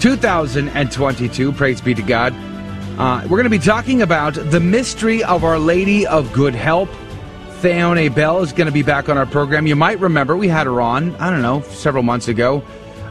[0.00, 1.52] 2022.
[1.52, 2.32] Praise be to God.
[2.98, 6.88] Uh, we're going to be talking about the mystery of Our Lady of Good Help.
[7.60, 9.66] Theoni Bell is going to be back on our program.
[9.66, 12.62] You might remember we had her on, I don't know, several months ago.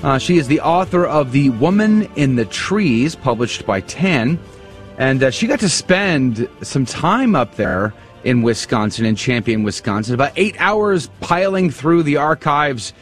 [0.02, 4.40] Uh, she is the author of The Woman in the Trees, published by TAN.
[4.98, 7.94] And uh, she got to spend some time up there
[8.24, 12.94] in Wisconsin, in Champion, Wisconsin, about eight hours piling through the archives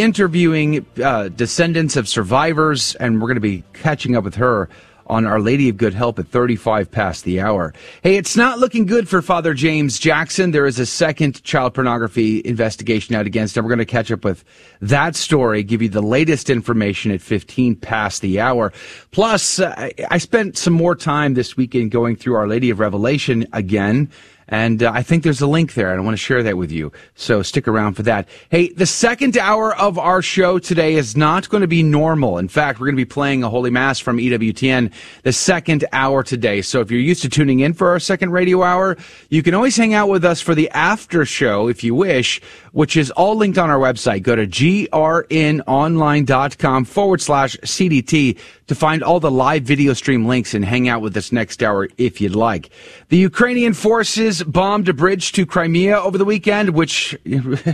[0.00, 4.68] interviewing uh, descendants of survivors, and we're going to be catching up with her
[5.08, 7.72] on Our Lady of Good Help at 35 past the hour.
[8.02, 10.50] Hey, it's not looking good for Father James Jackson.
[10.50, 13.64] There is a second child pornography investigation out against him.
[13.64, 14.44] We're going to catch up with
[14.80, 18.72] that story, give you the latest information at 15 past the hour.
[19.10, 23.46] Plus, uh, I spent some more time this weekend going through Our Lady of Revelation
[23.52, 24.10] again.
[24.48, 26.72] And uh, I think there's a link there, and I want to share that with
[26.72, 26.90] you.
[27.14, 28.28] So stick around for that.
[28.50, 32.38] Hey, the second hour of our show today is not going to be normal.
[32.38, 36.22] In fact, we're going to be playing a Holy Mass from EWTN the second hour
[36.22, 36.62] today.
[36.62, 38.96] So if you're used to tuning in for our second radio hour,
[39.28, 42.40] you can always hang out with us for the after show if you wish,
[42.78, 44.22] which is all linked on our website.
[44.22, 50.64] Go to grnonline.com forward slash CDT to find all the live video stream links and
[50.64, 52.70] hang out with us next hour if you'd like.
[53.08, 57.18] The Ukrainian forces bombed a bridge to Crimea over the weekend, which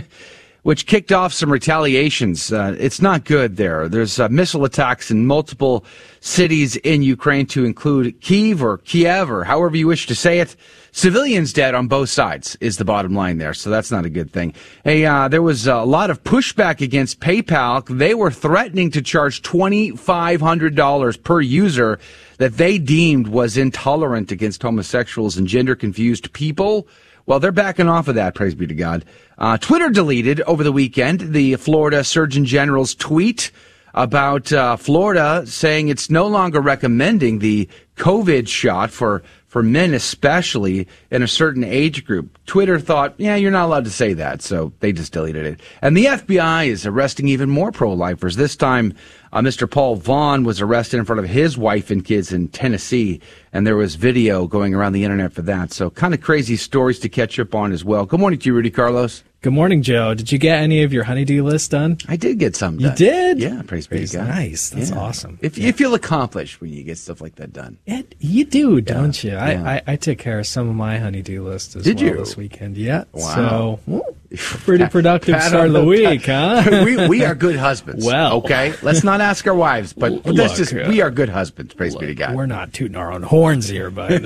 [0.65, 2.51] which kicked off some retaliations.
[2.51, 3.87] Uh, it's not good there.
[3.87, 5.85] There's uh, missile attacks in multiple
[6.21, 10.55] cities in Ukraine, to include Kiev or Kiev or however you wish to say it.
[10.91, 14.31] Civilians dead on both sides is the bottom line there, so that's not a good
[14.31, 14.55] thing.
[14.83, 17.85] Hey, uh, there was a lot of pushback against PayPal.
[17.85, 21.99] They were threatening to charge twenty five hundred dollars per user
[22.39, 26.87] that they deemed was intolerant against homosexuals and gender confused people.
[27.25, 29.03] Well, they're backing off of that, praise be to God.
[29.37, 33.51] Uh, Twitter deleted over the weekend the Florida Surgeon General's tweet
[33.95, 40.85] about uh, Florida saying it's no longer recommending the COVID shot for for men especially
[41.09, 42.37] in a certain age group.
[42.45, 45.61] Twitter thought, yeah, you're not allowed to say that, so they just deleted it.
[45.81, 48.35] And the FBI is arresting even more pro-lifers.
[48.35, 48.93] This time,
[49.35, 49.69] uh, Mr.
[49.69, 53.19] Paul Vaughn was arrested in front of his wife and kids in Tennessee,
[53.51, 55.73] and there was video going around the internet for that.
[55.73, 58.05] So kind of crazy stories to catch up on as well.
[58.05, 59.23] Good morning to you, Rudy Carlos.
[59.41, 60.13] Good morning, Joe.
[60.13, 61.97] Did you get any of your honeydew list done?
[62.07, 62.91] I did get some done.
[62.91, 63.39] You did?
[63.39, 64.29] Yeah, praise be God.
[64.29, 64.69] Nice.
[64.69, 64.97] That's yeah.
[64.97, 65.37] awesome.
[65.41, 65.67] If yeah.
[65.67, 67.77] you feel accomplished when you get stuff like that done.
[67.85, 69.35] It, you do, don't you?
[69.35, 72.17] I, I, I, took care of some of my honeydew list as did well you?
[72.17, 72.75] this weekend.
[72.77, 73.03] Yeah.
[73.11, 73.79] Wow.
[73.85, 76.63] So, pretty productive start of the week, huh?
[76.85, 78.05] we, we are good husbands.
[78.05, 78.37] Well.
[78.37, 78.73] Okay?
[78.81, 81.73] Let's not ask our wives, but, but that's just, uh, we are good husbands.
[81.73, 82.35] Praise look, be to God.
[82.35, 84.23] We're not tooting our own horns here, but.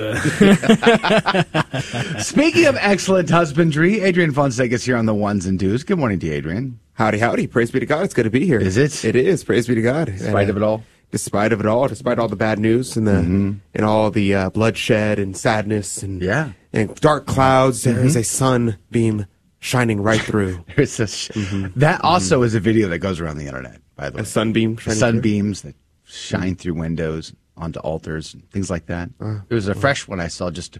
[1.70, 5.82] Uh, Speaking of excellent husbandry, Adrian Fonseca is here on the ones and twos.
[5.82, 6.80] Good morning to you, Adrian.
[6.94, 7.46] Howdy, howdy.
[7.46, 8.04] Praise be to God.
[8.04, 8.60] It's good to be here.
[8.60, 9.04] Is it?
[9.04, 9.42] It is.
[9.42, 10.06] Praise be to God.
[10.06, 10.82] Despite and, of it all?
[11.10, 13.52] Despite of it all, despite all the bad news and the mm-hmm.
[13.74, 17.96] and all the uh, bloodshed and sadness and yeah and dark clouds, mm-hmm.
[17.96, 19.26] there is a sunbeam
[19.60, 20.64] shining right through.
[20.76, 21.78] There's a sh- mm-hmm.
[21.78, 22.46] That also mm-hmm.
[22.46, 23.80] is a video that goes around the internet.
[23.96, 24.78] By the way, a sunbeam.
[24.78, 25.70] Sunbeams through?
[25.70, 29.10] that shine through windows onto altars and things like that.
[29.20, 30.78] Uh, it was a uh, fresh one I saw just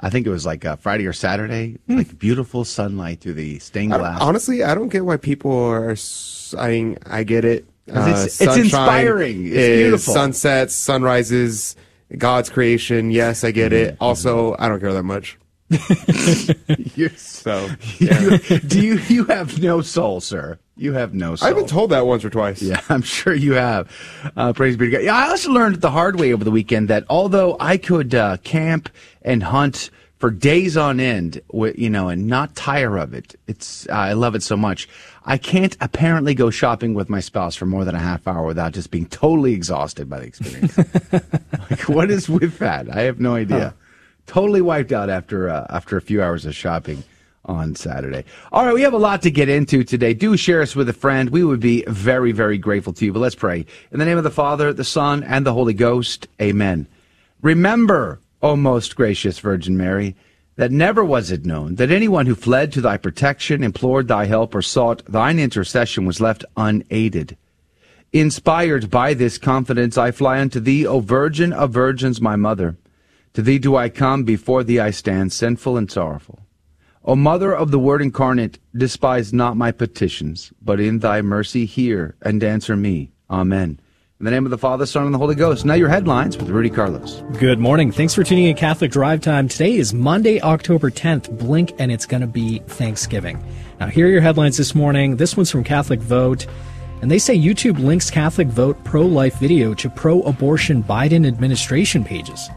[0.00, 1.98] I think it was like uh, Friday or Saturday, hmm.
[1.98, 4.20] like beautiful sunlight through the stained glass.
[4.20, 5.94] I, honestly, I don't get why people are.
[6.58, 7.66] I mean, I get it.
[7.94, 9.46] Uh, it's, it's inspiring.
[9.46, 10.14] It's beautiful.
[10.14, 11.76] Sunsets, sunrises,
[12.16, 13.10] God's creation.
[13.10, 13.90] Yes, I get mm-hmm.
[13.90, 13.96] it.
[14.00, 15.38] Also, I don't care that much.
[17.16, 17.68] so,
[17.98, 18.36] yeah.
[18.66, 18.98] do you?
[19.08, 20.58] You have no soul, sir.
[20.76, 21.48] You have no soul.
[21.48, 22.62] I've been told that once or twice.
[22.62, 23.90] Yeah, I'm sure you have.
[24.36, 25.02] Uh, praise be to God.
[25.02, 28.38] Yeah, I also learned the hard way over the weekend that although I could uh,
[28.38, 28.88] camp
[29.22, 33.92] and hunt for days on end, you know, and not tire of it, it's uh,
[33.92, 34.88] I love it so much.
[35.26, 38.72] I can't apparently go shopping with my spouse for more than a half hour without
[38.72, 40.76] just being totally exhausted by the experience.
[41.70, 42.90] like, what is with that?
[42.90, 43.58] I have no idea.
[43.58, 43.83] Huh.
[44.26, 47.04] Totally wiped out after uh, after a few hours of shopping
[47.44, 48.24] on Saturday.
[48.52, 50.14] All right, we have a lot to get into today.
[50.14, 51.30] Do share us with a friend.
[51.30, 53.12] We would be very, very grateful to you.
[53.12, 53.66] But let's pray.
[53.92, 56.86] In the name of the Father, the Son, and the Holy Ghost, amen.
[57.42, 60.16] Remember, O most gracious Virgin Mary,
[60.56, 64.54] that never was it known that anyone who fled to thy protection, implored thy help,
[64.54, 67.36] or sought thine intercession was left unaided.
[68.12, 72.76] Inspired by this confidence, I fly unto thee, O Virgin of Virgins, my mother.
[73.34, 76.38] To thee do I come, before thee I stand, sinful and sorrowful.
[77.04, 82.14] O Mother of the Word incarnate, despise not my petitions, but in thy mercy hear
[82.22, 83.10] and answer me.
[83.28, 83.80] Amen.
[84.20, 85.64] In the name of the Father, Son, and the Holy Ghost.
[85.64, 87.24] Now your headlines with Rudy Carlos.
[87.40, 87.90] Good morning.
[87.90, 89.48] Thanks for tuning in Catholic Drive Time.
[89.48, 91.36] Today is Monday, October 10th.
[91.36, 93.44] Blink, and it's going to be Thanksgiving.
[93.80, 95.16] Now, here are your headlines this morning.
[95.16, 96.46] This one's from Catholic Vote.
[97.02, 102.04] And they say YouTube links Catholic Vote pro life video to pro abortion Biden administration
[102.04, 102.48] pages.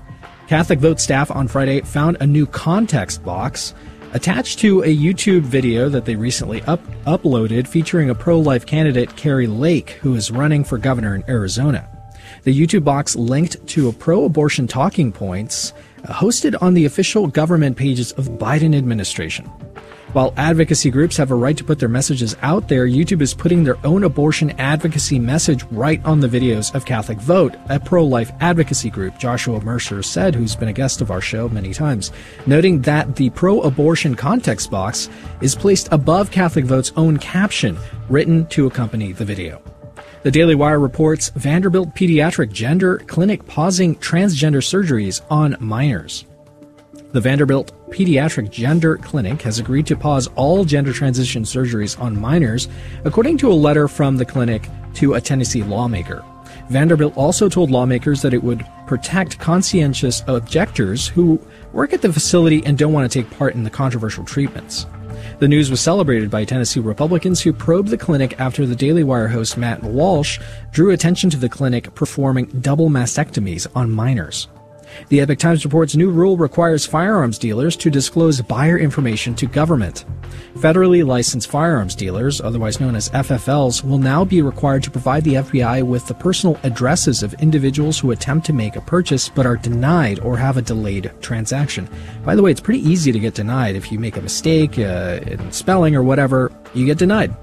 [0.48, 3.74] Catholic Vote staff on Friday found a new context box
[4.14, 9.14] attached to a YouTube video that they recently up- uploaded featuring a pro life candidate,
[9.18, 11.90] Kari Lake, who is running for governor in Arizona.
[12.44, 15.74] The YouTube box linked to a pro abortion talking points
[16.06, 19.52] uh, hosted on the official government pages of Biden administration.
[20.14, 23.64] While advocacy groups have a right to put their messages out there, YouTube is putting
[23.64, 28.32] their own abortion advocacy message right on the videos of Catholic Vote, a pro life
[28.40, 32.12] advocacy group, Joshua Mercer said, who's been a guest of our show many times,
[32.46, 35.10] noting that the pro abortion context box
[35.42, 37.78] is placed above Catholic Vote's own caption
[38.08, 39.62] written to accompany the video.
[40.24, 46.26] The Daily Wire reports Vanderbilt Pediatric Gender Clinic pausing transgender surgeries on minors.
[47.14, 52.68] The Vanderbilt Pediatric Gender Clinic has agreed to pause all gender transition surgeries on minors,
[53.06, 56.24] according to a letter from the clinic to a Tennessee lawmaker.
[56.70, 61.40] Vanderbilt also told lawmakers that it would protect conscientious objectors who
[61.72, 64.86] work at the facility and don't want to take part in the controversial treatments.
[65.40, 69.30] The news was celebrated by Tennessee Republicans who probed the clinic after the Daily Wire
[69.30, 70.40] host Matt Walsh
[70.72, 74.50] drew attention to the clinic performing double mastectomies on minors.
[75.10, 80.06] The Epoch Times reports new rule requires firearms dealers to disclose buyer information to government.
[80.56, 85.36] Federally licensed firearms dealers, otherwise known as FFLs, will now be required to provide the
[85.36, 89.58] FBI with the personal addresses of individuals who attempt to make a purchase but are
[89.58, 91.88] denied or have a delayed transaction.
[92.26, 95.20] By the way, it's pretty easy to get denied if you make a mistake uh,
[95.28, 97.36] in spelling or whatever, you get denied.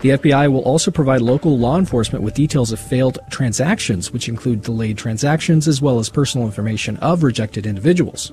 [0.00, 4.62] The FBI will also provide local law enforcement with details of failed transactions, which include
[4.62, 8.32] delayed transactions as well as personal information of rejected individuals.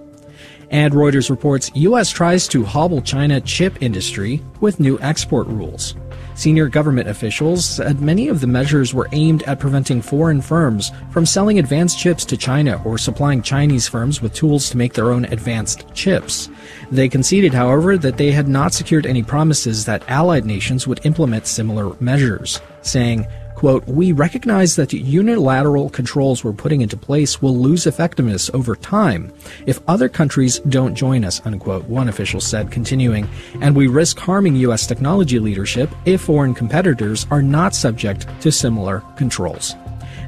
[0.71, 5.95] And Reuters reports US tries to hobble China chip industry with new export rules.
[6.35, 11.25] Senior government officials said many of the measures were aimed at preventing foreign firms from
[11.25, 15.25] selling advanced chips to China or supplying Chinese firms with tools to make their own
[15.25, 16.49] advanced chips.
[16.91, 21.45] They conceded, however, that they had not secured any promises that allied nations would implement
[21.45, 23.27] similar measures, saying,
[23.63, 29.31] quote, we recognize that unilateral controls we're putting into place will lose effectiveness over time
[29.65, 33.25] if other countries don't join us, unquote, one official said, continuing,
[33.61, 34.85] and we risk harming U.S.
[34.85, 39.75] technology leadership if foreign competitors are not subject to similar controls.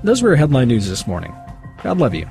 [0.01, 1.35] Those were headline news this morning.
[1.83, 2.29] God love you.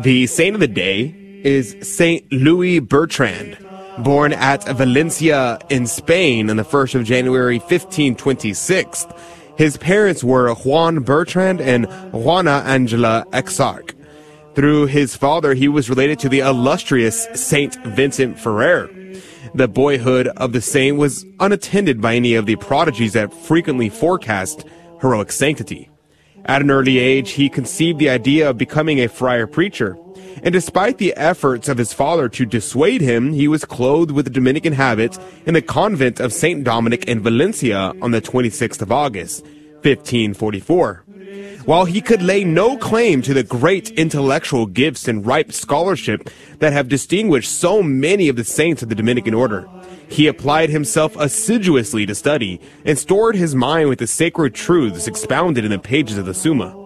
[0.00, 3.65] The saint of the day is Saint Louis Bertrand.
[3.98, 9.06] Born at Valencia in Spain on the 1st of January 1526,
[9.56, 13.94] his parents were Juan Bertrand and Juana Angela Exarch.
[14.54, 18.90] Through his father, he was related to the illustrious Saint Vincent Ferrer.
[19.54, 24.66] The boyhood of the saint was unattended by any of the prodigies that frequently forecast
[25.00, 25.88] heroic sanctity.
[26.44, 29.96] At an early age, he conceived the idea of becoming a friar preacher.
[30.42, 34.30] And despite the efforts of his father to dissuade him, he was clothed with the
[34.30, 36.62] Dominican habit in the convent of St.
[36.62, 39.44] Dominic in Valencia on the 26th of August,
[39.82, 41.04] 1544.
[41.64, 46.72] While he could lay no claim to the great intellectual gifts and ripe scholarship that
[46.72, 49.68] have distinguished so many of the saints of the Dominican order,
[50.08, 55.64] he applied himself assiduously to study and stored his mind with the sacred truths expounded
[55.64, 56.85] in the pages of the Summa.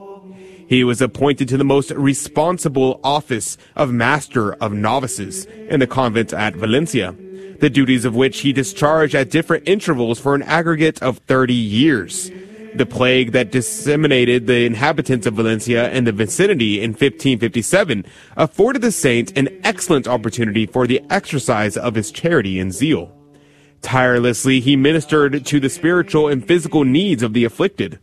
[0.70, 6.32] He was appointed to the most responsible office of Master of Novices in the convent
[6.32, 7.12] at Valencia,
[7.58, 12.30] the duties of which he discharged at different intervals for an aggregate of 30 years.
[12.76, 18.92] The plague that disseminated the inhabitants of Valencia and the vicinity in 1557 afforded the
[18.92, 23.10] saint an excellent opportunity for the exercise of his charity and zeal.
[23.82, 27.98] Tirelessly, he ministered to the spiritual and physical needs of the afflicted.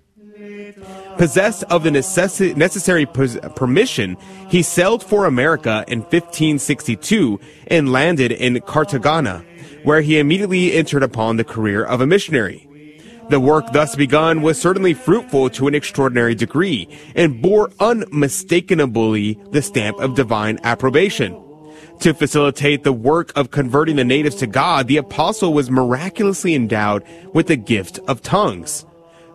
[1.17, 4.17] Possessed of the necessary pos- permission,
[4.49, 9.43] he sailed for America in 1562 and landed in Cartagena,
[9.83, 12.67] where he immediately entered upon the career of a missionary.
[13.29, 19.61] The work thus begun was certainly fruitful to an extraordinary degree and bore unmistakably the
[19.61, 21.35] stamp of divine approbation.
[22.01, 27.03] To facilitate the work of converting the natives to God, the apostle was miraculously endowed
[27.33, 28.85] with the gift of tongues.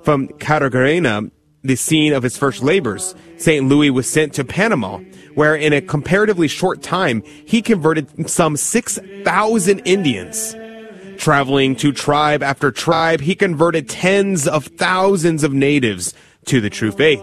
[0.03, 1.31] From Cartagena,
[1.63, 3.67] the scene of his first labors, St.
[3.67, 4.99] Louis was sent to Panama,
[5.35, 10.57] where in a comparatively short time, he converted some 6,000 Indians.
[11.19, 16.15] Traveling to tribe after tribe, he converted tens of thousands of natives
[16.47, 17.23] to the true faith.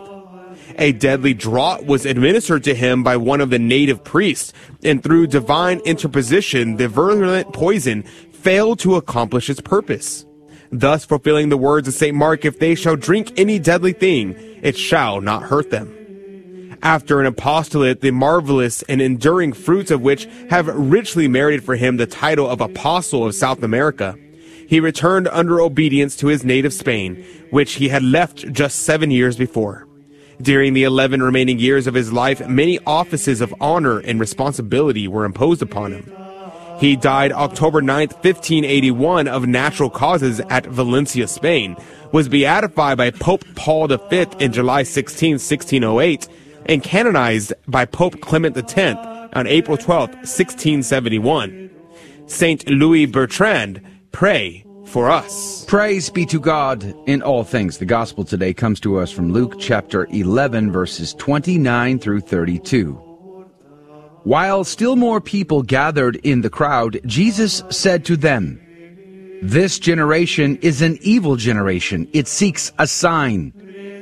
[0.77, 4.53] A deadly draught was administered to him by one of the native priests,
[4.84, 10.25] and through divine interposition, the virulent poison failed to accomplish its purpose.
[10.71, 12.15] Thus fulfilling the words of St.
[12.15, 15.95] Mark, if they shall drink any deadly thing, it shall not hurt them.
[16.81, 21.97] After an apostolate, the marvelous and enduring fruits of which have richly merited for him
[21.97, 24.17] the title of Apostle of South America,
[24.67, 29.35] he returned under obedience to his native Spain, which he had left just seven years
[29.35, 29.88] before.
[30.41, 35.25] During the 11 remaining years of his life, many offices of honor and responsibility were
[35.25, 36.13] imposed upon him.
[36.79, 41.75] He died October 9th, 1581 of natural causes at Valencia, Spain,
[42.13, 46.29] was beatified by Pope Paul V in July 16, 1608,
[46.67, 48.98] and canonized by Pope Clement X
[49.33, 51.69] on April 12, 1671.
[52.27, 53.81] Saint Louis Bertrand,
[54.13, 55.65] pray for us.
[55.65, 57.79] Praise be to God in all things.
[57.79, 63.09] The gospel today comes to us from Luke chapter 11, verses 29 through 32.
[64.29, 68.62] While still more people gathered in the crowd, Jesus said to them,
[69.41, 72.07] This generation is an evil generation.
[72.13, 73.51] It seeks a sign,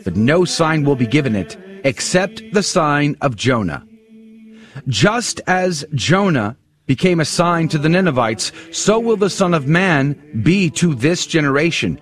[0.04, 1.56] but no sign will be given it
[1.86, 3.88] except the sign of Jonah.
[4.90, 6.58] Just as Jonah
[6.88, 11.26] became a sign to the Ninevites, so will the Son of Man be to this
[11.26, 12.02] generation.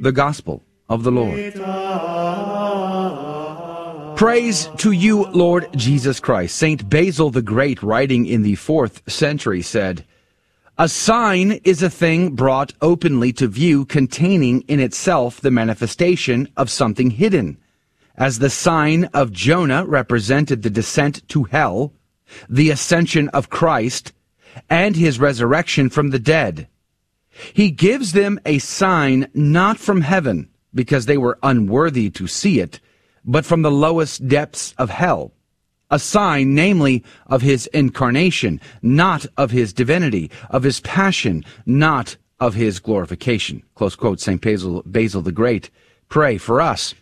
[0.00, 1.54] The Gospel of the Lord.
[4.16, 6.56] Praise to you, Lord Jesus Christ.
[6.56, 10.04] Saint Basil the Great, writing in the fourth century, said,
[10.76, 16.70] A sign is a thing brought openly to view containing in itself the manifestation of
[16.70, 17.58] something hidden.
[18.16, 21.92] As the sign of Jonah represented the descent to hell,
[22.48, 24.12] the ascension of Christ,
[24.68, 26.68] and his resurrection from the dead.
[27.52, 32.80] He gives them a sign not from heaven, because they were unworthy to see it,
[33.24, 35.32] but from the lowest depths of hell.
[35.90, 42.54] A sign, namely, of his incarnation, not of his divinity, of his passion, not of
[42.54, 43.62] his glorification.
[43.74, 44.40] Close quote, St.
[44.40, 45.70] Basil, Basil the Great.
[46.08, 46.94] Pray for us.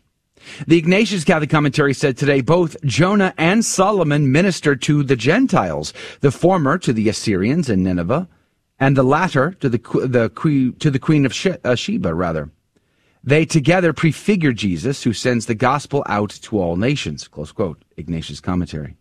[0.66, 6.30] The Ignatius Catholic Commentary said today both Jonah and Solomon ministered to the Gentiles, the
[6.30, 8.28] former to the Assyrians in Nineveh,
[8.78, 12.50] and the latter to the, the to the Queen of uh, Sheba, rather.
[13.24, 17.26] They together prefigure Jesus, who sends the gospel out to all nations.
[17.26, 17.82] Close quote.
[17.96, 18.96] Ignatius commentary.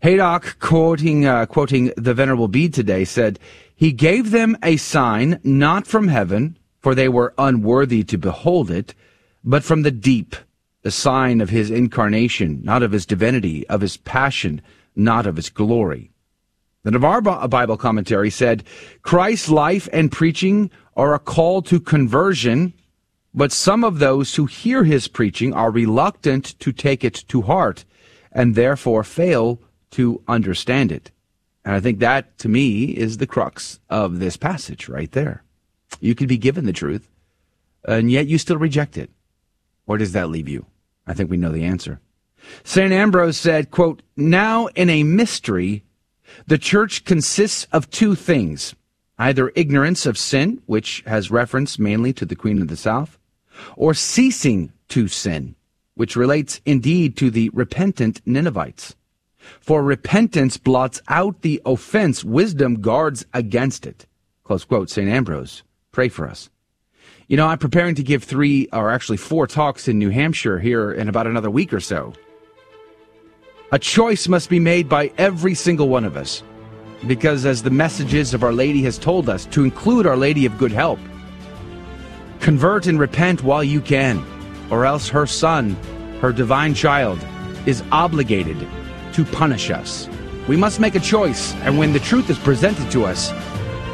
[0.00, 3.38] Haydock, quoting uh, quoting the Venerable Bede today, said,
[3.74, 8.94] "He gave them a sign not from heaven, for they were unworthy to behold it,
[9.42, 10.36] but from the deep,
[10.82, 14.62] the sign of his incarnation, not of his divinity, of his passion,
[14.96, 16.13] not of his glory."
[16.84, 18.62] The Navarre Bible commentary said,
[19.02, 22.74] "Christ's life and preaching are a call to conversion."
[23.34, 27.84] But some of those who hear his preaching are reluctant to take it to heart
[28.30, 29.60] and therefore fail
[29.92, 31.10] to understand it.
[31.64, 35.42] And I think that, to me, is the crux of this passage right there.
[36.00, 37.08] You could be given the truth,
[37.88, 39.10] and yet you still reject it.
[39.86, 40.66] Where does that leave you?
[41.06, 42.00] I think we know the answer.
[42.62, 42.92] St.
[42.92, 45.83] Ambrose said, quote, Now in a mystery,
[46.46, 48.74] the church consists of two things
[49.18, 53.16] either ignorance of sin, which has reference mainly to the Queen of the South,
[53.76, 55.54] or ceasing to sin,
[55.94, 58.96] which relates indeed to the repentant Ninevites.
[59.60, 64.06] For repentance blots out the offense, wisdom guards against it.
[64.42, 65.08] Close quote, St.
[65.08, 65.62] Ambrose.
[65.92, 66.50] Pray for us.
[67.28, 70.92] You know, I'm preparing to give three, or actually four talks in New Hampshire here
[70.92, 72.14] in about another week or so.
[73.74, 76.44] A choice must be made by every single one of us.
[77.08, 80.56] Because as the messages of Our Lady has told us, to include Our Lady of
[80.58, 81.00] Good Help,
[82.38, 84.24] Convert and repent while you can,
[84.70, 85.70] or else her son,
[86.20, 87.18] her divine child,
[87.66, 88.64] is obligated
[89.12, 90.08] to punish us.
[90.46, 93.32] We must make a choice, and when the truth is presented to us,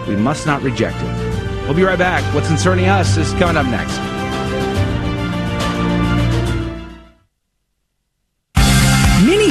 [0.07, 1.65] we must not reject it.
[1.65, 2.23] We'll be right back.
[2.35, 4.20] What's concerning us is coming up next.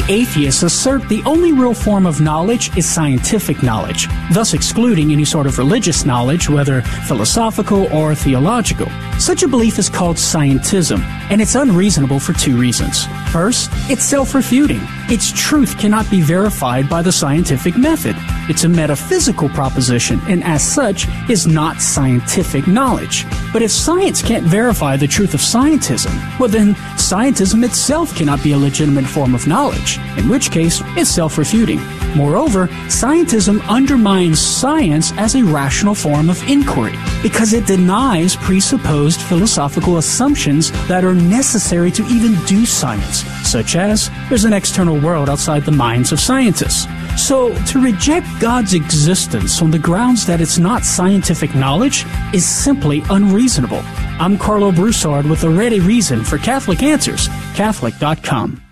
[0.09, 5.47] Atheists assert the only real form of knowledge is scientific knowledge, thus excluding any sort
[5.47, 8.87] of religious knowledge, whether philosophical or theological.
[9.19, 13.05] Such a belief is called scientism, and it's unreasonable for two reasons.
[13.31, 14.81] First, it's self refuting.
[15.09, 18.15] Its truth cannot be verified by the scientific method.
[18.49, 23.25] It's a metaphysical proposition, and as such, is not scientific knowledge.
[23.53, 28.53] But if science can't verify the truth of scientism, well then, scientism itself cannot be
[28.53, 31.79] a legitimate form of knowledge, in which case, it's self refuting.
[32.15, 39.97] Moreover, scientism undermines science as a rational form of inquiry because it denies presupposed philosophical
[39.97, 45.63] assumptions that are necessary to even do science, such as there's an external world outside
[45.63, 46.87] the minds of scientists.
[47.17, 53.03] So, to reject God's existence on the grounds that it's not scientific knowledge is simply
[53.09, 53.81] unreasonable.
[54.19, 58.68] I'm Karlo Broussard with a ready reason for Catholic Answers, Catholic.com.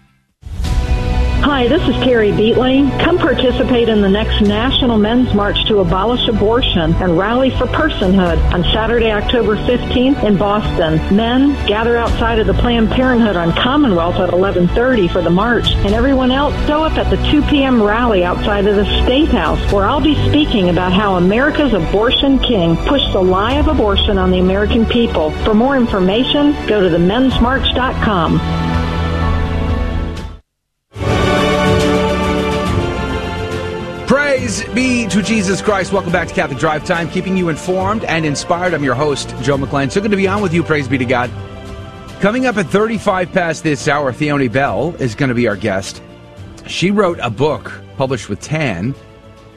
[1.47, 2.91] Hi, this is Terry Beatley.
[3.01, 8.37] Come participate in the next National Men's March to Abolish Abortion and Rally for Personhood
[8.53, 10.97] on Saturday, October 15th in Boston.
[11.15, 15.93] Men, gather outside of the Planned Parenthood on Commonwealth at 1130 for the march, and
[15.93, 17.81] everyone else show up at the 2 p.m.
[17.81, 22.75] rally outside of the State House, where I'll be speaking about how America's abortion king
[22.75, 25.31] pushed the lie of abortion on the American people.
[25.45, 28.76] For more information, go to themensmarch.com.
[34.47, 35.91] Praise be to Jesus Christ.
[35.91, 38.73] Welcome back to Catholic Drive Time, keeping you informed and inspired.
[38.73, 39.91] I'm your host, Joe McClain.
[39.91, 40.63] So good to be on with you.
[40.63, 41.29] Praise be to God.
[42.21, 46.01] Coming up at 35 past this hour, Theoni Bell is going to be our guest.
[46.65, 48.95] She wrote a book published with Tan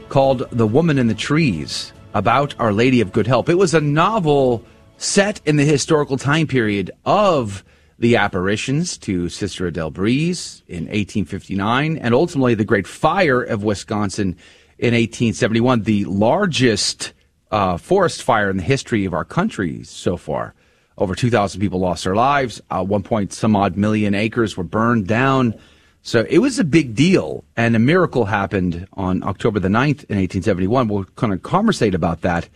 [0.08, 3.48] called The Woman in the Trees about Our Lady of Good Help.
[3.48, 4.64] It was a novel
[4.96, 7.62] set in the historical time period of
[8.00, 14.36] the apparitions to Sister Adele Brise in 1859, and ultimately the Great Fire of Wisconsin
[14.80, 17.12] in 1871, the largest
[17.50, 20.54] uh, forest fire in the history of our country so far.
[20.98, 22.60] Over 2,000 people lost their lives.
[22.70, 25.54] Uh, one point some odd million acres were burned down.
[26.02, 30.16] So it was a big deal, and a miracle happened on October the 9th in
[30.16, 30.88] 1871.
[30.88, 32.48] We'll kind of conversate about that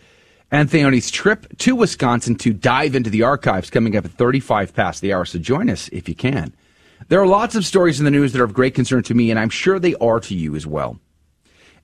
[0.51, 5.01] and Theoni's trip to Wisconsin to dive into the archives coming up at 35 past
[5.01, 5.25] the hour.
[5.25, 6.53] So join us if you can.
[7.07, 9.31] There are lots of stories in the news that are of great concern to me,
[9.31, 10.99] and I'm sure they are to you as well.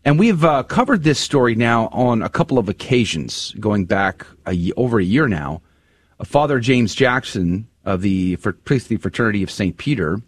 [0.04, 4.72] And we've uh, covered this story now on a couple of occasions, going back a,
[4.76, 5.62] over a year now.
[6.20, 9.78] Uh, Father James Jackson of the Priestly Fraternity of St.
[9.78, 10.22] Peter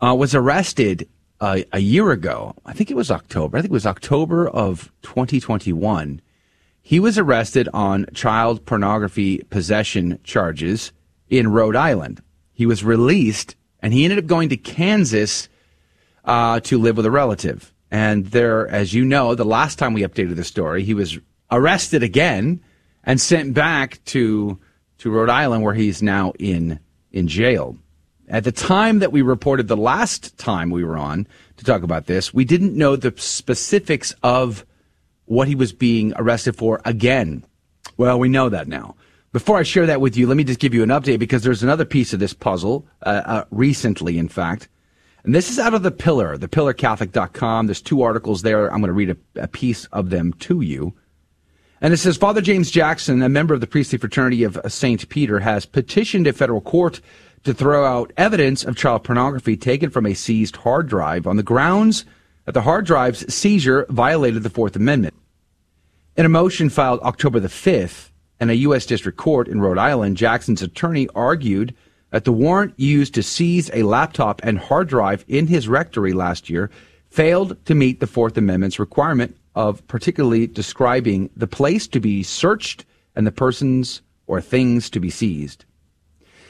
[0.00, 1.08] uh, was arrested
[1.40, 2.54] uh, a year ago.
[2.64, 3.58] I think it was October.
[3.58, 6.20] I think it was October of 2021
[6.86, 10.92] he was arrested on child pornography possession charges
[11.28, 12.22] in Rhode Island.
[12.52, 15.48] He was released and he ended up going to Kansas
[16.24, 17.72] uh, to live with a relative.
[17.90, 21.18] And there, as you know, the last time we updated the story, he was
[21.50, 22.60] arrested again
[23.04, 24.58] and sent back to
[24.98, 26.80] to Rhode Island, where he's now in
[27.12, 27.76] in jail.
[28.28, 32.06] At the time that we reported the last time we were on to talk about
[32.06, 34.66] this, we didn't know the specifics of
[35.26, 37.44] what he was being arrested for again.
[37.96, 38.96] Well, we know that now.
[39.32, 41.62] Before I share that with you, let me just give you an update because there's
[41.62, 44.68] another piece of this puzzle, uh, uh, recently, in fact.
[45.26, 47.66] And this is out of the Pillar, thepillarcatholic.com.
[47.66, 48.72] There's two articles there.
[48.72, 50.94] I'm going to read a, a piece of them to you.
[51.80, 55.08] And it says Father James Jackson, a member of the priestly fraternity of uh, St.
[55.08, 57.00] Peter, has petitioned a federal court
[57.42, 61.42] to throw out evidence of child pornography taken from a seized hard drive on the
[61.42, 62.04] grounds
[62.44, 65.14] that the hard drive's seizure violated the Fourth Amendment.
[66.16, 68.10] In a motion filed October the 5th
[68.40, 68.86] in a U.S.
[68.86, 71.74] District Court in Rhode Island, Jackson's attorney argued
[72.10, 76.48] that the warrant used to seize a laptop and hard drive in his rectory last
[76.48, 76.70] year
[77.10, 82.84] failed to meet the Fourth Amendment's requirement of particularly describing the place to be searched
[83.14, 85.64] and the persons or things to be seized.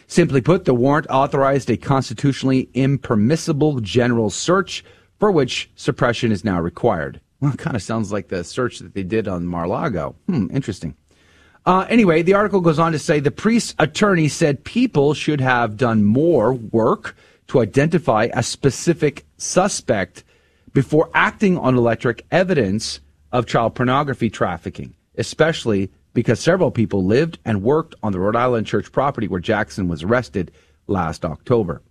[0.08, 4.84] Simply put, the warrant authorized a constitutionally impermissible general search
[5.18, 7.20] for which suppression is now required.
[7.40, 10.16] Well, it kind of sounds like the search that they did on Mar-Lago.
[10.26, 10.96] Hmm, interesting.
[11.66, 15.76] Uh, anyway, the article goes on to say the priest's attorney said people should have
[15.76, 17.16] done more work
[17.48, 20.22] to identify a specific suspect
[20.72, 23.00] before acting on electric evidence
[23.32, 28.68] of child pornography trafficking, especially because several people lived and worked on the Rhode Island
[28.68, 30.52] church property where Jackson was arrested
[30.86, 31.82] last October.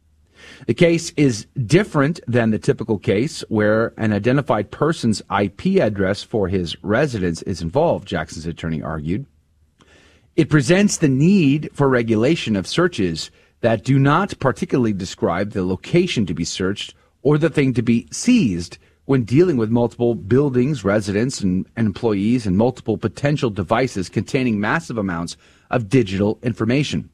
[0.67, 6.47] The case is different than the typical case where an identified person's IP address for
[6.47, 9.25] his residence is involved, Jackson's attorney argued.
[10.35, 16.25] It presents the need for regulation of searches that do not particularly describe the location
[16.25, 21.39] to be searched or the thing to be seized when dealing with multiple buildings, residents,
[21.39, 25.37] and, and employees, and multiple potential devices containing massive amounts
[25.71, 27.09] of digital information.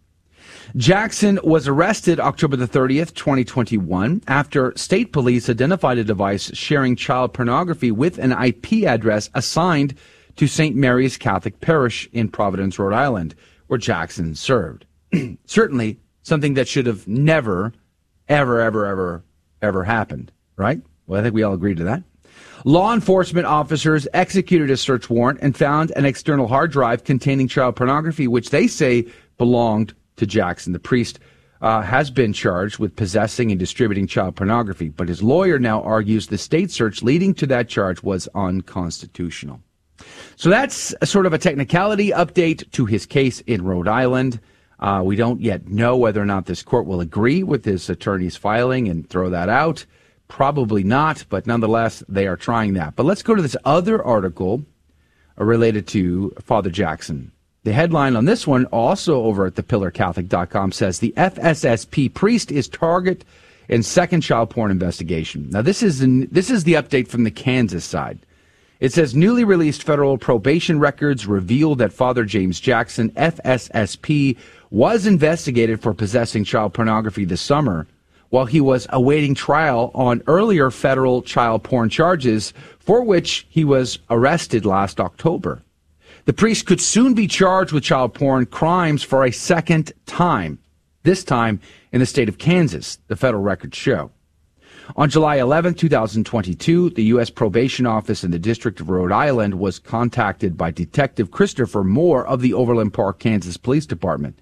[0.76, 7.34] Jackson was arrested October the 30th, 2021, after state police identified a device sharing child
[7.34, 9.94] pornography with an IP address assigned
[10.42, 10.76] to St.
[10.76, 13.36] Mary's Catholic Parish in Providence, Rhode Island,
[13.68, 14.88] where Jackson served.
[15.46, 17.74] Certainly something that should have never,
[18.28, 19.24] ever, ever, ever,
[19.62, 20.82] ever happened, right?
[21.06, 22.02] Well, I think we all agree to that.
[22.66, 27.76] Law enforcement officers executed a search warrant and found an external hard drive containing child
[27.76, 29.06] pornography, which they say
[29.38, 30.74] belonged to Jackson.
[30.74, 31.20] The priest
[31.62, 36.26] uh, has been charged with possessing and distributing child pornography, but his lawyer now argues
[36.26, 39.62] the state search leading to that charge was unconstitutional.
[40.36, 44.40] So that's sort of a technicality update to his case in Rhode Island.
[44.80, 48.36] Uh, we don't yet know whether or not this court will agree with his attorney's
[48.36, 49.86] filing and throw that out.
[50.28, 52.96] Probably not, but nonetheless, they are trying that.
[52.96, 54.64] But let's go to this other article
[55.40, 57.32] uh, related to Father Jackson.
[57.64, 63.24] The headline on this one, also over at thepillarcatholic.com, says the FSSP priest is target
[63.70, 65.50] in second child porn investigation.
[65.52, 68.20] Now, this is an, this is the update from the Kansas side.
[68.82, 74.36] It says newly released federal probation records reveal that Father James Jackson, FSSP,
[74.72, 77.86] was investigated for possessing child pornography this summer
[78.30, 84.00] while he was awaiting trial on earlier federal child porn charges for which he was
[84.10, 85.62] arrested last October.
[86.26, 90.58] The priest could soon be charged with child porn crimes for a second time,
[91.04, 91.60] this time
[91.92, 94.10] in the state of Kansas, the federal records show.
[94.96, 97.30] On July 11, 2022, the U.S.
[97.30, 102.42] Probation Office in the District of Rhode Island was contacted by Detective Christopher Moore of
[102.42, 104.38] the Overland Park, Kansas Police Department,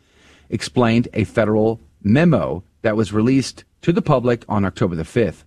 [0.50, 5.44] explained a federal memo that was released to the public on October the 5th.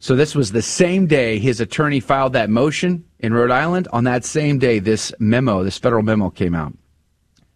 [0.00, 3.86] So this was the same day his attorney filed that motion in Rhode Island.
[3.92, 6.72] On that same day, this memo, this federal memo came out.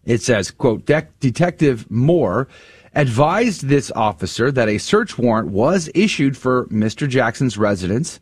[0.05, 2.47] It says, quote, De- Detective Moore
[2.95, 7.07] advised this officer that a search warrant was issued for Mr.
[7.07, 8.19] Jackson's residence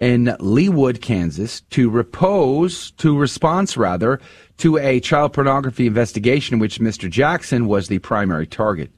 [0.00, 4.20] in Leawood, Kansas to repose, to response rather,
[4.58, 7.08] to a child pornography investigation in which Mr.
[7.08, 8.90] Jackson was the primary target.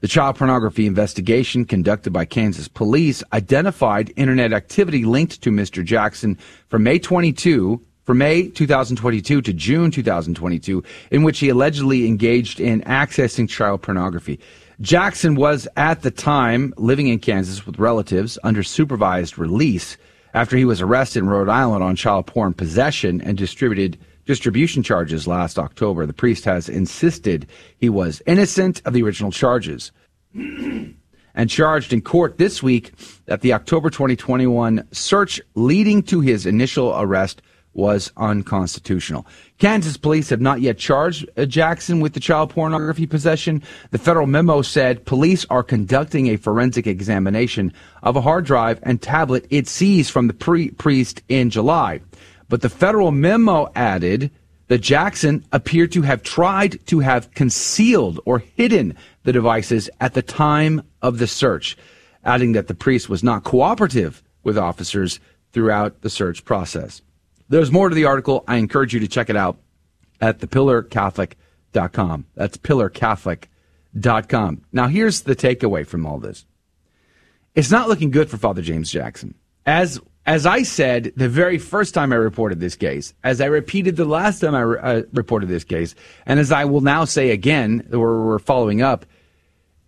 [0.00, 5.84] The child pornography investigation conducted by Kansas police identified internet activity linked to Mr.
[5.84, 12.60] Jackson from May 22, from May 2022 to June 2022, in which he allegedly engaged
[12.60, 14.38] in accessing child pornography.
[14.80, 19.96] Jackson was at the time living in Kansas with relatives under supervised release
[20.34, 25.26] after he was arrested in Rhode Island on child porn possession and distributed distribution charges
[25.26, 26.06] last October.
[26.06, 27.46] The priest has insisted
[27.78, 29.92] he was innocent of the original charges
[30.34, 32.92] and charged in court this week
[33.26, 37.42] that the October 2021 search leading to his initial arrest
[37.74, 39.26] was unconstitutional.
[39.58, 43.62] Kansas police have not yet charged uh, Jackson with the child pornography possession.
[43.90, 49.00] The federal memo said police are conducting a forensic examination of a hard drive and
[49.00, 52.00] tablet it seized from the pre- priest in July.
[52.48, 54.30] But the federal memo added
[54.68, 60.22] that Jackson appeared to have tried to have concealed or hidden the devices at the
[60.22, 61.76] time of the search,
[62.24, 65.20] adding that the priest was not cooperative with officers
[65.52, 67.02] throughout the search process.
[67.48, 68.42] There's more to the article.
[68.48, 69.58] I encourage you to check it out
[70.20, 72.26] at thepillarcatholic.com.
[72.34, 74.62] That's pillarcatholic.com.
[74.72, 76.44] Now, here's the takeaway from all this.
[77.54, 79.34] It's not looking good for Father James Jackson.
[79.66, 83.96] As as I said the very first time I reported this case, as I repeated
[83.96, 85.94] the last time I re- uh, reported this case,
[86.26, 89.04] and as I will now say again, we're, we're following up,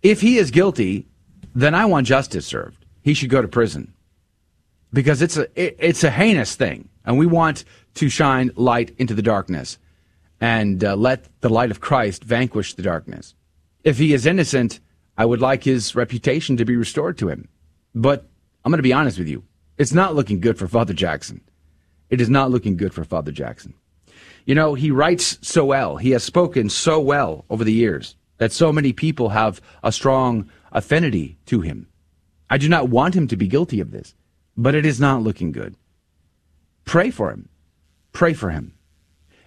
[0.03, 1.07] if he is guilty,
[1.55, 2.85] then I want justice served.
[3.01, 3.93] He should go to prison
[4.93, 7.63] because it's a it, it's a heinous thing, and we want
[7.95, 9.79] to shine light into the darkness
[10.39, 13.33] and uh, let the light of Christ vanquish the darkness.
[13.83, 14.81] If he is innocent,
[15.17, 17.47] I would like his reputation to be restored to him.
[17.95, 18.27] But
[18.63, 19.43] I'm going to be honest with you.
[19.77, 21.41] It's not looking good for Father Jackson.
[22.09, 23.73] It is not looking good for Father Jackson.
[24.45, 25.97] You know, he writes so well.
[25.97, 30.51] He has spoken so well over the years that so many people have a strong
[30.73, 31.87] affinity to him.
[32.49, 34.13] I do not want him to be guilty of this,
[34.57, 35.75] but it is not looking good.
[36.87, 37.49] Pray for him.
[38.13, 38.73] Pray for him.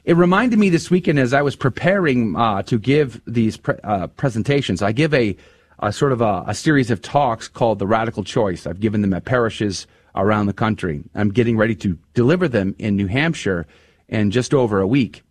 [0.04, 4.08] It reminded me this weekend as I was preparing uh, to give these pre- uh,
[4.08, 4.82] presentations.
[4.82, 5.36] I give a,
[5.78, 8.66] a sort of a, a, series of talks called The Radical Choice.
[8.66, 11.02] I've given them at parishes around the country.
[11.14, 13.66] I'm getting ready to deliver them in New Hampshire
[14.06, 15.22] in just over a week.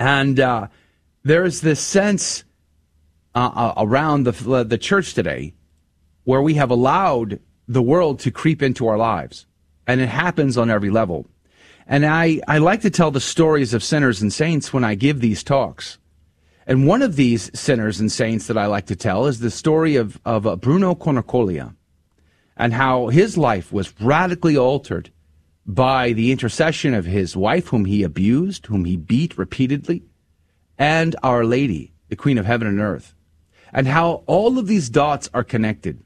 [0.00, 0.68] And uh,
[1.22, 2.42] there's this sense
[3.36, 5.54] uh, uh, around the, the church today
[6.24, 9.46] where we have allowed the world to creep into our lives.
[9.92, 11.26] And it happens on every level.
[11.86, 15.20] And I, I like to tell the stories of sinners and saints when I give
[15.20, 15.98] these talks.
[16.66, 19.96] And one of these sinners and saints that I like to tell is the story
[19.96, 21.74] of, of uh, Bruno Cornacchiola
[22.56, 25.10] and how his life was radically altered
[25.66, 30.04] by the intercession of his wife, whom he abused, whom he beat repeatedly,
[30.78, 33.14] and Our Lady, the Queen of Heaven and Earth,
[33.74, 36.02] and how all of these dots are connected.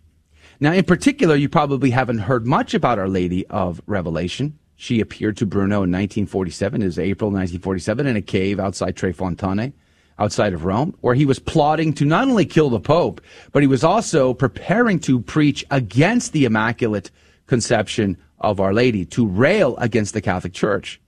[0.58, 4.58] Now, in particular, you probably haven't heard much about Our Lady of Revelation.
[4.74, 9.12] She appeared to Bruno in 1947, it was April 1947, in a cave outside Tre
[9.12, 9.72] Fontane,
[10.18, 13.20] outside of Rome, where he was plotting to not only kill the Pope,
[13.52, 17.10] but he was also preparing to preach against the Immaculate
[17.46, 21.00] Conception of Our Lady, to rail against the Catholic Church.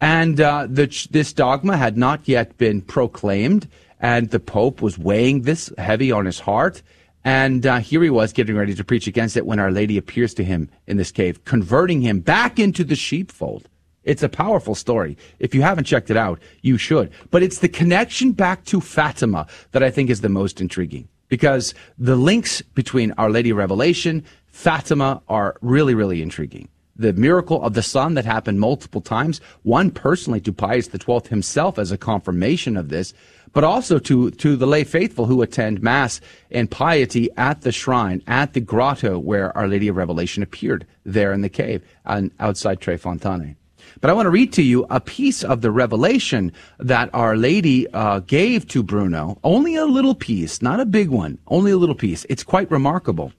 [0.00, 3.68] And uh, the, this dogma had not yet been proclaimed,
[4.00, 6.82] and the Pope was weighing this heavy on his heart.
[7.24, 10.34] And uh, here he was getting ready to preach against it when Our Lady appears
[10.34, 13.68] to him in this cave, converting him back into the sheepfold.
[14.04, 15.16] It's a powerful story.
[15.38, 17.12] If you haven't checked it out, you should.
[17.30, 21.72] But it's the connection back to Fatima that I think is the most intriguing because
[21.96, 26.68] the links between Our Lady Revelation, Fatima are really, really intriguing.
[26.94, 31.78] The miracle of the sun that happened multiple times, one personally to Pius XII himself
[31.78, 33.14] as a confirmation of this,
[33.52, 38.22] but also to, to the lay faithful who attend Mass and piety at the shrine,
[38.26, 42.80] at the grotto where Our Lady of Revelation appeared there in the cave and outside
[42.80, 43.56] Tre Fontane.
[44.00, 47.88] But I want to read to you a piece of the revelation that Our Lady
[47.88, 49.38] uh, gave to Bruno.
[49.44, 52.24] Only a little piece, not a big one, only a little piece.
[52.28, 53.32] It's quite remarkable.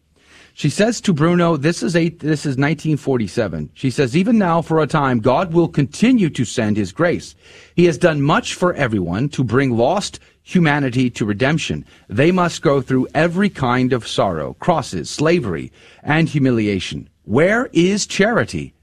[0.55, 3.71] She says to Bruno, this is eight, this is 1947.
[3.73, 7.33] She says, even now for a time, God will continue to send his grace.
[7.75, 11.85] He has done much for everyone to bring lost humanity to redemption.
[12.07, 15.71] They must go through every kind of sorrow, crosses, slavery,
[16.03, 17.09] and humiliation.
[17.23, 18.75] Where is charity?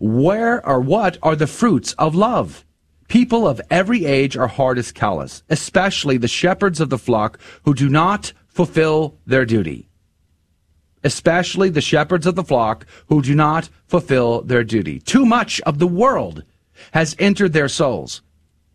[0.00, 2.64] Where or what are the fruits of love?
[3.06, 7.74] People of every age are hard as callous, especially the shepherds of the flock who
[7.74, 9.88] do not fulfill their duty
[11.04, 14.98] especially the shepherds of the flock who do not fulfill their duty.
[14.98, 16.44] Too much of the world
[16.92, 18.22] has entered their souls.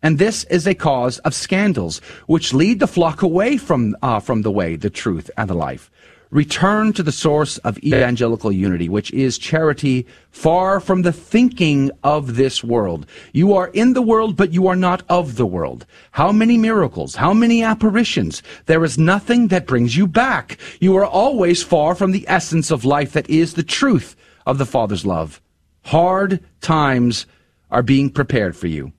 [0.02, 4.42] And this is a cause of scandals, which lead the flock away from, uh, from
[4.42, 5.90] the way, the truth, and the life.
[6.30, 12.36] Return to the source of evangelical unity, which is charity far from the thinking of
[12.36, 13.06] this world.
[13.32, 15.86] You are in the world, but you are not of the world.
[16.10, 17.14] How many miracles?
[17.14, 18.42] How many apparitions?
[18.66, 20.58] There is nothing that brings you back.
[20.80, 24.14] You are always far from the essence of life that is the truth
[24.44, 25.40] of the Father's love.
[25.84, 27.24] Hard times
[27.70, 28.92] are being prepared for you.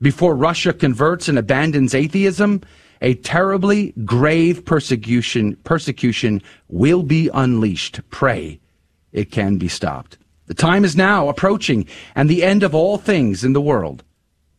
[0.00, 2.62] Before Russia converts and abandons atheism,
[3.00, 8.00] a terribly grave persecution, persecution will be unleashed.
[8.10, 8.60] Pray
[9.12, 10.18] it can be stopped.
[10.46, 14.04] The time is now approaching and the end of all things in the world.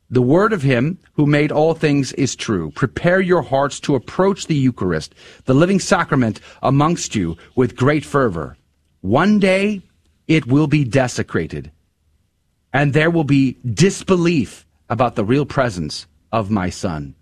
[0.09, 2.71] The word of him who made all things is true.
[2.71, 5.13] Prepare your hearts to approach the Eucharist,
[5.45, 8.57] the living sacrament amongst you with great fervor.
[9.01, 9.81] One day
[10.27, 11.71] it will be desecrated
[12.73, 17.15] and there will be disbelief about the real presence of my son.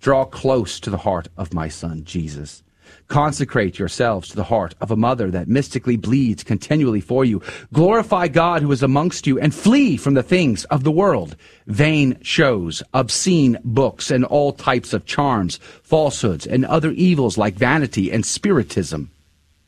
[0.00, 2.62] Draw close to the heart of my son, Jesus.
[3.08, 7.42] Consecrate yourselves to the heart of a mother that mystically bleeds continually for you.
[7.72, 11.36] Glorify God who is amongst you and flee from the things of the world.
[11.66, 18.10] Vain shows, obscene books, and all types of charms, falsehoods, and other evils like vanity
[18.12, 19.10] and spiritism.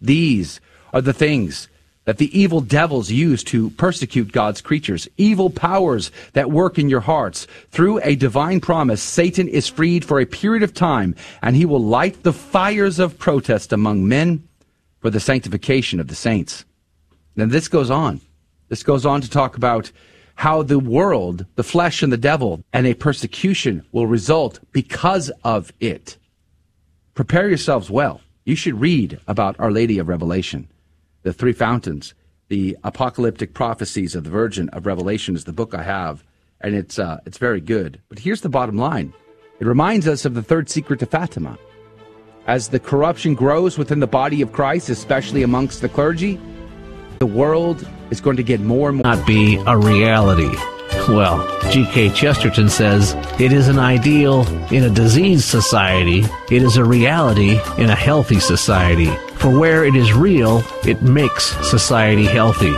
[0.01, 0.61] These
[0.93, 1.69] are the things
[2.05, 7.01] that the evil devils use to persecute God's creatures, evil powers that work in your
[7.01, 7.47] hearts.
[7.71, 11.83] Through a divine promise, Satan is freed for a period of time, and he will
[11.83, 14.49] light the fires of protest among men
[15.01, 16.65] for the sanctification of the saints.
[17.37, 18.21] Then this goes on.
[18.69, 19.93] This goes on to talk about
[20.37, 25.71] how the world, the flesh and the devil, and a persecution will result because of
[25.81, 26.17] it.
[27.15, 28.23] Prepare yourselves well.
[28.47, 30.67] You should read about Our Lady of Revelation
[31.23, 32.15] the three fountains,
[32.49, 36.25] the apocalyptic prophecies of the Virgin of Revelation is the book I have,
[36.61, 38.01] and it's uh, it's very good.
[38.09, 39.13] But here's the bottom line:
[39.61, 41.59] it reminds us of the third secret to Fatima.
[42.47, 46.41] As the corruption grows within the body of Christ, especially amongst the clergy,
[47.19, 49.15] the world is going to get more and more.
[49.15, 50.51] Not be a reality.
[51.07, 52.11] Well, G.K.
[52.11, 57.91] Chesterton says it is an ideal in a diseased society, it is a reality in
[57.91, 59.11] a healthy society.
[59.41, 62.75] For where it is real, it makes society healthy.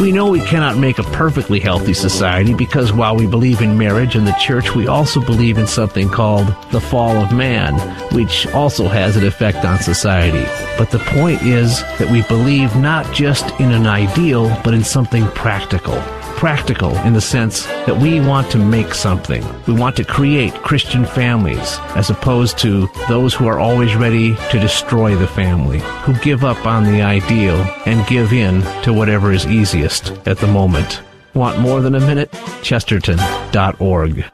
[0.00, 4.16] We know we cannot make a perfectly healthy society because while we believe in marriage
[4.16, 7.78] and the church, we also believe in something called the fall of man,
[8.12, 10.44] which also has an effect on society.
[10.76, 15.26] But the point is that we believe not just in an ideal, but in something
[15.28, 16.02] practical
[16.40, 19.44] practical in the sense that we want to make something.
[19.66, 24.58] We want to create Christian families as opposed to those who are always ready to
[24.58, 29.44] destroy the family, who give up on the ideal and give in to whatever is
[29.46, 31.02] easiest at the moment.
[31.34, 32.32] Want more than a minute?
[32.62, 34.24] Chesterton.org.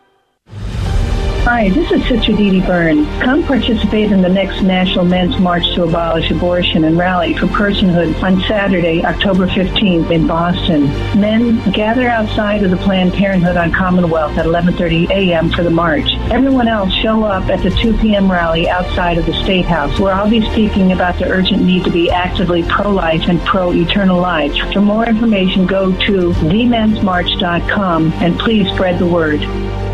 [1.47, 3.07] Hi, this is Sister Dee Dee Burns.
[3.23, 8.21] Come participate in the next National Men's March to Abolish Abortion and Rally for Personhood
[8.21, 10.87] on Saturday, October 15th in Boston.
[11.17, 15.49] Men, gather outside of the Planned Parenthood on Commonwealth at 11.30 a.m.
[15.49, 16.09] for the march.
[16.33, 18.29] Everyone else show up at the 2 p.m.
[18.29, 21.93] rally outside of the State House, where I'll be speaking about the urgent need to
[21.93, 24.53] be actively pro-life and pro-eternal life.
[24.73, 29.86] For more information, go to themensmarch.com and please spread the word.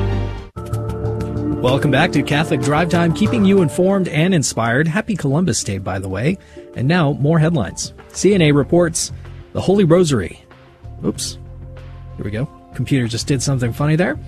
[1.63, 4.89] Welcome back to Catholic Drive Time, keeping you informed and inspired.
[4.89, 6.37] Happy Columbus Day, by the way.
[6.75, 7.93] And now, more headlines.
[8.09, 9.13] CNA reports
[9.53, 10.45] the Holy Rosary.
[11.05, 11.39] Oops.
[12.17, 12.47] Here we go.
[12.75, 14.19] Computer just did something funny there.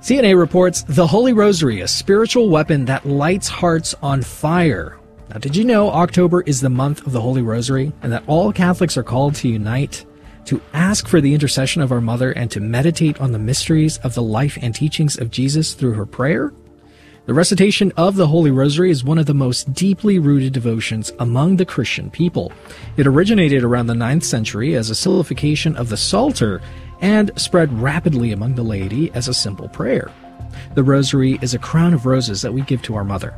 [0.00, 4.98] CNA reports the Holy Rosary, a spiritual weapon that lights hearts on fire.
[5.28, 8.52] Now, did you know October is the month of the Holy Rosary and that all
[8.52, 10.04] Catholics are called to unite
[10.46, 14.14] to ask for the intercession of our mother and to meditate on the mysteries of
[14.14, 16.52] the life and teachings of Jesus through her prayer?
[17.26, 21.56] The recitation of the Holy Rosary is one of the most deeply rooted devotions among
[21.56, 22.50] the Christian people.
[22.96, 26.60] It originated around the 9th century as a simplification of the Psalter
[27.00, 30.10] and spread rapidly among the laity as a simple prayer.
[30.74, 33.34] The Rosary is a crown of roses that we give to our mother.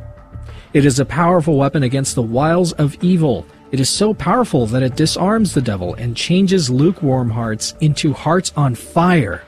[0.73, 4.83] It is a powerful weapon against the wiles of evil it is so powerful that
[4.83, 9.43] it disarms the devil and changes lukewarm hearts into hearts on fire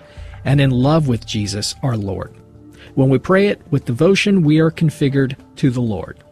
[0.46, 2.34] and in love with Jesus our Lord.
[2.94, 6.24] When we pray it with devotion, we are configured to the Lord.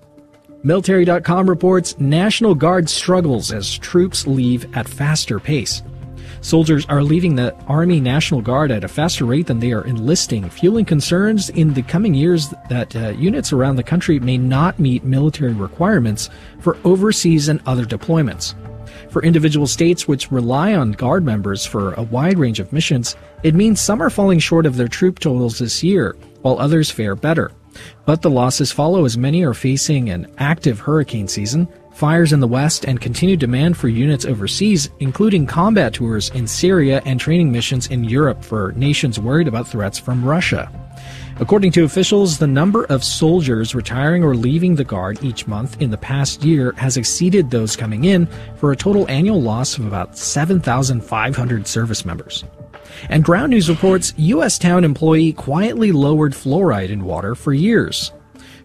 [0.63, 5.83] Military.com reports National Guard struggles as troops leave at faster pace.
[6.43, 10.51] Soldiers are leaving the Army National Guard at a faster rate than they are enlisting,
[10.51, 15.05] fueling concerns in the coming years that uh, units around the country may not meet
[15.05, 18.57] military requirements for overseas and other deployments.
[19.09, 23.55] For individual states which rely on Guard members for a wide range of missions, it
[23.55, 27.53] means some are falling short of their troop totals this year, while others fare better.
[28.05, 32.49] But the losses follow as many are facing an active hurricane season, fires in the
[32.49, 37.87] West, and continued demand for units overseas, including combat tours in Syria and training missions
[37.89, 40.71] in Europe for nations worried about threats from Russia.
[41.41, 45.91] According to officials, the number of soldiers retiring or leaving the Guard each month in
[45.91, 48.27] the past year has exceeded those coming in
[48.57, 52.45] for a total annual loss of about 7,500 service members.
[53.09, 54.59] And Ground News reports U.S.
[54.59, 58.13] town employee quietly lowered fluoride in water for years.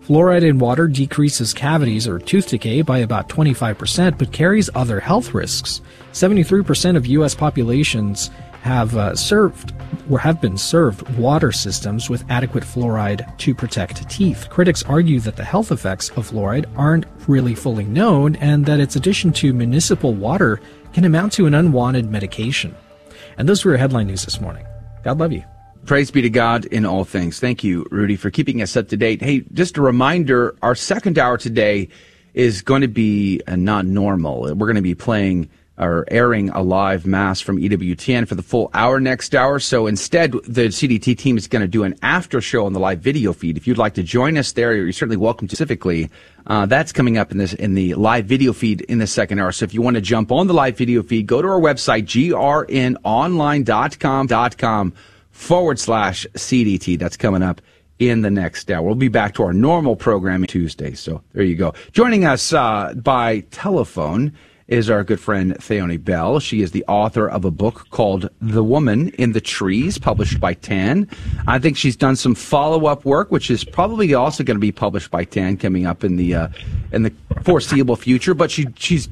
[0.07, 5.33] Fluoride in water decreases cavities or tooth decay by about 25%, but carries other health
[5.33, 5.81] risks.
[6.13, 7.35] 73% of U.S.
[7.35, 8.29] populations
[8.61, 9.73] have uh, served
[10.09, 14.47] or have been served water systems with adequate fluoride to protect teeth.
[14.49, 18.95] Critics argue that the health effects of fluoride aren't really fully known and that its
[18.95, 20.61] addition to municipal water
[20.93, 22.73] can amount to an unwanted medication.
[23.37, 24.65] And those were your headline news this morning.
[25.03, 25.43] God love you.
[25.87, 27.39] Praise be to God in all things.
[27.39, 29.21] Thank you, Rudy, for keeping us up to date.
[29.21, 31.87] Hey, just a reminder, our second hour today
[32.33, 34.53] is going to be uh, not normal.
[34.53, 38.69] We're going to be playing or airing a live mass from EWTN for the full
[38.73, 39.59] hour next hour.
[39.59, 42.99] So instead, the CDT team is going to do an after show on the live
[42.99, 43.55] video feed.
[43.55, 46.09] If you'd like to join us there, you're certainly welcome specifically.
[46.47, 49.53] Uh, that's coming up in this in the live video feed in the second hour.
[49.53, 52.07] So if you want to jump on the live video feed, go to our website,
[52.07, 54.93] grnonline.com.com
[55.37, 56.97] forward slash CDT.
[56.97, 57.61] That's coming up
[57.99, 58.81] in the next hour.
[58.81, 60.93] We'll be back to our normal programming Tuesday.
[60.93, 61.73] So there you go.
[61.93, 64.33] Joining us uh, by telephone
[64.67, 66.39] is our good friend Theoni Bell.
[66.39, 70.55] She is the author of a book called The Woman in the Trees, published by
[70.55, 71.07] TAN.
[71.47, 75.09] I think she's done some follow-up work, which is probably also going to be published
[75.09, 76.47] by TAN coming up in the uh,
[76.91, 78.33] in the foreseeable future.
[78.33, 79.07] But she she's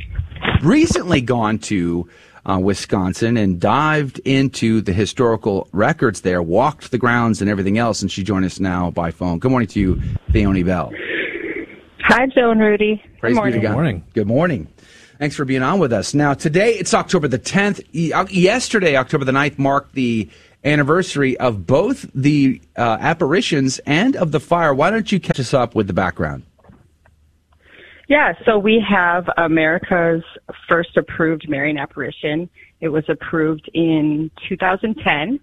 [0.61, 2.09] recently gone to
[2.45, 8.01] uh, Wisconsin and dived into the historical records there, walked the grounds and everything else.
[8.01, 9.39] And she joined us now by phone.
[9.39, 9.95] Good morning to you,
[10.29, 10.91] Theoni Bell.
[12.01, 13.01] Hi, Joe and Rudy.
[13.19, 13.53] Praise Good morning.
[13.53, 13.69] Be to God.
[13.69, 14.03] Good morning.
[14.13, 14.67] Good morning.
[15.17, 16.13] Thanks for being on with us.
[16.13, 17.79] Now, today it's October the 10th.
[18.13, 20.29] Uh, yesterday, October the 9th, marked the
[20.63, 24.73] anniversary of both the uh, apparitions and of the fire.
[24.73, 26.43] Why don't you catch us up with the background?
[28.07, 30.23] Yeah, so we have America's
[30.69, 32.49] first approved Marian apparition.
[32.79, 35.39] It was approved in 2010.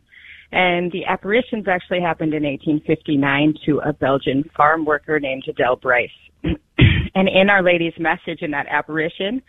[0.52, 6.08] And the apparitions actually happened in 1859 to a Belgian farm worker named Adele Brise.
[6.44, 9.42] and in Our Lady's message in that apparition,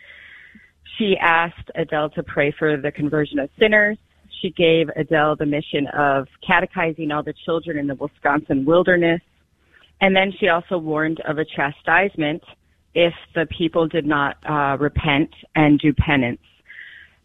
[0.98, 3.98] she asked Adele to pray for the conversion of sinners.
[4.40, 9.20] She gave Adele the mission of catechizing all the children in the Wisconsin wilderness.
[10.00, 12.42] And then she also warned of a chastisement
[12.94, 16.40] if the people did not uh, repent and do penance.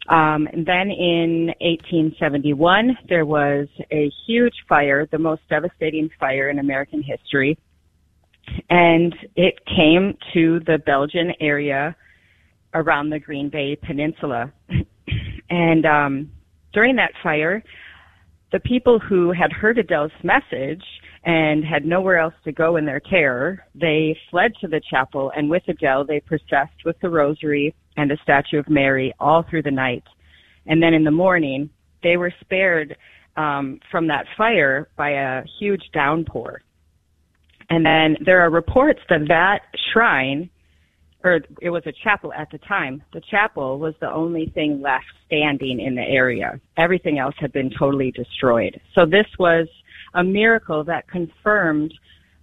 [0.09, 7.03] Um, then in 1871, there was a huge fire, the most devastating fire in American
[7.03, 7.57] history.
[8.69, 11.95] And it came to the Belgian area
[12.73, 14.51] around the Green Bay Peninsula.
[15.49, 16.31] and um,
[16.73, 17.63] during that fire,
[18.51, 20.83] the people who had heard Adele's message
[21.23, 25.49] and had nowhere else to go in their terror, they fled to the chapel and
[25.49, 29.71] with Adele they processed with the rosary and a statue of Mary all through the
[29.71, 30.03] night.
[30.65, 31.69] And then in the morning,
[32.03, 32.95] they were spared
[33.35, 36.61] um, from that fire by a huge downpour.
[37.69, 39.61] And then there are reports that that
[39.91, 40.49] shrine,
[41.23, 45.05] or it was a chapel at the time, the chapel was the only thing left
[45.25, 46.59] standing in the area.
[46.77, 48.79] Everything else had been totally destroyed.
[48.95, 49.67] So this was
[50.13, 51.93] a miracle that confirmed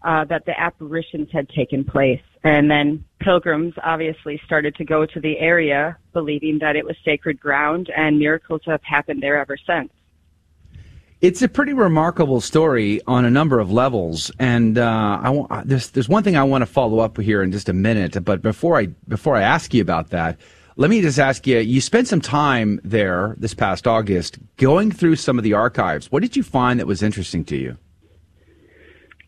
[0.03, 2.23] uh, that the apparitions had taken place.
[2.45, 7.41] And then pilgrims obviously started to go to the area believing that it was sacred
[7.41, 9.91] ground, and miracles have happened there ever since.
[11.23, 15.91] It's a pretty remarkable story on a number of levels, and uh, I uh, there's
[15.91, 18.23] there's one thing I want to follow up here in just a minute.
[18.23, 20.39] But before I before I ask you about that,
[20.77, 25.17] let me just ask you: You spent some time there this past August, going through
[25.17, 26.13] some of the archives.
[26.13, 27.79] What did you find that was interesting to you?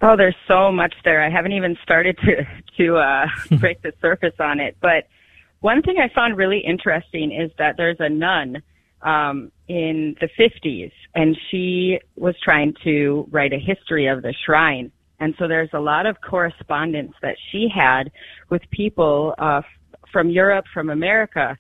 [0.01, 1.25] Oh, there's so much there.
[1.25, 2.47] I haven't even started to
[2.77, 3.27] to uh,
[3.59, 4.77] break the surface on it.
[4.81, 5.09] But
[5.61, 8.63] one thing I found really interesting is that there's a nun
[9.03, 14.93] um, in the 50s, and she was trying to write a history of the shrine.
[15.21, 18.13] And so there's a lot of correspondence that she had
[18.51, 19.63] with people uh,
[20.13, 21.57] from Europe, from America,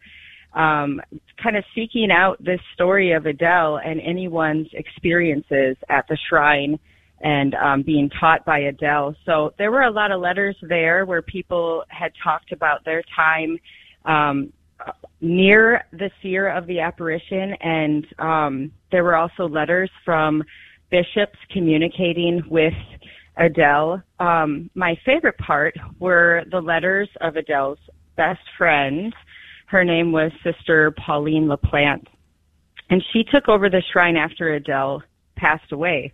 [0.54, 1.00] um,
[1.42, 6.78] kind of seeking out this story of Adele and anyone's experiences at the shrine
[7.20, 9.14] and um, being taught by Adele.
[9.26, 13.58] So there were a lot of letters there where people had talked about their time
[14.04, 14.52] um,
[15.20, 20.42] near the seer of the apparition, and um, there were also letters from
[20.90, 22.72] bishops communicating with
[23.36, 24.02] Adele.
[24.18, 27.78] Um, my favorite part were the letters of Adele's
[28.18, 29.14] best friend.
[29.66, 32.08] Her name was Sister Pauline LaPlante,
[32.90, 35.02] and she took over the shrine after Adele
[35.36, 36.12] passed away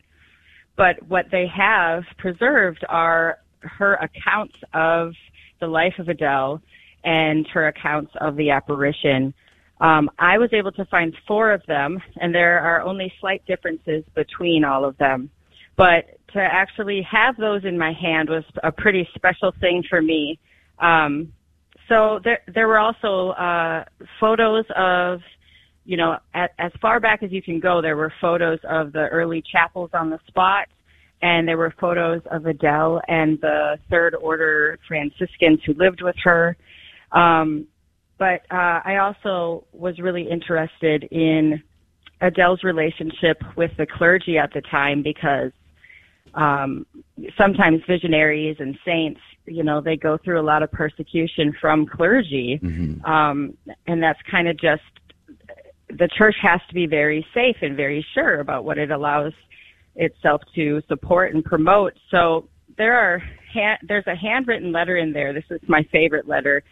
[0.76, 5.12] but what they have preserved are her accounts of
[5.60, 6.60] the life of Adele
[7.04, 9.32] and her accounts of the apparition.
[9.80, 14.04] Um, I was able to find four of them, and there are only slight differences
[14.14, 15.30] between all of them.
[15.76, 20.38] But to actually have those in my hand was a pretty special thing for me.
[20.78, 21.32] Um,
[21.88, 23.84] so there, there were also uh,
[24.20, 25.20] photos of
[25.84, 29.06] you know, at, as far back as you can go, there were photos of the
[29.08, 30.68] early chapels on the spot,
[31.22, 36.56] and there were photos of Adele and the Third Order Franciscans who lived with her.
[37.12, 37.66] Um,
[38.18, 41.62] but uh, I also was really interested in
[42.20, 45.52] Adele's relationship with the clergy at the time because
[46.34, 46.86] um,
[47.38, 52.60] sometimes visionaries and saints, you know, they go through a lot of persecution from clergy,
[52.62, 53.04] mm-hmm.
[53.04, 53.56] um,
[53.86, 54.82] and that's kind of just
[55.90, 59.32] the church has to be very safe and very sure about what it allows
[59.96, 61.92] itself to support and promote.
[62.10, 63.22] So there are
[63.86, 65.32] there's a handwritten letter in there.
[65.32, 66.62] This is my favorite letter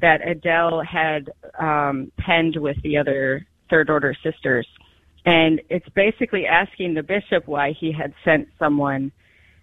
[0.00, 4.66] that Adele had um, penned with the other third order sisters,
[5.24, 9.12] and it's basically asking the bishop why he had sent someone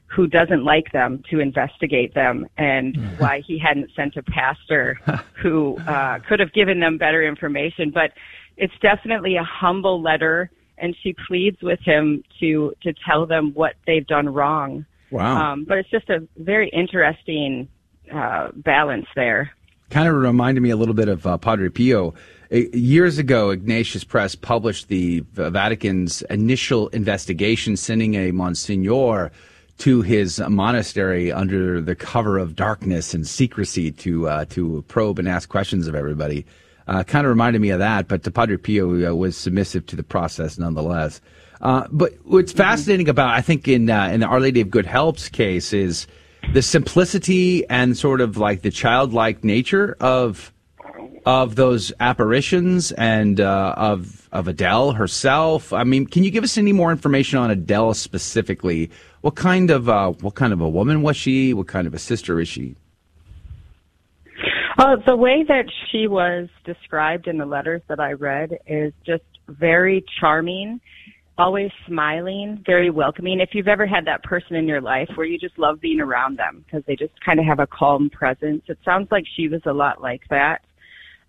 [0.07, 4.99] who doesn't like them to investigate them and why he hadn't sent a pastor
[5.41, 7.91] who uh, could have given them better information.
[7.91, 8.13] But
[8.55, 13.75] it's definitely a humble letter, and she pleads with him to to tell them what
[13.85, 14.85] they've done wrong.
[15.11, 15.53] Wow!
[15.53, 17.67] Um, but it's just a very interesting
[18.13, 19.51] uh, balance there.
[19.89, 22.13] Kind of reminded me a little bit of uh, Padre Pio.
[22.49, 29.31] Years ago, Ignatius Press published the Vatican's initial investigation, sending a Monsignor
[29.79, 35.27] to his monastery under the cover of darkness and secrecy to uh, to probe and
[35.27, 36.45] ask questions of everybody.
[36.87, 40.03] Uh, kind of reminded me of that, but Padre Pio uh, was submissive to the
[40.03, 41.19] process nonetheless.
[41.59, 44.85] Uh, but what's fascinating about, I think, in uh, in the Our Lady of Good
[44.85, 46.07] Help's case is
[46.53, 50.53] the simplicity and sort of like the childlike nature of
[51.25, 55.73] of those apparitions and uh, of of Adele herself.
[55.73, 58.91] I mean, can you give us any more information on Adele specifically?
[59.21, 61.53] What kind of uh, what kind of a woman was she?
[61.53, 62.75] What kind of a sister is she?
[64.77, 69.23] Uh, the way that she was described in the letters that I read is just
[69.47, 70.79] very charming,
[71.35, 73.39] always smiling, very welcoming.
[73.39, 76.37] If you've ever had that person in your life where you just love being around
[76.37, 79.61] them because they just kind of have a calm presence, it sounds like she was
[79.65, 80.61] a lot like that.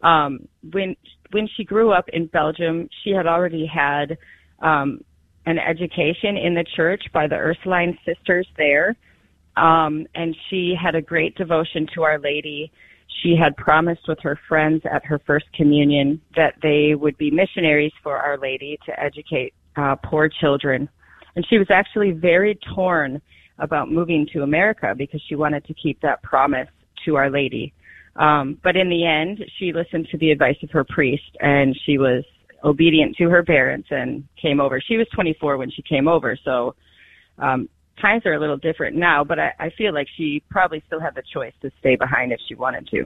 [0.02, 0.96] Um, when
[1.32, 4.16] when she grew up in Belgium, she had already had
[4.60, 5.00] um,
[5.46, 8.96] an education in the church by the Ursuline sisters there,
[9.56, 12.72] um, and she had a great devotion to Our Lady
[13.22, 17.92] she had promised with her friends at her first communion that they would be missionaries
[18.02, 20.88] for Our Lady to educate uh, poor children.
[21.36, 23.20] And she was actually very torn
[23.58, 26.68] about moving to America because she wanted to keep that promise
[27.04, 27.72] to Our Lady.
[28.18, 31.98] Um, but in the end, she listened to the advice of her priest and she
[31.98, 32.24] was
[32.64, 34.80] obedient to her parents and came over.
[34.80, 36.74] She was 24 when she came over, so
[37.38, 37.68] um,
[38.00, 41.14] times are a little different now, but I, I feel like she probably still had
[41.14, 43.04] the choice to stay behind if she wanted to.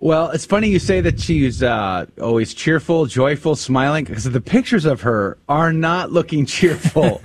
[0.00, 4.84] Well, it's funny you say that she's uh, always cheerful, joyful, smiling, because the pictures
[4.84, 7.20] of her are not looking cheerful.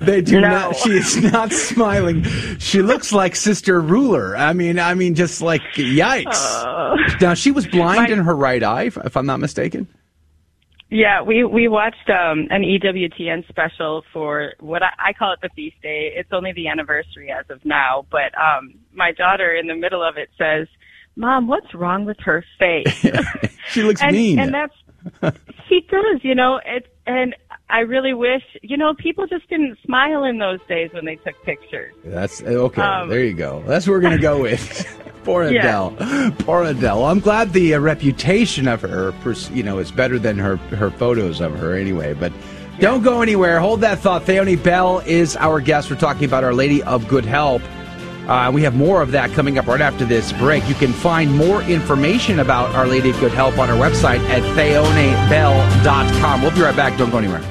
[0.00, 0.48] they do No.
[0.48, 0.76] not.
[0.76, 2.22] She is not smiling.
[2.60, 4.36] She looks like Sister Ruler.
[4.36, 6.28] I mean, I mean, just like yikes.
[6.64, 6.94] Oh.
[7.20, 9.88] now she was blind in her right eye, if, if I'm not mistaken.
[10.90, 15.48] Yeah, we we watched um an EWTN special for what I, I call it the
[15.56, 16.12] feast day.
[16.14, 20.18] It's only the anniversary as of now, but um my daughter in the middle of
[20.18, 20.68] it says,
[21.16, 23.06] "Mom, what's wrong with her face?"
[23.68, 24.38] She looks and, mean.
[24.38, 24.74] and that's
[25.68, 26.60] she does, you know.
[26.64, 27.34] It and
[27.70, 31.42] I really wish, you know, people just didn't smile in those days when they took
[31.44, 31.94] pictures.
[32.04, 32.82] That's okay.
[32.82, 33.62] Um, there you go.
[33.66, 34.98] That's what we're gonna go with.
[35.24, 35.60] Poor Yeah.
[35.60, 36.32] Adele.
[36.40, 37.04] Poor Adele.
[37.04, 39.14] I'm glad the uh, reputation of her,
[39.52, 42.12] you know, is better than her her photos of her anyway.
[42.14, 42.32] But
[42.80, 43.60] don't go anywhere.
[43.60, 44.22] Hold that thought.
[44.24, 45.90] Theoni Bell is our guest.
[45.90, 47.62] We're talking about Our Lady of Good Help.
[48.28, 50.66] Uh, we have more of that coming up right after this break.
[50.68, 54.42] You can find more information about Our Lady of Good Help on our website at
[54.56, 56.42] theonibell.com.
[56.42, 56.96] We'll be right back.
[56.98, 57.42] Don't go anywhere.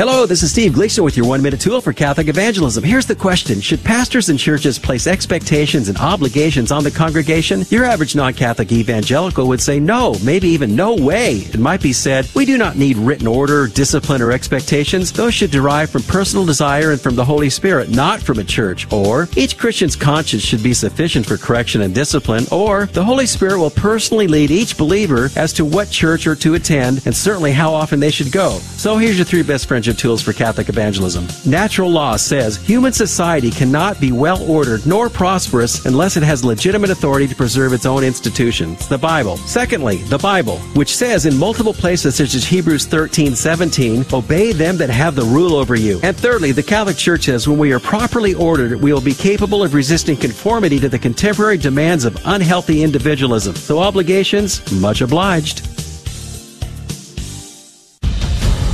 [0.00, 2.82] Hello, this is Steve Gleason with your one minute tool for Catholic evangelism.
[2.82, 3.60] Here's the question.
[3.60, 7.64] Should pastors and churches place expectations and obligations on the congregation?
[7.68, 11.34] Your average non-Catholic evangelical would say no, maybe even no way.
[11.34, 15.12] It might be said, we do not need written order, discipline, or expectations.
[15.12, 18.90] Those should derive from personal desire and from the Holy Spirit, not from a church.
[18.90, 22.46] Or, each Christian's conscience should be sufficient for correction and discipline.
[22.50, 26.54] Or, the Holy Spirit will personally lead each believer as to what church or to
[26.54, 28.60] attend and certainly how often they should go.
[28.60, 31.26] So here's your three best friendship tools for Catholic evangelism.
[31.50, 36.90] Natural law says human society cannot be well ordered nor prosperous unless it has legitimate
[36.90, 38.88] authority to preserve its own institutions.
[38.88, 39.36] The Bible.
[39.38, 44.76] Secondly, the Bible, which says in multiple places such as Hebrews 13, 17, obey them
[44.76, 46.00] that have the rule over you.
[46.02, 49.62] And thirdly, the Catholic Church says when we are properly ordered, we will be capable
[49.62, 53.54] of resisting conformity to the contemporary demands of unhealthy individualism.
[53.56, 55.69] So obligations, much obliged.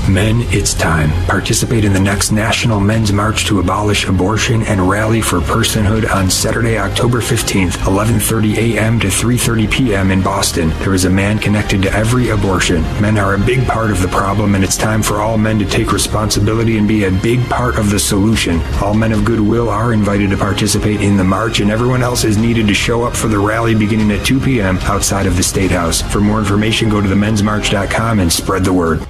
[0.09, 1.11] Men, it's time.
[1.27, 6.31] Participate in the next National Men's March to abolish abortion and rally for personhood on
[6.31, 9.01] Saturday, October 15th, 11:30 a.m.
[9.01, 10.13] to 3:30 p.m.
[10.13, 10.69] in Boston.
[10.79, 12.83] There is a man connected to every abortion.
[13.03, 15.67] Men are a big part of the problem and it's time for all men to
[15.67, 18.61] take responsibility and be a big part of the solution.
[18.81, 22.39] All men of goodwill are invited to participate in the march and everyone else is
[22.39, 24.79] needed to show up for the rally beginning at 2 p.m.
[24.83, 26.01] outside of the State House.
[26.01, 29.05] For more information, go to themensmarch.com and spread the word.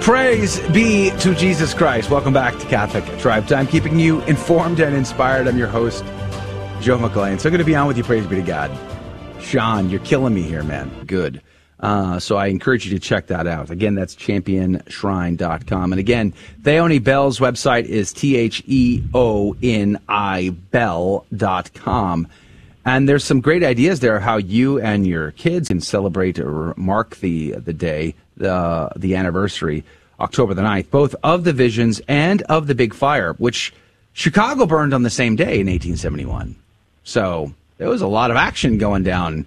[0.00, 2.10] Praise be to Jesus Christ.
[2.10, 5.46] Welcome back to Catholic Drive Time, keeping you informed and inspired.
[5.46, 6.02] I'm your host,
[6.80, 7.38] Joe McClane.
[7.38, 8.02] So good to be on with you.
[8.02, 8.70] Praise be to God.
[9.42, 10.90] Sean, you're killing me here, man.
[11.06, 11.42] Good.
[11.80, 13.70] Uh, so I encourage you to check that out.
[13.70, 15.92] Again, that's championshrine.com.
[15.92, 22.26] And again, Theoni Bell's website is T H E O N I Bell.com.
[22.84, 27.16] And there's some great ideas there how you and your kids can celebrate or mark
[27.16, 29.84] the the day, the the anniversary,
[30.18, 33.72] October the 9th, both of the visions and of the big fire, which
[34.12, 36.56] Chicago burned on the same day in 1871.
[37.04, 39.46] So there was a lot of action going down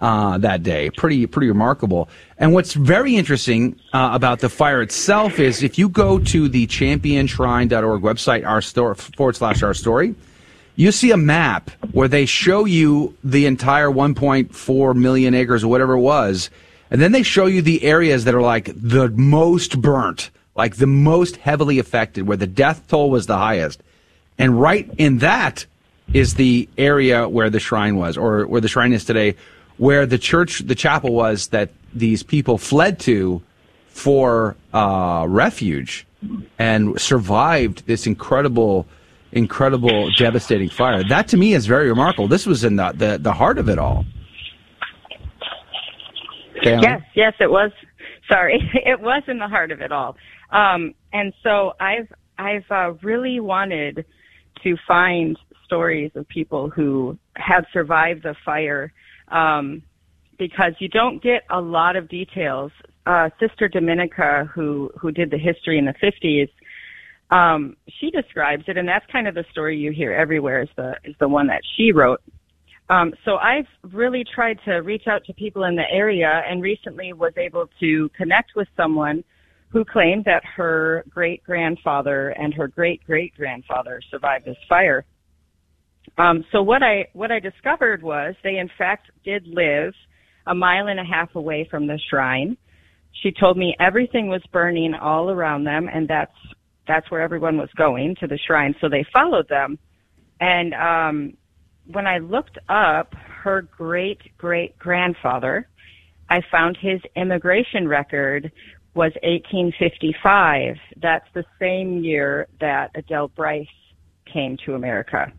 [0.00, 0.90] uh, that day.
[0.90, 2.08] Pretty pretty remarkable.
[2.38, 6.66] And what's very interesting uh, about the fire itself is if you go to the
[6.66, 10.14] championshrine.org website, our store forward slash our story,
[10.76, 15.94] you see a map where they show you the entire 1.4 million acres or whatever
[15.94, 16.50] it was,
[16.90, 20.86] and then they show you the areas that are like the most burnt, like the
[20.86, 23.82] most heavily affected, where the death toll was the highest.
[24.38, 25.66] And right in that
[26.12, 29.36] is the area where the shrine was, or where the shrine is today,
[29.78, 33.42] where the church, the chapel was that these people fled to
[33.88, 36.06] for uh, refuge
[36.58, 38.86] and survived this incredible,
[39.32, 41.02] incredible, devastating fire.
[41.04, 42.28] That to me is very remarkable.
[42.28, 44.04] This was in the the, the heart of it all.
[46.66, 47.70] Okay, Yes, yes, it was.
[48.30, 50.16] Sorry, it was in the heart of it all.
[50.50, 54.04] Um, and so I've I've uh, really wanted
[54.62, 58.92] to find stories of people who had survived the fire
[59.28, 59.82] um,
[60.38, 62.72] because you don't get a lot of details.
[63.06, 66.48] Uh, Sister Dominica, who who did the history in the fifties,
[67.30, 70.62] um, she describes it, and that's kind of the story you hear everywhere.
[70.62, 72.20] Is the is the one that she wrote.
[72.90, 77.12] Um, so I've really tried to reach out to people in the area, and recently
[77.12, 79.24] was able to connect with someone
[79.70, 85.04] who claimed that her great grandfather and her great great grandfather survived this fire.
[86.18, 89.92] Um, so what I what I discovered was they in fact did live
[90.46, 92.56] a mile and a half away from the shrine.
[93.22, 96.36] She told me everything was burning all around them, and that's
[96.86, 98.74] that's where everyone was going to the shrine.
[98.80, 99.78] So they followed them,
[100.40, 101.36] and um,
[101.86, 105.68] when I looked up her great great grandfather,
[106.30, 108.50] I found his immigration record
[108.94, 110.76] was 1855.
[111.02, 113.66] That's the same year that Adele Brise
[114.32, 115.32] came to America.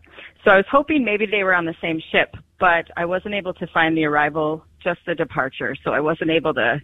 [0.44, 3.54] So I was hoping maybe they were on the same ship, but I wasn't able
[3.54, 5.74] to find the arrival, just the departure.
[5.82, 6.80] So I wasn't able to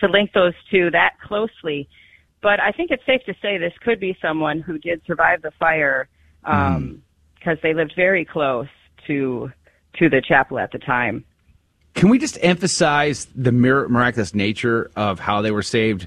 [0.00, 1.88] to link those two that closely.
[2.42, 5.52] But I think it's safe to say this could be someone who did survive the
[5.58, 6.08] fire
[6.42, 7.02] because um,
[7.42, 7.62] mm.
[7.62, 8.68] they lived very close
[9.06, 9.52] to
[9.98, 11.24] to the chapel at the time.
[11.94, 16.06] Can we just emphasize the mir- miraculous nature of how they were saved?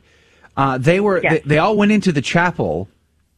[0.55, 1.33] Uh, they were yes.
[1.33, 2.87] they, they all went into the chapel,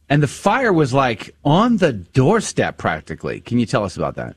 [0.09, 3.39] and the fire was like on the doorstep practically.
[3.39, 4.36] Can you tell us about that?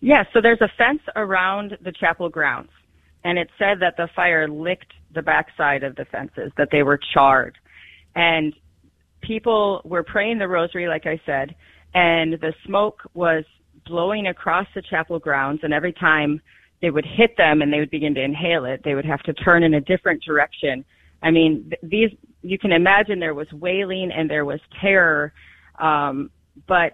[0.00, 0.26] Yes.
[0.32, 2.70] So there's a fence around the chapel grounds,
[3.24, 6.98] and it said that the fire licked the backside of the fences, that they were
[7.12, 7.58] charred,
[8.14, 8.54] and
[9.20, 11.54] people were praying the rosary, like I said,
[11.94, 13.44] and the smoke was
[13.86, 16.40] blowing across the chapel grounds, and every time
[16.80, 19.32] they would hit them and they would begin to inhale it, they would have to
[19.32, 20.84] turn in a different direction.
[21.22, 25.32] I mean, th- these you can imagine there was wailing and there was terror,
[25.78, 26.30] um,
[26.66, 26.92] but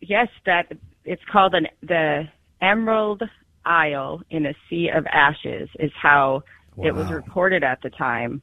[0.00, 0.72] yes, that
[1.04, 2.24] it's called an the
[2.60, 3.22] Emerald
[3.64, 6.42] Isle in a Sea of Ashes is how
[6.76, 6.86] wow.
[6.86, 8.40] it was reported at the time.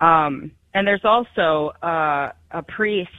[0.00, 3.10] Um, and there's also uh, a priest,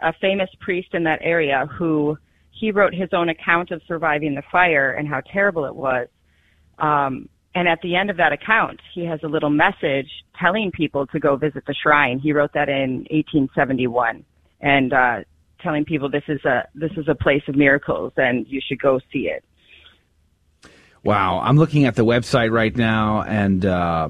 [0.00, 2.18] a famous priest in that area who
[2.58, 6.08] he wrote his own account of surviving the fire and how terrible it was.
[6.78, 11.06] Um, and at the end of that account, he has a little message telling people
[11.08, 12.18] to go visit the shrine.
[12.18, 14.24] He wrote that in 1871,
[14.60, 15.20] and uh,
[15.60, 19.00] telling people this is a this is a place of miracles and you should go
[19.12, 19.42] see it.
[21.02, 24.08] Wow, I'm looking at the website right now, and uh,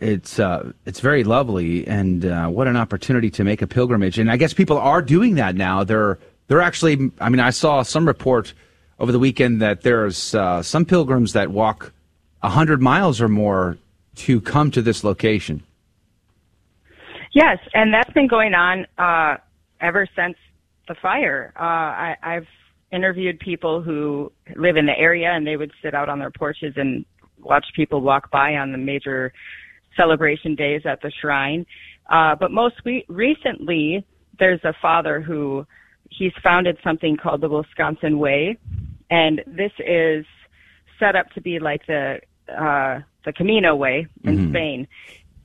[0.00, 4.18] it's uh, it's very lovely, and uh, what an opportunity to make a pilgrimage.
[4.18, 5.84] And I guess people are doing that now.
[5.84, 6.18] They're
[6.48, 7.10] they're actually.
[7.20, 8.54] I mean, I saw some report
[8.98, 11.92] over the weekend that there's uh, some pilgrims that walk
[12.42, 13.76] hundred miles or more
[14.14, 15.62] to come to this location.
[17.32, 19.36] Yes, and that's been going on uh,
[19.80, 20.36] ever since
[20.88, 21.52] the fire.
[21.56, 22.46] Uh, I, I've
[22.92, 26.74] interviewed people who live in the area, and they would sit out on their porches
[26.76, 27.04] and
[27.40, 29.32] watch people walk by on the major
[29.96, 31.66] celebration days at the shrine.
[32.08, 34.04] Uh, but most we- recently,
[34.38, 35.66] there's a father who
[36.10, 38.58] he's founded something called the Wisconsin Way,
[39.10, 40.24] and this is
[40.98, 44.50] set up to be like the uh, the Camino Way in mm-hmm.
[44.50, 44.88] Spain.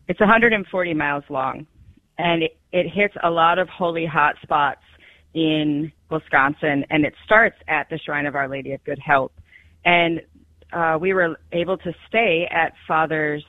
[0.08, 1.68] It's 140 miles long,
[2.18, 4.82] and it, it hits a lot of holy hot spots
[5.34, 9.34] in Wisconsin, and it starts at the Shrine of Our Lady of Good Help.
[9.86, 10.22] And
[10.74, 13.46] uh, we were able to stay at Father's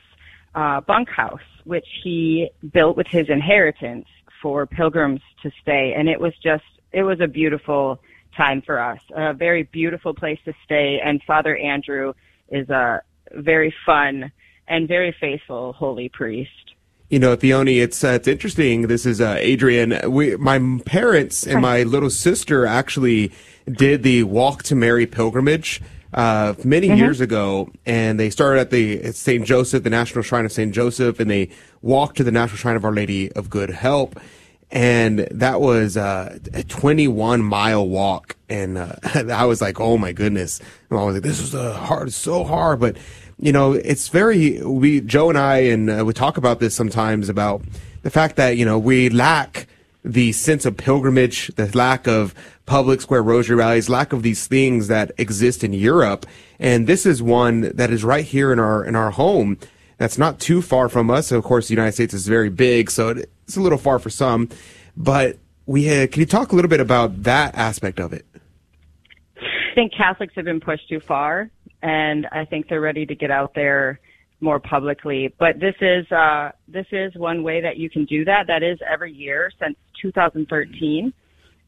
[0.54, 4.06] uh, bunkhouse, which he built with his inheritance
[4.40, 8.00] for pilgrims to stay, and it was just it was a beautiful
[8.36, 9.00] time for us.
[9.14, 12.14] A very beautiful place to stay, and Father Andrew
[12.48, 14.32] is a very fun
[14.68, 16.50] and very faithful holy priest.
[17.08, 18.82] You know, Theoni, it's uh, it's interesting.
[18.86, 20.10] This is uh, Adrian.
[20.10, 23.32] We, my parents and my little sister actually
[23.70, 25.82] did the Walk to Mary pilgrimage
[26.14, 26.96] uh, many mm-hmm.
[26.96, 29.44] years ago, and they started at the St.
[29.44, 30.72] Joseph, the National Shrine of St.
[30.72, 31.50] Joseph, and they
[31.82, 34.18] walked to the National Shrine of Our Lady of Good Help
[34.72, 38.94] and that was uh, a 21 mile walk and uh,
[39.32, 40.60] i was like oh my goodness
[40.90, 42.96] and i was like this is a hard so hard but
[43.38, 47.28] you know it's very we joe and i and uh, we talk about this sometimes
[47.28, 47.62] about
[48.02, 49.68] the fact that you know we lack
[50.04, 52.34] the sense of pilgrimage, the lack of
[52.66, 56.26] public square rosary rallies, lack of these things that exist in Europe.
[56.58, 59.58] And this is one that is right here in our in our home.
[60.02, 61.30] That's not too far from us.
[61.30, 64.48] Of course, the United States is very big, so it's a little far for some.
[64.96, 68.26] But we had, can you talk a little bit about that aspect of it?
[69.36, 73.30] I think Catholics have been pushed too far, and I think they're ready to get
[73.30, 74.00] out there
[74.40, 75.32] more publicly.
[75.38, 78.48] But this is uh, this is one way that you can do that.
[78.48, 81.12] That is every year since 2013,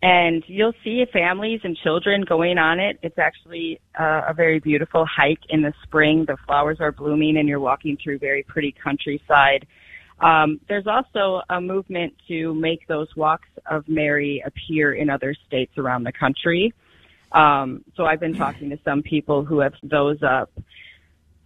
[0.04, 2.98] and you'll see families and children going on it.
[3.02, 6.26] It's actually uh, a very beautiful hike in the spring.
[6.26, 9.66] The flowers are blooming, and you're walking through very pretty countryside.
[10.20, 15.72] Um, there's also a movement to make those walks of Mary appear in other states
[15.78, 16.74] around the country.
[17.32, 20.50] Um, so I've been talking to some people who have those up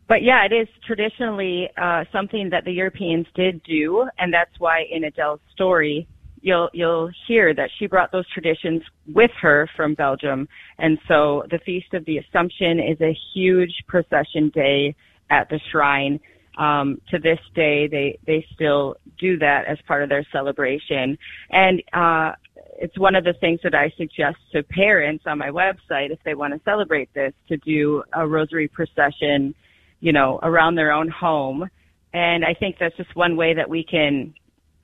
[0.09, 4.87] but yeah, it is traditionally uh, something that the Europeans did do, and that's why
[4.91, 6.09] in Adele's story,
[6.43, 8.83] you'll you'll hear that she brought those traditions
[9.13, 14.51] with her from Belgium, and so the Feast of the Assumption is a huge procession
[14.55, 14.95] day
[15.31, 16.21] at the shrine.
[16.59, 21.17] Um, to this day, they they still do that as part of their celebration,
[21.51, 22.33] and uh,
[22.81, 26.35] it's one of the things that I suggest to parents on my website if they
[26.35, 29.55] want to celebrate this to do a rosary procession
[30.01, 31.69] you know, around their own home.
[32.13, 34.35] And I think that's just one way that we can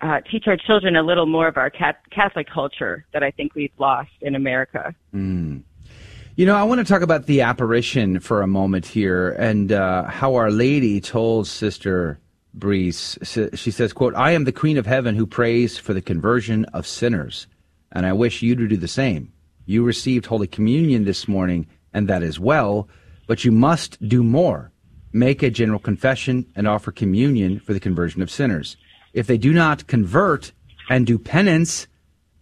[0.04, 3.72] uh, teach our children a little more of our Catholic culture that I think we've
[3.78, 4.94] lost in America.
[5.14, 5.62] Mm.
[6.36, 10.04] You know, I want to talk about the apparition for a moment here and uh,
[10.04, 12.18] how Our Lady told Sister
[12.52, 13.18] Brise.
[13.54, 16.86] She says, quote, I am the Queen of Heaven who prays for the conversion of
[16.86, 17.46] sinners,
[17.92, 19.32] and I wish you to do the same.
[19.64, 22.88] You received Holy Communion this morning, and that is well,
[23.26, 24.70] but you must do more
[25.14, 28.76] make a general confession, and offer communion for the conversion of sinners.
[29.14, 30.52] If they do not convert
[30.90, 31.86] and do penance,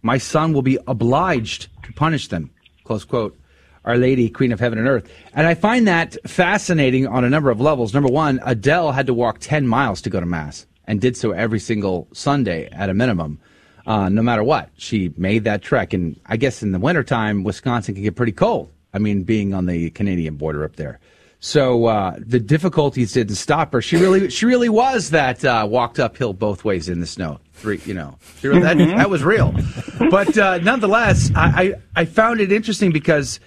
[0.01, 2.51] my son will be obliged to punish them.
[2.83, 3.37] Close quote.
[3.85, 5.09] Our Lady, Queen of Heaven and Earth.
[5.33, 7.93] And I find that fascinating on a number of levels.
[7.93, 11.31] Number one, Adele had to walk 10 miles to go to Mass and did so
[11.31, 13.39] every single Sunday at a minimum,
[13.85, 14.69] uh, no matter what.
[14.77, 15.93] She made that trek.
[15.93, 18.71] And I guess in the wintertime, Wisconsin can get pretty cold.
[18.93, 20.99] I mean, being on the Canadian border up there.
[21.43, 23.81] So uh, the difficulties didn't stop her.
[23.81, 27.41] She really, she really was that uh, walked uphill both ways in the snow.
[27.55, 28.97] Three, you know, that, mm-hmm.
[28.97, 29.53] that was real.
[30.09, 33.41] But uh, nonetheless, I, I, I found it interesting because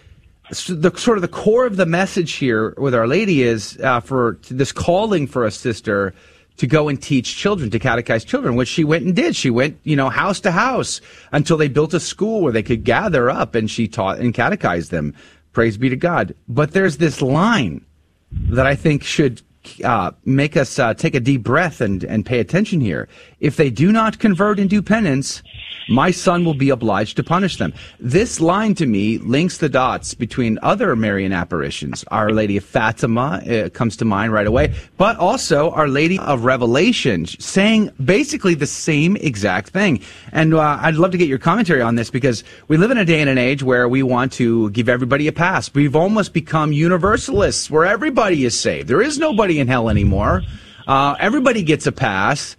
[0.51, 4.38] the sort of the core of the message here with Our Lady is uh, for
[4.51, 6.12] this calling for a sister
[6.59, 9.36] to go and teach children, to catechize children, which she went and did.
[9.36, 11.01] She went, you know, house to house
[11.32, 14.90] until they built a school where they could gather up and she taught and catechized
[14.90, 15.14] them.
[15.57, 16.34] Praise be to God.
[16.46, 17.82] But there's this line
[18.30, 19.40] that I think should
[19.85, 23.09] uh, make us uh, take a deep breath and, and pay attention here.
[23.41, 25.43] If they do not convert and do penance,
[25.89, 27.73] my son will be obliged to punish them.
[28.01, 32.05] This line to me links the dots between other Marian apparitions.
[32.11, 36.45] Our Lady of Fatima uh, comes to mind right away, but also Our Lady of
[36.45, 40.01] Revelation saying basically the same exact thing.
[40.33, 43.05] And uh, I'd love to get your commentary on this because we live in a
[43.05, 45.73] day and an age where we want to give everybody a pass.
[45.73, 48.89] We've almost become universalists where everybody is saved.
[48.89, 50.42] There is nobody in hell anymore.
[50.86, 52.57] Uh, everybody gets a pass.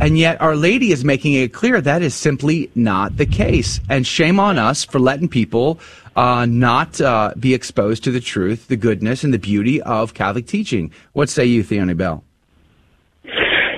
[0.00, 3.80] And yet, Our Lady is making it clear that is simply not the case.
[3.88, 5.78] And shame on us for letting people
[6.16, 10.46] uh, not uh, be exposed to the truth, the goodness, and the beauty of Catholic
[10.46, 10.90] teaching.
[11.12, 12.24] What say you, Theoni Bell?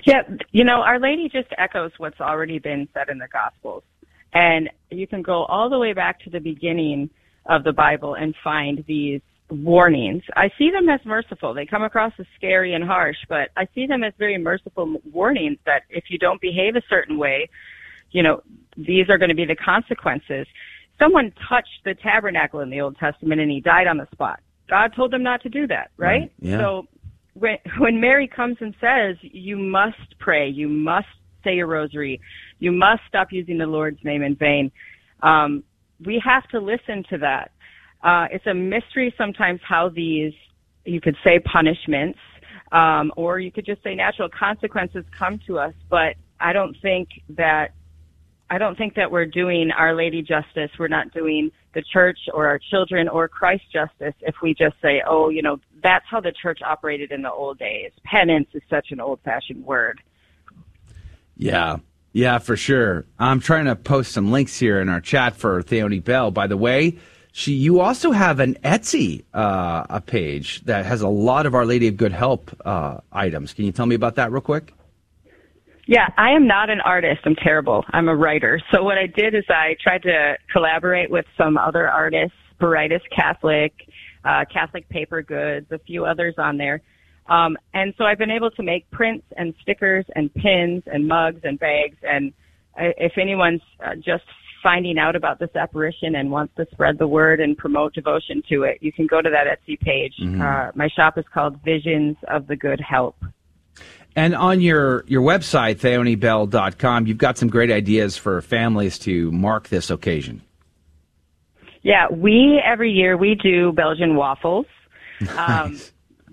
[0.04, 3.82] Yeah, you know, Our Lady just echoes what's already been said in the Gospels.
[4.32, 7.10] And you can go all the way back to the beginning
[7.46, 9.20] of the Bible and find these
[9.51, 10.22] warnings.
[10.36, 11.55] I see them as merciful.
[11.55, 15.59] They come across as scary and harsh, but I see them as very merciful warnings
[15.66, 17.48] that if you don't behave a certain way,
[18.11, 18.42] you know,
[18.76, 20.46] these are going to be the consequences.
[20.98, 24.40] Someone touched the tabernacle in the Old Testament and he died on the spot.
[24.68, 26.30] God told them not to do that, right?
[26.40, 26.59] Yeah.
[26.59, 26.86] So
[27.34, 31.09] when when Mary comes and says, "You must pray, you must
[31.42, 32.20] say a rosary,
[32.59, 34.70] you must stop using the Lord's name in vain,"
[35.22, 35.64] um,
[36.05, 37.51] we have to listen to that
[38.03, 40.32] uh, it's a mystery sometimes how these,
[40.84, 42.18] you could say punishments,
[42.72, 45.74] um, or you could just say natural consequences come to us.
[45.88, 47.74] But I don't think that
[48.53, 50.70] I don't think that we're doing Our Lady justice.
[50.76, 55.03] We're not doing the church or our children or Christ justice if we just say,
[55.07, 57.92] oh, you know, that's how the church operated in the old days.
[58.03, 60.01] Penance is such an old fashioned word.
[61.36, 61.76] Yeah.
[62.12, 63.07] Yeah, for sure.
[63.20, 66.32] I'm trying to post some links here in our chat for Theoni Bell.
[66.32, 66.98] By the way,
[67.33, 71.64] she, you also have an Etsy uh, a page that has a lot of Our
[71.64, 73.53] Lady of Good Help uh, items.
[73.53, 74.74] Can you tell me about that real quick?
[75.87, 77.22] Yeah, I am not an artist.
[77.24, 77.85] I'm terrible.
[77.91, 78.61] I'm a writer.
[78.72, 83.72] So what I did is I tried to collaborate with some other artists, Baritis Catholic,
[84.24, 86.81] uh, Catholic Paper Goods, a few others on there.
[87.26, 91.41] Um, and so I've been able to make prints and stickers and pins and mugs
[91.45, 91.97] and bags.
[92.03, 92.33] And
[92.78, 94.24] uh, if anyone's uh, just
[94.62, 98.62] finding out about this apparition and wants to spread the word and promote devotion to
[98.62, 100.14] it, you can go to that Etsy page.
[100.20, 100.40] Mhm.
[100.40, 103.16] Uh, my shop is called Visions of the Good Help.
[104.16, 109.68] And on your, your website, theonibell.com, you've got some great ideas for families to mark
[109.68, 110.42] this occasion.
[111.82, 114.66] Yeah, we every year we do Belgian waffles.
[115.36, 115.78] Um,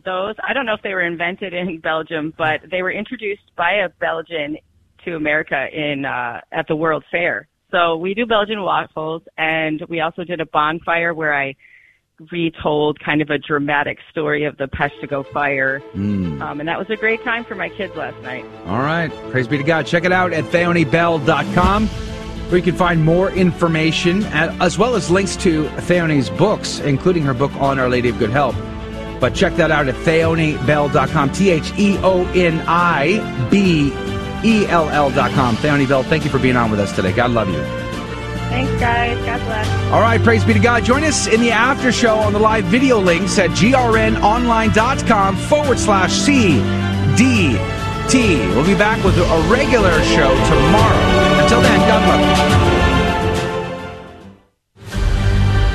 [0.05, 3.73] those I don't know if they were invented in Belgium, but they were introduced by
[3.73, 4.57] a Belgian
[5.03, 7.49] to America in uh, at the World Fair.
[7.71, 11.55] So we do Belgian waffles, and we also did a bonfire where I
[12.31, 16.41] retold kind of a dramatic story of the Peshtigo fire, Mm.
[16.41, 18.43] um, and that was a great time for my kids last night.
[18.67, 19.11] All right.
[19.31, 19.85] Praise be to God.
[19.85, 25.35] Check it out at theonibell.com where you can find more information as well as links
[25.35, 28.55] to Theoni's books, including her book on Our Lady of Good Help.
[29.19, 31.31] But check that out at theonibell.com.
[31.33, 33.91] T H E O N I B
[34.43, 35.55] E L L.com.
[35.57, 37.11] Theoni Bell, thank you for being on with us today.
[37.13, 37.61] God love you.
[38.49, 39.17] Thanks, guys.
[39.25, 39.91] God bless.
[39.91, 40.83] All right, praise be to God.
[40.85, 46.11] Join us in the after show on the live video links at grnonline.com forward slash
[46.11, 47.57] CDT.
[48.55, 51.41] We'll be back with a regular show tomorrow.
[51.43, 52.56] Until then, God love you.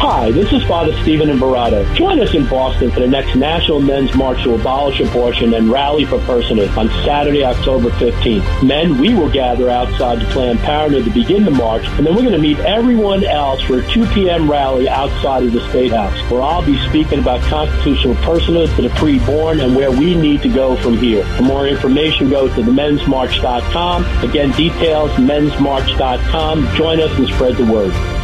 [0.02, 1.84] Hi, this is Father Stephen Imbarrato.
[1.94, 6.04] Join us in Boston for the next National Men's March to abolish abortion and rally
[6.04, 8.66] for personhood on Saturday, October 15th.
[8.66, 12.22] Men, we will gather outside the Planned Parenthood to begin the march, and then we're
[12.22, 14.50] going to meet everyone else for a 2 p.m.
[14.50, 18.88] rally outside of the State House, where I'll be speaking about constitutional personhood for the
[18.88, 21.24] preborn and where we need to go from here.
[21.36, 24.04] For more information, go to themensmarch.com.
[24.28, 26.74] Again, details, mensmarch.com.
[26.74, 28.21] Join us and spread the word.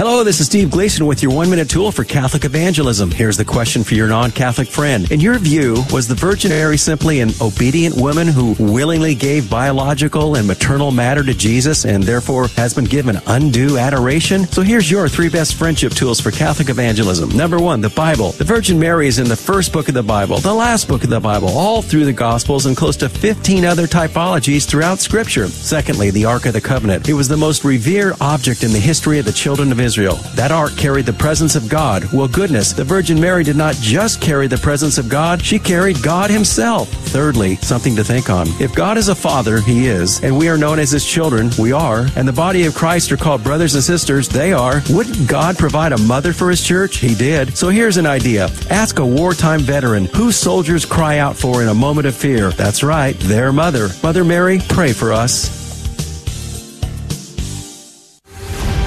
[0.00, 3.10] Hello, this is Steve Gleason with your one minute tool for Catholic evangelism.
[3.10, 5.12] Here's the question for your non Catholic friend.
[5.12, 10.36] In your view, was the Virgin Mary simply an obedient woman who willingly gave biological
[10.36, 14.46] and maternal matter to Jesus and therefore has been given undue adoration?
[14.46, 17.28] So here's your three best friendship tools for Catholic evangelism.
[17.36, 18.32] Number one, the Bible.
[18.32, 21.10] The Virgin Mary is in the first book of the Bible, the last book of
[21.10, 25.46] the Bible, all through the Gospels, and close to 15 other typologies throughout Scripture.
[25.48, 27.06] Secondly, the Ark of the Covenant.
[27.06, 29.89] It was the most revered object in the history of the children of Israel.
[30.34, 32.04] That ark carried the presence of God.
[32.12, 36.02] Well, goodness, the Virgin Mary did not just carry the presence of God, she carried
[36.02, 36.88] God Himself.
[36.88, 38.48] Thirdly, something to think on.
[38.60, 41.72] If God is a father, He is, and we are known as His children, we
[41.72, 45.58] are, and the body of Christ are called brothers and sisters, they are, wouldn't God
[45.58, 46.98] provide a mother for His church?
[46.98, 47.56] He did.
[47.56, 48.48] So here's an idea.
[48.70, 52.50] Ask a wartime veteran who soldiers cry out for in a moment of fear.
[52.50, 53.88] That's right, their mother.
[54.02, 55.59] Mother Mary, pray for us.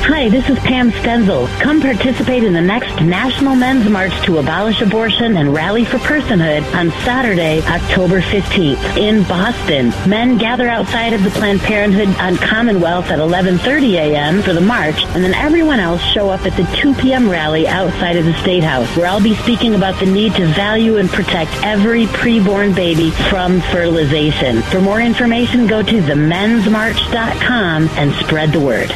[0.05, 1.47] Hi, this is Pam Stenzel.
[1.61, 6.61] Come participate in the next National Men's March to abolish abortion and rally for personhood
[6.75, 9.93] on Saturday, October 15th in Boston.
[10.05, 14.41] Men gather outside of the Planned Parenthood on Commonwealth at 11:30 a.m.
[14.41, 17.29] for the march, and then everyone else show up at the 2 p.m.
[17.29, 20.97] rally outside of the State House, where I'll be speaking about the need to value
[20.97, 24.63] and protect every preborn baby from fertilization.
[24.63, 28.93] For more information, go to themensmarch.com and spread the word.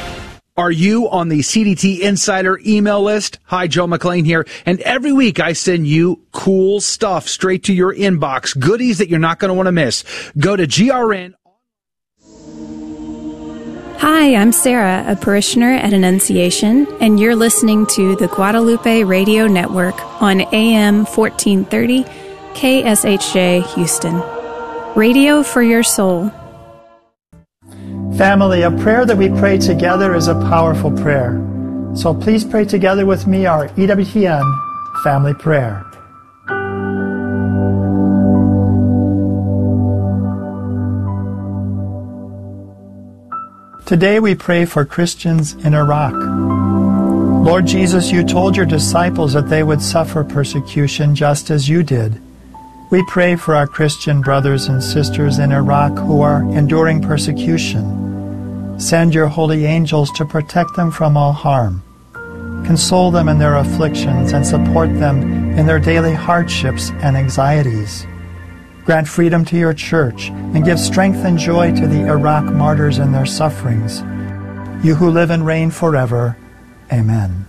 [0.57, 3.37] Are you on the CDT Insider email list?
[3.43, 4.43] Hi, Joe McClane here.
[4.65, 9.19] And every week I send you cool stuff straight to your inbox, goodies that you're
[9.19, 10.03] not going to want to miss.
[10.35, 11.35] Go to GRN.
[13.99, 19.93] Hi, I'm Sarah, a parishioner at Annunciation, and you're listening to the Guadalupe Radio Network
[20.23, 22.03] on AM 1430
[22.55, 24.23] KSHJ Houston.
[24.95, 26.31] Radio for your soul.
[28.17, 31.39] Family, a prayer that we pray together is a powerful prayer.
[31.93, 35.85] So please pray together with me our EWTN family prayer.
[43.85, 46.13] Today we pray for Christians in Iraq.
[47.45, 52.19] Lord Jesus, you told your disciples that they would suffer persecution just as you did.
[52.89, 58.06] We pray for our Christian brothers and sisters in Iraq who are enduring persecution.
[58.77, 61.81] Send your holy angels to protect them from all harm.
[62.63, 68.05] Console them in their afflictions and support them in their daily hardships and anxieties.
[68.85, 73.11] Grant freedom to your church and give strength and joy to the Iraq martyrs in
[73.11, 74.01] their sufferings.
[74.85, 76.37] You who live and reign forever.
[76.93, 77.46] Amen.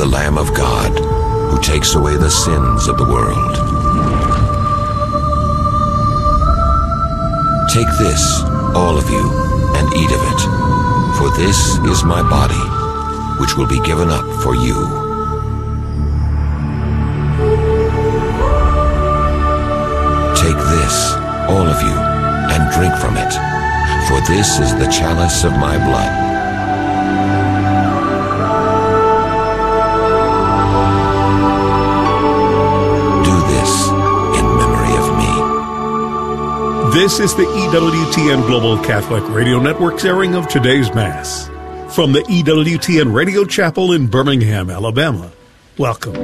[0.00, 0.90] The Lamb of God
[1.50, 3.52] who takes away the sins of the world.
[7.68, 8.40] Take this,
[8.74, 9.20] all of you,
[9.76, 10.40] and eat of it,
[11.18, 12.64] for this is my body,
[13.38, 14.80] which will be given up for you.
[20.40, 21.12] Take this,
[21.52, 21.96] all of you,
[22.48, 23.32] and drink from it,
[24.08, 26.29] for this is the chalice of my blood.
[36.92, 41.46] This is the EWTN Global Catholic Radio Network's airing of today's Mass.
[41.94, 45.30] From the EWTN Radio Chapel in Birmingham, Alabama.
[45.78, 46.16] Welcome.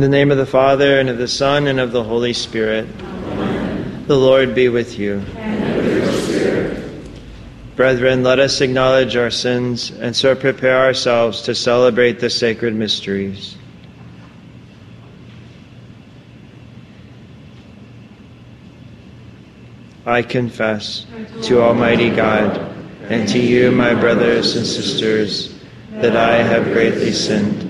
[0.00, 2.88] In the name of the Father, and of the Son, and of the Holy Spirit.
[4.06, 5.18] The Lord be with you.
[7.76, 13.58] Brethren, let us acknowledge our sins and so prepare ourselves to celebrate the sacred mysteries.
[20.06, 21.04] I confess
[21.42, 22.56] to Almighty God
[23.10, 25.54] and to you, my brothers and sisters,
[25.90, 27.69] that I have greatly sinned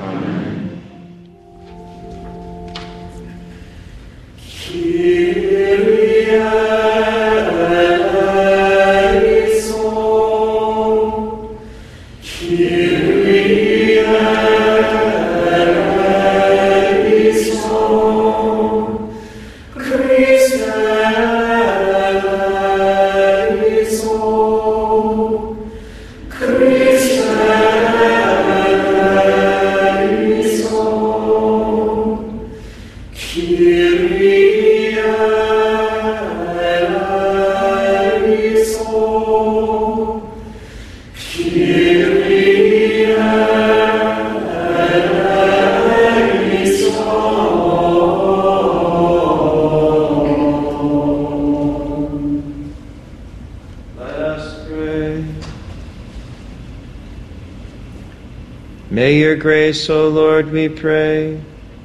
[0.00, 0.39] Let
[59.70, 61.40] grace, O Lord, we pray,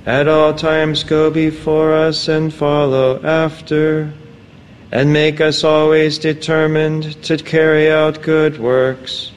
[0.08, 4.12] at all times go before us and follow after,
[4.92, 9.32] and make us always determined to carry out good works.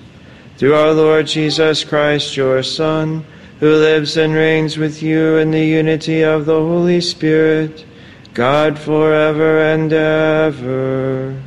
[0.56, 3.22] Through our Lord Jesus Christ, your Son,
[3.60, 7.84] who lives and reigns with you in the unity of the Holy Spirit,
[8.32, 11.38] God forever and ever.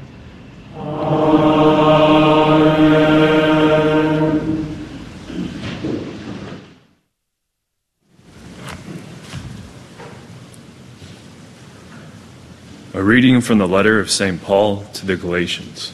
[12.93, 13.03] A
[13.41, 14.39] reading from the letter of St.
[14.43, 15.93] Paul to the Galatians.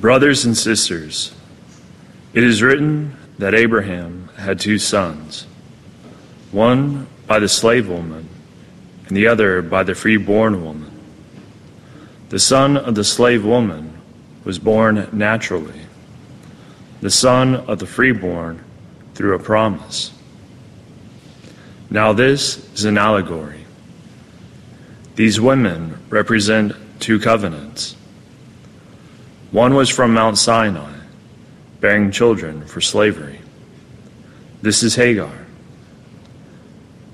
[0.00, 1.34] Brothers and sisters,
[2.32, 5.46] it is written that Abraham had two sons,
[6.50, 8.26] one by the slave woman
[9.06, 10.90] and the other by the freeborn woman.
[12.30, 14.00] The son of the slave woman
[14.44, 15.82] was born naturally,
[17.02, 18.64] the son of the freeborn
[19.14, 20.10] through a promise.
[21.90, 23.67] Now, this is an allegory.
[25.18, 27.96] These women represent two covenants.
[29.50, 30.94] One was from Mount Sinai,
[31.80, 33.40] bearing children for slavery.
[34.62, 35.32] This is Hagar.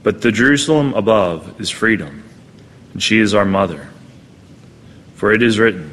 [0.02, 2.24] But the Jerusalem above is freedom,
[2.92, 3.88] and she is our mother.
[5.14, 5.90] For it is written,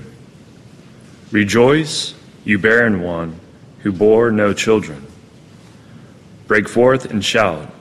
[1.32, 3.39] Rejoice, you barren one
[3.84, 5.07] who bore no children.
[6.45, 7.74] Break forth and shout,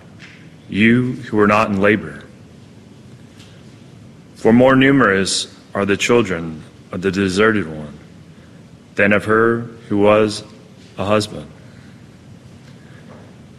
[0.68, 2.22] you who are not in labor.
[4.40, 6.62] For more numerous are the children
[6.92, 7.98] of the deserted one
[8.94, 9.60] than of her
[9.90, 10.42] who was
[10.96, 11.46] a husband.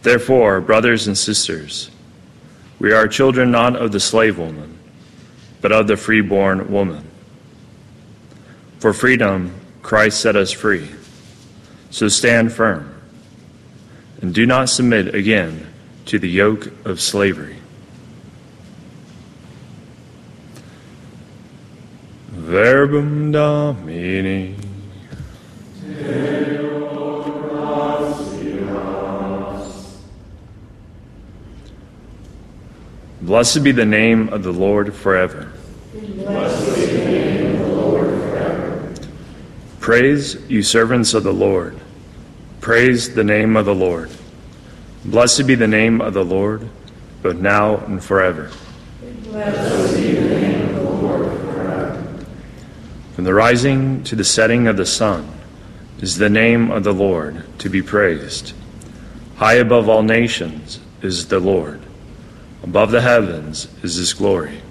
[0.02, 1.88] Therefore, brothers and sisters,
[2.80, 4.76] we are children not of the slave woman,
[5.60, 7.08] but of the freeborn woman.
[8.80, 10.90] For freedom, Christ set us free.
[11.90, 13.00] So stand firm,
[14.20, 15.72] and do not submit again
[16.06, 17.61] to the yoke of slavery.
[22.52, 24.54] Verbum Domini.
[33.22, 35.50] Blessed be the name of the Lord forever.
[39.80, 41.80] Praise, you servants of the Lord.
[42.60, 44.10] Praise the name of the Lord.
[45.06, 46.68] Blessed be the name of the Lord,
[47.22, 48.50] both now and forever.
[49.22, 51.52] Blessed be the name of the Lord forever.
[53.14, 55.28] From the rising to the setting of the sun
[56.00, 58.54] is the name of the Lord to be praised.
[59.36, 61.80] High above all nations is the Lord.
[62.62, 64.62] Above the heavens is his glory.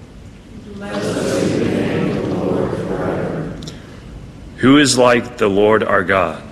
[4.56, 6.42] Who is like the Lord our God,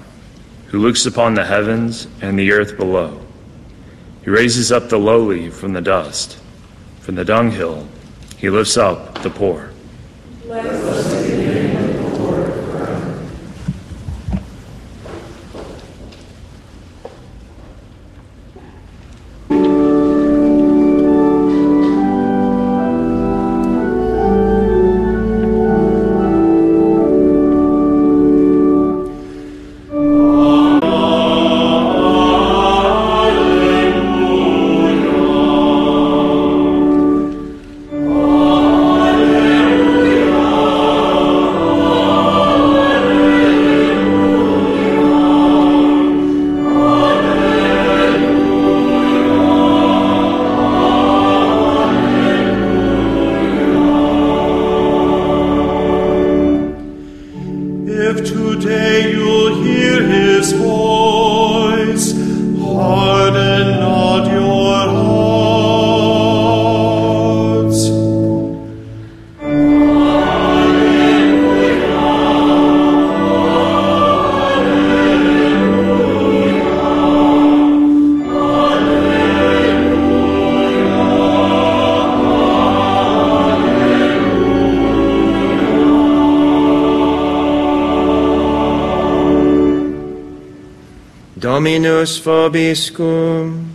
[0.67, 3.21] who looks upon the heavens and the earth below?
[4.23, 6.39] He raises up the lowly from the dust.
[7.01, 7.89] From the dunghill,
[8.37, 9.71] he lifts up the poor.
[92.01, 93.67] Dominus vobiscum.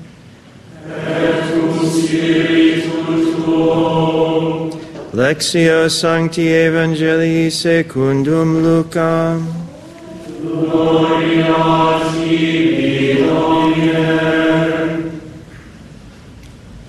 [5.14, 9.46] Lectio Sancti Evangelii secundum Lucam.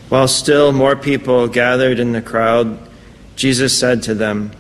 [0.09, 2.79] While still more people gathered in the crowd,
[3.35, 4.53] Jesus said to them,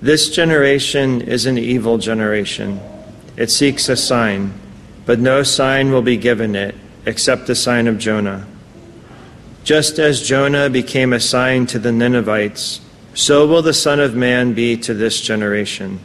[0.00, 2.80] This generation is an evil generation.
[3.36, 4.54] It seeks a sign,
[5.06, 6.74] but no sign will be given it
[7.06, 8.46] except the sign of Jonah.
[9.64, 12.80] Just as Jonah became a sign to the Ninevites,
[13.14, 16.00] so will the Son of Man be to this generation.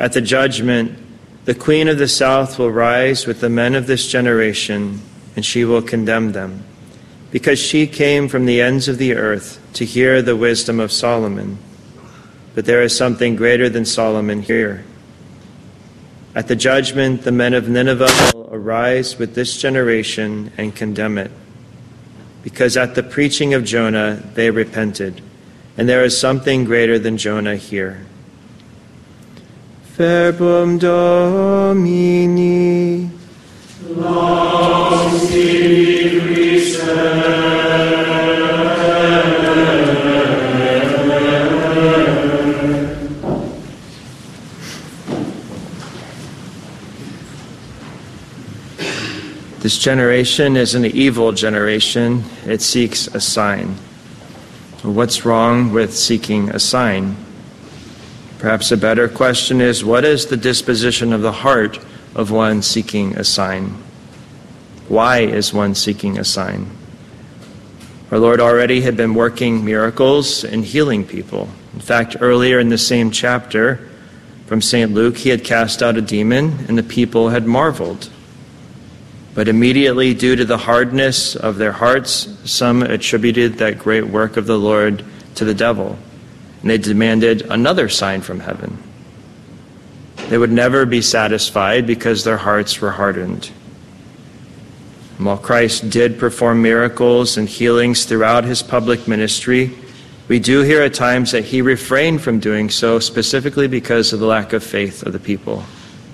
[0.00, 0.98] At the judgment,
[1.44, 5.00] the Queen of the South will rise with the men of this generation,
[5.36, 6.64] and she will condemn them,
[7.30, 11.58] because she came from the ends of the earth to hear the wisdom of Solomon.
[12.54, 14.84] But there is something greater than Solomon here.
[16.34, 21.30] At the judgment, the men of Nineveh will arise with this generation and condemn it,
[22.42, 25.20] because at the preaching of Jonah they repented.
[25.76, 28.04] and there is something greater than Jonah here.
[29.96, 32.20] Verbum Domini.
[49.62, 52.24] This generation is an evil generation.
[52.44, 53.76] It seeks a sign.
[54.82, 57.14] What's wrong with seeking a sign?
[58.40, 61.78] Perhaps a better question is what is the disposition of the heart
[62.16, 63.76] of one seeking a sign?
[64.88, 66.68] Why is one seeking a sign?
[68.10, 71.48] Our Lord already had been working miracles and healing people.
[71.72, 73.88] In fact, earlier in the same chapter
[74.46, 74.90] from St.
[74.90, 78.10] Luke, he had cast out a demon and the people had marveled.
[79.34, 84.46] But immediately, due to the hardness of their hearts, some attributed that great work of
[84.46, 85.04] the Lord
[85.36, 85.98] to the devil,
[86.60, 88.76] and they demanded another sign from heaven.
[90.28, 93.50] They would never be satisfied because their hearts were hardened.
[95.16, 99.70] And while Christ did perform miracles and healings throughout his public ministry,
[100.28, 104.26] we do hear at times that he refrained from doing so specifically because of the
[104.26, 105.64] lack of faith of the people.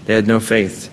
[0.06, 0.92] They had no faith.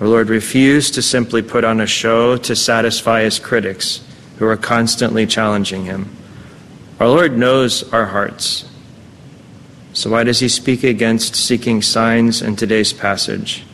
[0.00, 4.02] Our Lord refused to simply put on a show to satisfy his critics
[4.38, 6.08] who are constantly challenging him.
[6.98, 8.64] Our Lord knows our hearts.
[9.92, 13.64] So why does he speak against seeking signs in today's passage?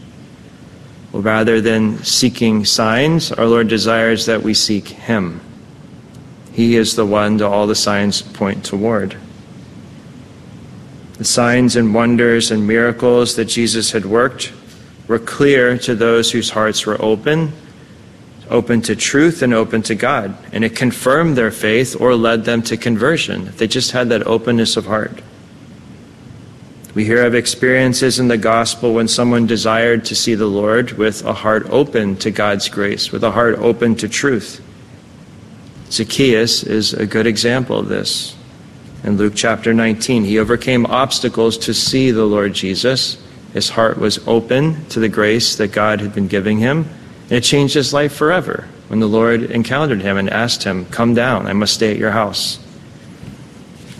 [1.13, 5.41] Well, rather than seeking signs, our Lord desires that we seek him.
[6.53, 9.17] He is the one to all the signs point toward.
[11.19, 14.53] The signs and wonders and miracles that Jesus had worked
[15.09, 17.53] were clear to those whose hearts were open,
[18.51, 20.37] open to truth and open to God.
[20.53, 24.77] And it confirmed their faith or led them to conversion they just had that openness
[24.77, 25.21] of heart.
[26.95, 31.25] We hear of experiences in the gospel when someone desired to see the Lord with
[31.27, 34.63] a heart open to God's grace, with a heart open to truth.
[35.91, 38.35] Zacchaeus is a good example of this.
[39.05, 43.19] In Luke chapter 19, he overcame obstacles to see the Lord Jesus
[43.53, 46.89] his heart was open to the grace that God had been giving him.
[47.25, 51.15] And it changed his life forever when the Lord encountered him and asked him, Come
[51.15, 52.59] down, I must stay at your house.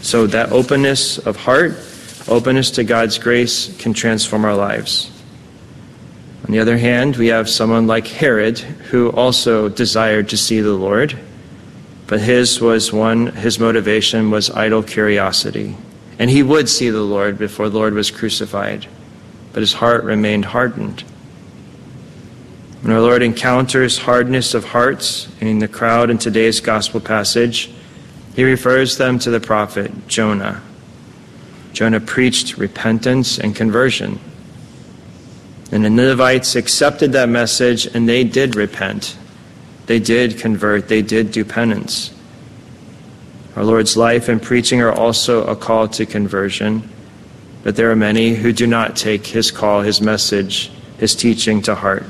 [0.03, 1.75] So that openness of heart,
[2.29, 5.11] openness to God's grace, can transform our lives.
[6.45, 10.75] On the other hand, we have someone like Herod who also desired to see the
[10.75, 11.19] Lord,
[12.07, 15.77] but his was one, his motivation was idle curiosity.
[16.21, 18.87] And he would see the Lord before the Lord was crucified
[19.57, 21.01] but his heart remained hardened.
[22.83, 27.71] When our Lord encounters hardness of hearts in the crowd in today's gospel passage,
[28.35, 30.61] he refers them to the prophet Jonah.
[31.73, 34.21] Jonah preached repentance and conversion.
[35.73, 39.17] And the Ninevites accepted that message and they did repent.
[39.87, 40.89] They did convert.
[40.89, 42.13] They did do penance.
[43.57, 46.93] Our Lord's life and preaching are also a call to conversion
[47.67, 51.75] but there are many who do not take his call, his message, his teaching to
[51.75, 52.05] heart.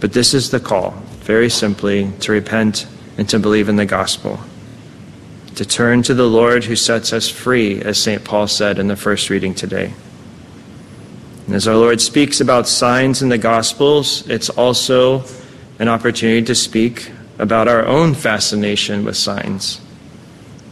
[0.00, 0.90] But this is the call,
[1.20, 4.40] very simply, to repent and to believe in the gospel.
[5.54, 8.24] To turn to the Lord who sets us free, as St.
[8.24, 9.94] Paul said in the first reading today.
[11.46, 15.22] And as our Lord speaks about signs in the Gospels, it's also
[15.78, 19.80] an opportunity to speak about our own fascination with signs.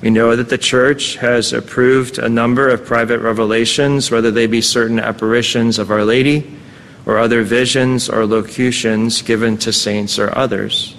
[0.02, 4.60] We know that the church has approved a number of private revelations, whether they be
[4.60, 6.58] certain apparitions of Our Lady
[7.06, 10.96] or other visions or locutions given to saints or others.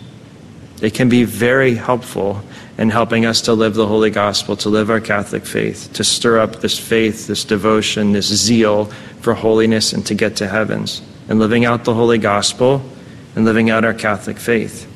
[0.77, 2.41] They can be very helpful
[2.77, 6.39] in helping us to live the Holy Gospel, to live our Catholic faith, to stir
[6.39, 8.85] up this faith, this devotion, this zeal
[9.21, 12.81] for holiness and to get to heavens, and living out the Holy Gospel
[13.35, 14.89] and living out our Catholic faith.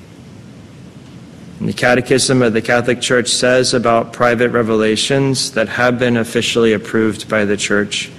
[1.59, 7.27] The Catechism of the Catholic Church says about private revelations that have been officially approved
[7.27, 8.11] by the Church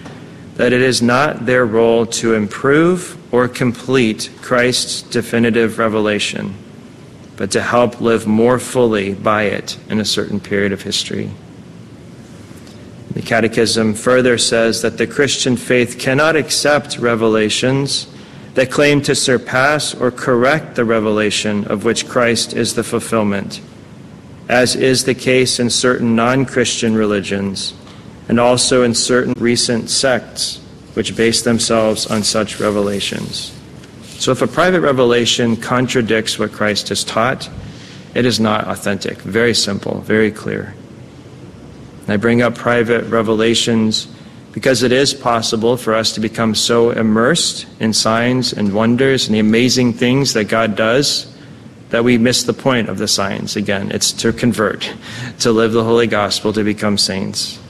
[0.56, 6.52] that it is not their role to improve or complete Christ's definitive revelation,
[7.36, 11.31] but to help live more fully by it in a certain period of history.
[13.12, 18.09] The Catechism further says that the Christian faith cannot accept revelations
[18.55, 23.61] that claim to surpass or correct the revelation of which Christ is the fulfillment,
[24.49, 27.75] as is the case in certain non Christian religions
[28.29, 30.61] and also in certain recent sects
[30.95, 33.55] which base themselves on such revelations.
[34.19, 37.49] So if a private revelation contradicts what Christ has taught,
[38.15, 39.19] it is not authentic.
[39.19, 40.75] Very simple, very clear.
[42.03, 44.09] And I bring up private revelations
[44.59, 49.35] because it is possible for us to become so immersed in signs and wonders and
[49.37, 51.33] the amazing things that God does
[51.91, 53.93] that we miss the point of the signs again.
[53.93, 54.93] It's to convert,
[55.39, 57.61] to live the holy gospel, to become saints.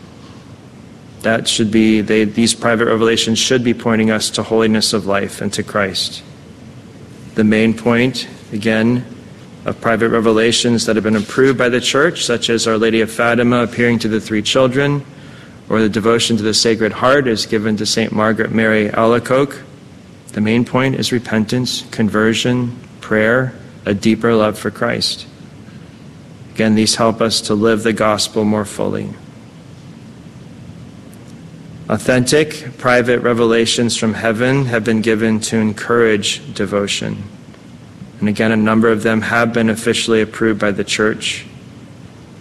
[1.21, 5.43] That should be, they, these private revelations should be pointing us to holiness of life
[5.43, 6.23] and to Christ.
[7.35, 9.05] The main point, again,
[9.67, 13.13] of private revelations that have been approved by the church, such as Our Lady of
[13.13, 15.05] Fatima appearing to the three children,
[15.69, 18.13] or the devotion to the Sacred Heart is given to St.
[18.13, 19.63] Margaret Mary Alacoque.
[20.33, 23.55] The main point is repentance, conversion, prayer,
[23.85, 25.27] a deeper love for Christ.
[26.55, 29.11] Again, these help us to live the gospel more fully.
[31.89, 37.23] Authentic, private revelations from heaven have been given to encourage devotion.
[38.21, 41.47] And again, a number of them have been officially approved by the church.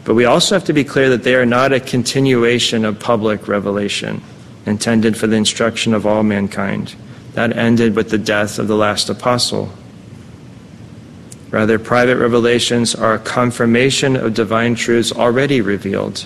[0.08, 3.50] But we also have to be clear that they are not a continuation of public
[3.50, 4.24] revelation
[4.66, 6.96] intended for the instruction of all mankind.
[7.34, 9.70] That ended with the death of the last apostle.
[11.52, 16.26] Rather, private revelations are a confirmation of divine truths already revealed.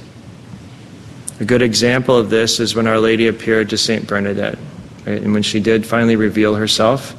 [1.39, 4.05] A good example of this is when Our Lady appeared to St.
[4.05, 4.59] Bernadette.
[5.07, 5.23] Right?
[5.23, 7.15] And when she did finally reveal herself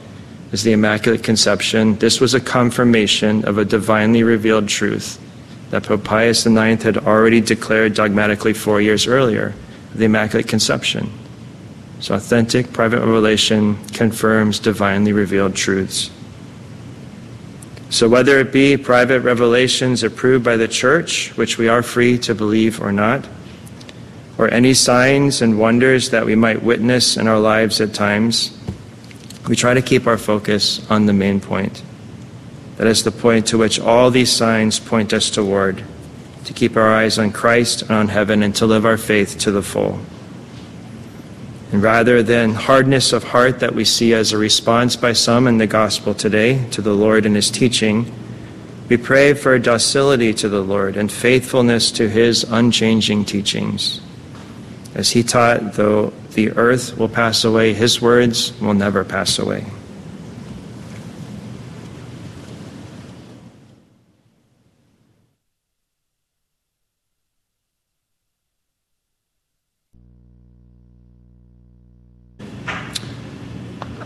[0.52, 5.18] as the Immaculate Conception, this was a confirmation of a divinely revealed truth
[5.72, 9.54] that Pope Pius IX had already declared dogmatically four years earlier
[9.94, 11.10] the Immaculate Conception.
[12.00, 16.10] So, authentic private revelation confirms divinely revealed truths.
[17.88, 22.34] So, whether it be private revelations approved by the Church, which we are free to
[22.34, 23.26] believe or not,
[24.36, 28.58] or any signs and wonders that we might witness in our lives at times,
[29.48, 31.82] we try to keep our focus on the main point.
[32.76, 35.82] That is the point to which all these signs point us toward,
[36.44, 39.50] to keep our eyes on Christ and on heaven and to live our faith to
[39.50, 40.00] the full.
[41.72, 45.58] And rather than hardness of heart that we see as a response by some in
[45.58, 48.12] the gospel today to the Lord and his teaching,
[48.88, 54.02] we pray for docility to the Lord and faithfulness to his unchanging teachings.
[54.94, 59.64] As he taught, though the earth will pass away, his words will never pass away.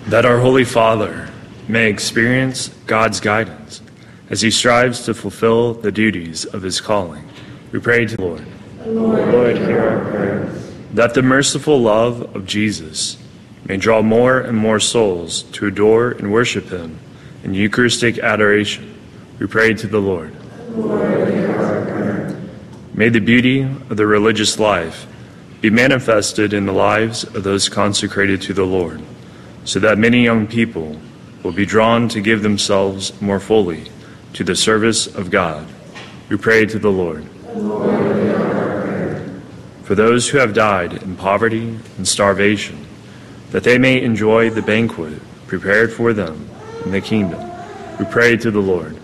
[0.06, 1.28] That our Holy Father
[1.66, 3.82] may experience God's guidance
[4.30, 7.28] as he strives to fulfill the duties of his calling.
[7.72, 8.46] We pray to the Lord.
[8.86, 10.72] Lord, Lord hear our prayers.
[10.94, 13.18] That the merciful love of Jesus
[13.64, 17.00] may draw more and more souls to adore and worship him
[17.42, 18.94] in Eucharistic adoration.
[19.40, 20.32] We pray to the Lord.
[20.70, 22.40] Lord, hear our prayer.
[22.94, 25.04] May the beauty of the religious life
[25.60, 29.02] be manifested in the lives of those consecrated to the Lord
[29.66, 30.96] so that many young people
[31.42, 33.90] will be drawn to give themselves more fully
[34.32, 35.66] to the service of God.
[36.28, 37.26] We pray to the Lord.
[39.82, 42.86] For those who have died in poverty and starvation,
[43.50, 46.48] that they may enjoy the banquet prepared for them
[46.84, 47.40] in the kingdom,
[47.98, 48.96] we pray to the Lord.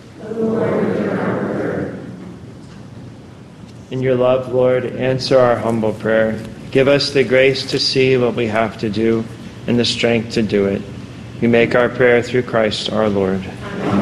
[3.90, 6.40] In your love, Lord, answer our humble prayer.
[6.70, 9.24] Give us the grace to see what we have to do
[9.66, 10.82] and the strength to do it.
[11.40, 13.42] We make our prayer through Christ our Lord.
[13.42, 14.01] Stand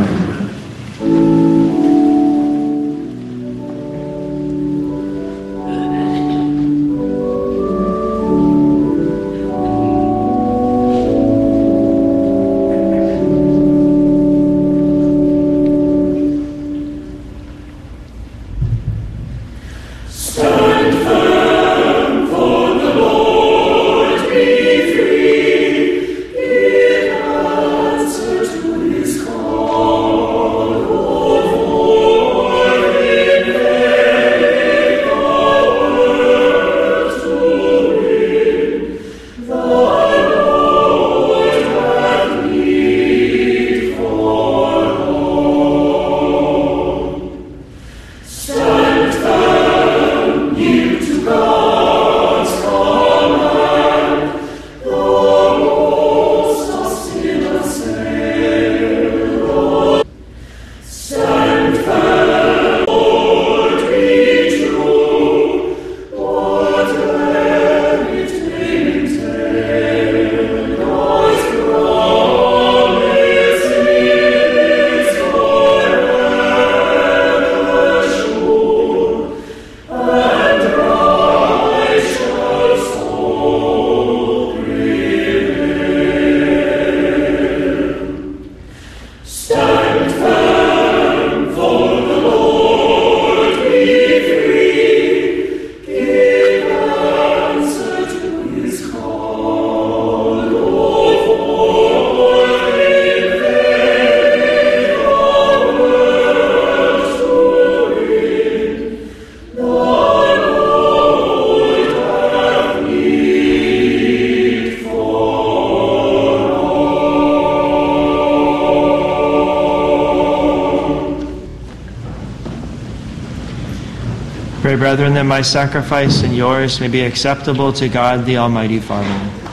[124.70, 129.08] Pray, brethren, that my sacrifice and yours may be acceptable to God the Almighty Father.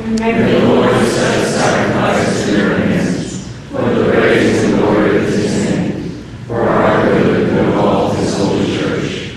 [0.06, 5.66] May the Lord set sacrifice in your hands for the praise and glory of his
[5.66, 9.34] name, for our good and of all his holy church.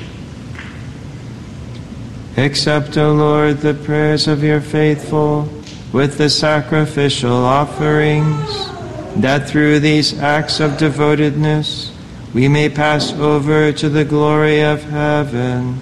[2.36, 5.48] Accept, O Lord, the prayers of your faithful
[5.94, 8.69] with the sacrificial offerings,
[9.16, 11.90] that through these acts of devotedness
[12.32, 15.81] we may pass over to the glory of heaven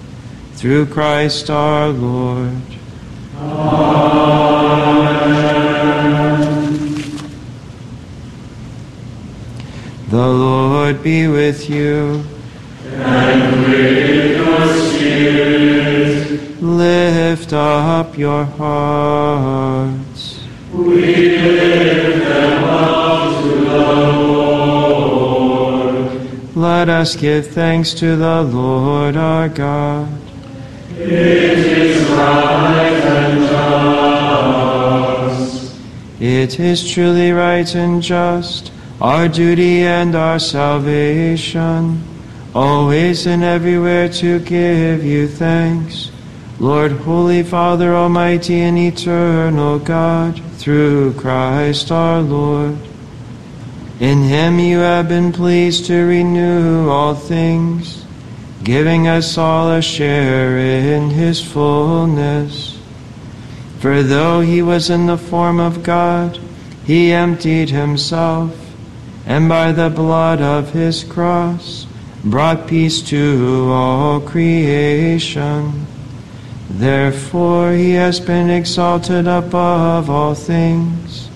[0.53, 2.61] through Christ our Lord.
[5.79, 6.77] Amen.
[10.09, 12.23] The Lord be with you.
[12.91, 20.39] And with your spirit, Lift up your hearts.
[20.73, 21.05] we
[21.37, 24.58] lift them up to the Lord.
[26.59, 30.11] Let us give thanks to the Lord our God.
[30.91, 33.47] It is right and
[35.39, 35.79] just.
[36.19, 42.03] It is truly right and just, our duty and our salvation,
[42.53, 46.11] always and everywhere to give you thanks.
[46.59, 52.88] Lord, Holy Father, Almighty and Eternal God, through Christ our Lord.
[53.99, 58.05] In him you have been pleased to renew all things,
[58.63, 62.79] giving us all a share in his fullness.
[63.79, 66.39] For though he was in the form of God,
[66.85, 68.55] he emptied himself,
[69.25, 71.85] and by the blood of his cross
[72.23, 75.85] brought peace to all creation.
[76.69, 81.28] Therefore he has been exalted above all things,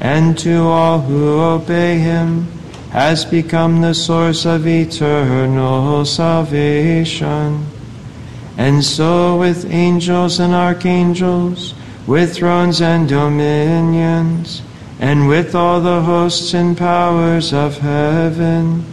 [0.00, 2.46] and to all who obey him
[2.90, 7.64] has become the source of eternal salvation.
[8.56, 11.74] And so with angels and archangels,
[12.06, 14.62] with thrones and dominions,
[14.98, 18.84] and with all the hosts and powers of heaven,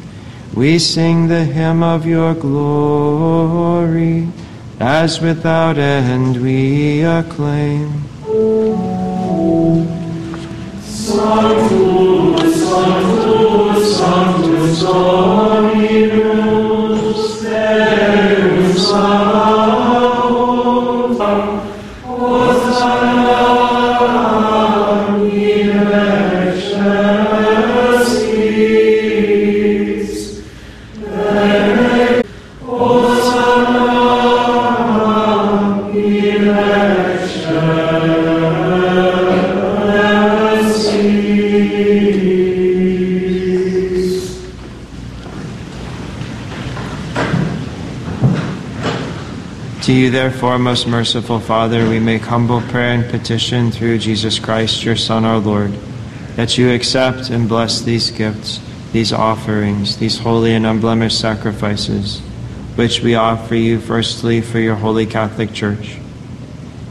[0.54, 4.28] we sing the hymn of your glory,
[4.80, 8.04] as without end we acclaim.
[13.98, 15.82] Sanctus Dominus
[17.42, 18.92] Deus
[50.30, 55.24] therefore, most merciful Father, we make humble prayer and petition through Jesus Christ, your Son,
[55.24, 55.72] our Lord,
[56.36, 58.60] that you accept and bless these gifts,
[58.92, 62.20] these offerings, these holy and unblemished sacrifices,
[62.76, 65.98] which we offer you firstly for your holy Catholic Church.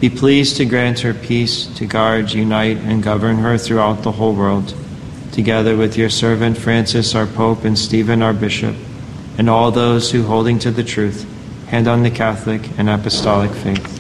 [0.00, 4.34] Be pleased to grant her peace, to guard, unite, and govern her throughout the whole
[4.34, 4.74] world,
[5.32, 8.74] together with your servant Francis, our Pope, and Stephen, our Bishop,
[9.36, 11.30] and all those who, holding to the truth,
[11.66, 13.93] hand on the Catholic and Apostolic faith.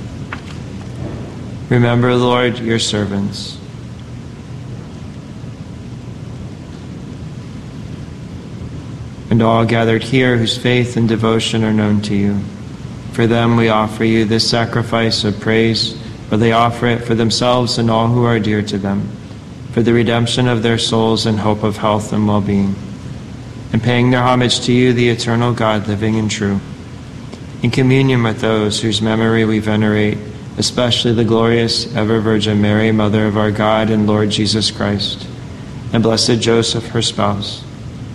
[1.68, 3.58] Remember, Lord, your servants.
[9.30, 12.38] And all gathered here whose faith and devotion are known to you.
[13.12, 17.78] For them we offer you this sacrifice of praise, for they offer it for themselves
[17.78, 19.10] and all who are dear to them,
[19.72, 22.76] for the redemption of their souls and hope of health and well being.
[23.72, 26.60] And paying their homage to you, the eternal God, living and true
[27.66, 30.16] in communion with those whose memory we venerate,
[30.56, 35.26] especially the glorious ever Virgin Mary, Mother of our God and Lord Jesus Christ,
[35.92, 37.64] and blessed Joseph, her spouse,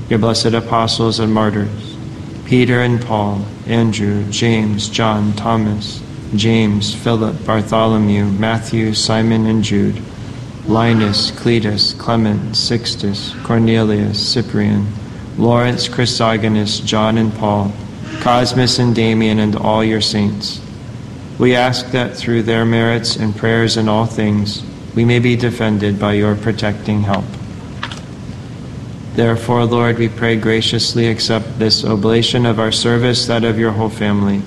[0.07, 1.97] your blessed apostles and martyrs,
[2.45, 6.01] Peter and Paul, Andrew, James, John, Thomas,
[6.33, 10.01] James, Philip, Bartholomew, Matthew, Simon, and Jude,
[10.65, 14.87] Linus, Cletus, Clement, Sixtus, Cornelius, Cyprian,
[15.37, 17.73] Lawrence, Chrysogonus, John, and Paul,
[18.19, 20.61] Cosmas and Damian, and all your saints.
[21.39, 24.63] We ask that through their merits and prayers in all things,
[24.95, 27.25] we may be defended by your protecting help.
[29.13, 33.89] Therefore, Lord, we pray graciously accept this oblation of our service, that of your whole
[33.89, 34.41] family.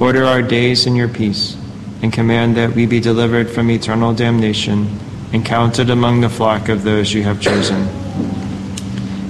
[0.00, 1.56] Order our days in your peace,
[2.02, 4.98] and command that we be delivered from eternal damnation
[5.32, 7.86] and counted among the flock of those you have chosen.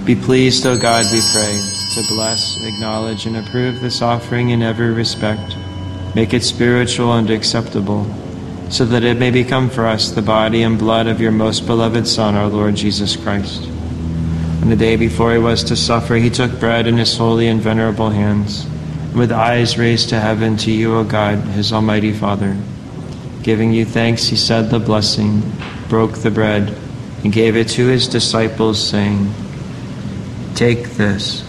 [0.05, 4.93] Be pleased, O God, we pray, to bless, acknowledge, and approve this offering in every
[4.93, 5.57] respect
[6.17, 8.07] Make it spiritual and acceptable,
[8.71, 12.09] so that it may become for us the body and blood of your most beloved
[12.09, 13.69] Son, our Lord Jesus Christ.
[14.63, 17.61] On the day before he was to suffer, he took bread in his holy and
[17.61, 22.57] venerable hands, and with eyes raised to heaven to you, O God, his almighty Father.
[23.43, 25.43] Giving you thanks, he said the blessing,
[25.91, 26.75] broke the bread,
[27.25, 29.31] and gave it to his disciples, saying,
[30.55, 31.46] Take this,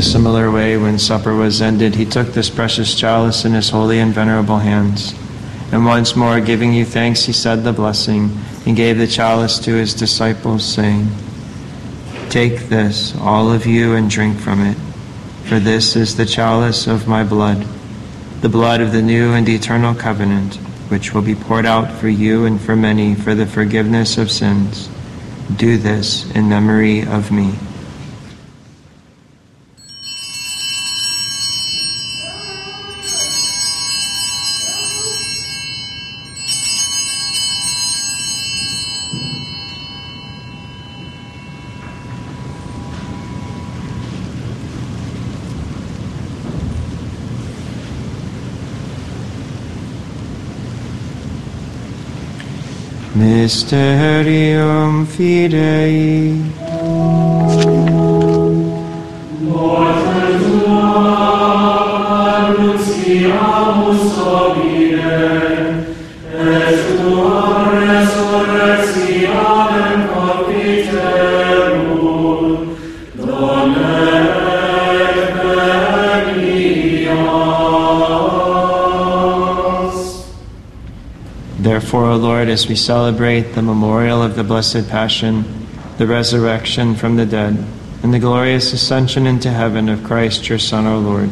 [0.00, 3.98] A similar way, when supper was ended, he took this precious chalice in his holy
[3.98, 5.12] and venerable hands.
[5.72, 8.30] And once more, giving you thanks, he said the blessing
[8.64, 11.06] and gave the chalice to his disciples, saying,
[12.30, 14.78] Take this, all of you, and drink from it,
[15.44, 17.66] for this is the chalice of my blood,
[18.40, 20.54] the blood of the new and eternal covenant,
[20.88, 24.88] which will be poured out for you and for many for the forgiveness of sins.
[25.56, 27.52] Do this in memory of me.
[53.50, 56.36] Mysterium Fidei.
[59.42, 59.99] Therefore,
[82.10, 85.44] O Lord, as we celebrate the memorial of the Blessed Passion,
[85.96, 87.56] the resurrection from the dead,
[88.02, 91.30] and the glorious ascension into heaven of Christ your Son, our Lord,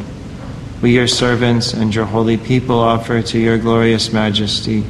[0.80, 4.84] we, your servants and your holy people, offer to your glorious majesty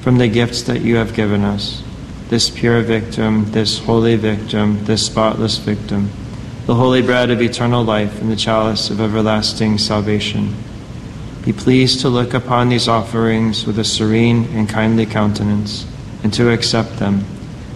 [0.00, 1.84] from the gifts that you have given us
[2.30, 6.08] this pure victim, this holy victim, this spotless victim,
[6.64, 10.54] the holy bread of eternal life and the chalice of everlasting salvation.
[11.44, 15.84] Be pleased to look upon these offerings with a serene and kindly countenance,
[16.22, 17.22] and to accept them,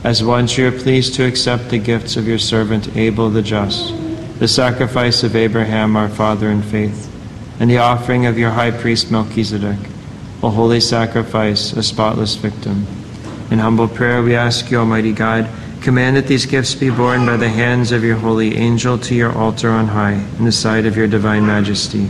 [0.02, 3.92] as once you are pleased to accept the gifts of your servant Abel the just,
[4.38, 7.12] the sacrifice of Abraham our father in faith,
[7.60, 9.78] and the offering of your high priest Melchizedek,
[10.42, 12.86] a holy sacrifice, a spotless victim.
[13.50, 15.46] In humble prayer we ask you, Almighty God,
[15.82, 19.36] command that these gifts be borne by the hands of your holy angel to your
[19.36, 22.08] altar on high, in the sight of your divine majesty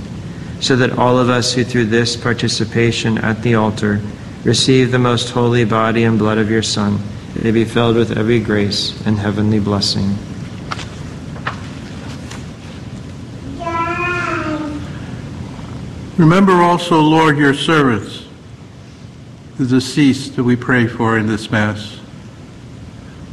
[0.60, 4.00] so that all of us who through this participation at the altar
[4.44, 6.98] receive the most holy body and blood of your Son
[7.42, 10.16] may be filled with every grace and heavenly blessing.
[16.16, 18.24] Remember also, Lord, your servants,
[19.56, 22.00] the deceased that we pray for in this Mass,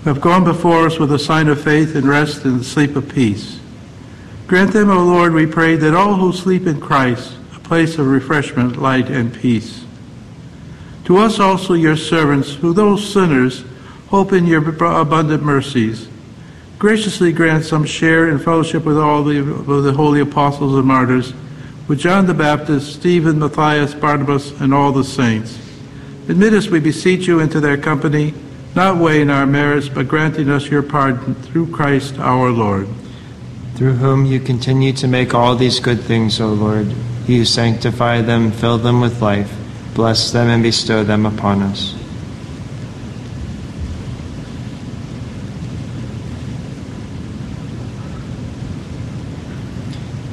[0.03, 2.95] who have gone before us with a sign of faith and rest in the sleep
[2.95, 3.59] of peace.
[4.47, 8.05] Grant them, O Lord, we pray, that all who sleep in Christ, a place of
[8.05, 9.83] refreshment, light, and peace.
[11.05, 13.63] To us also, your servants, who those sinners
[14.09, 16.07] hope in your abundant mercies,
[16.77, 21.33] graciously grant some share in fellowship with all the, with the holy apostles and martyrs,
[21.87, 25.57] with John the Baptist, Stephen, Matthias, Barnabas, and all the saints.
[26.29, 28.35] Admit us, we beseech you, into their company,
[28.75, 32.87] not weighing our merits, but granting us your pardon through Christ our Lord
[33.75, 36.87] through whom you continue to make all these good things, O Lord.
[37.27, 39.53] You sanctify them, fill them with life,
[39.93, 41.95] bless them, and bestow them upon us.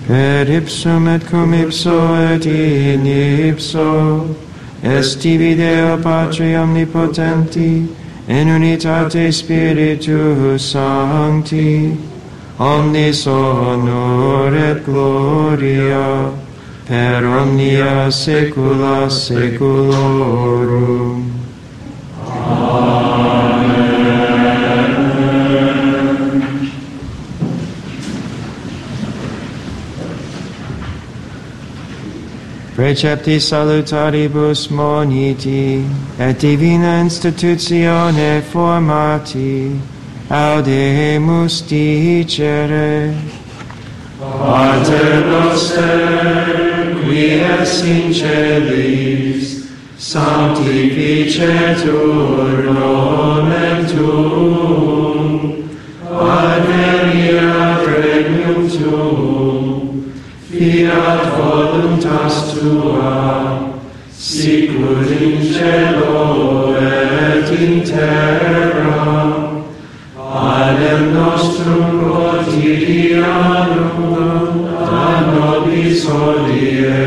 [0.06, 4.36] Per ipsum et cum ipso et in ipso,
[4.82, 7.88] esti video Patri omnipotenti,
[8.28, 12.11] in unitate Spiritus Sancti,
[12.58, 16.30] omnis honor et gloria
[16.86, 19.90] per omnia saecula saeculorum.
[22.26, 23.02] Amen.
[32.82, 35.84] Recepti salutaribus moniti,
[36.18, 39.70] et divina institutione formati,
[40.32, 43.12] audemus dicere.
[44.18, 49.66] Pater noster, qui es in celis,
[49.98, 55.68] sanctificetur nomen tuum,
[56.08, 59.64] adveniat regnum tuum,
[60.48, 63.12] fiat voluntas tua,
[64.10, 69.41] sicut in cielo et in terra.
[70.42, 76.98] Panem nostrum quotidianum da nobis hodie,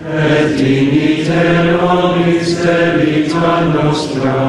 [0.00, 4.40] et dimite nobis debita nostra,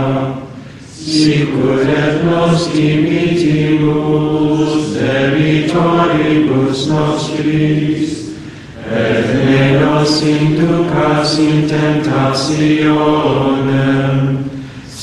[0.95, 8.31] sicur et nos dimitimus debitoribus nostris,
[8.87, 14.52] et ne nos inducas in tentationem,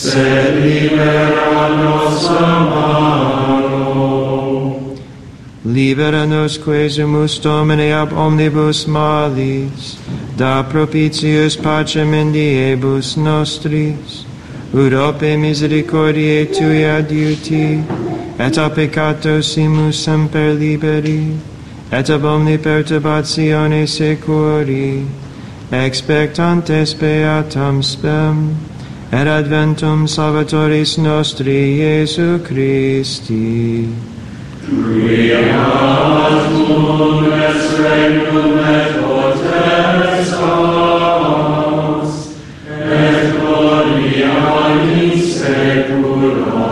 [0.00, 4.00] sed libera nos amaro.
[5.64, 9.98] Libera nos quesumus Domine ab omnibus malis,
[10.38, 14.24] da propitius pacem in diebus nostris,
[14.72, 17.84] ut ope misericordiae tui adiuti,
[18.38, 21.36] et a peccato simus semper liberi,
[21.92, 25.06] et ab omni perturbatione securi,
[25.70, 28.56] expectantes beatam spem,
[29.12, 33.88] et adventum salvatoris nostri Iesu Christi.
[34.66, 35.42] Quia
[36.46, 37.24] cum
[37.82, 40.30] regnum et potens
[42.86, 44.36] et gloria
[45.02, 46.70] in saecula.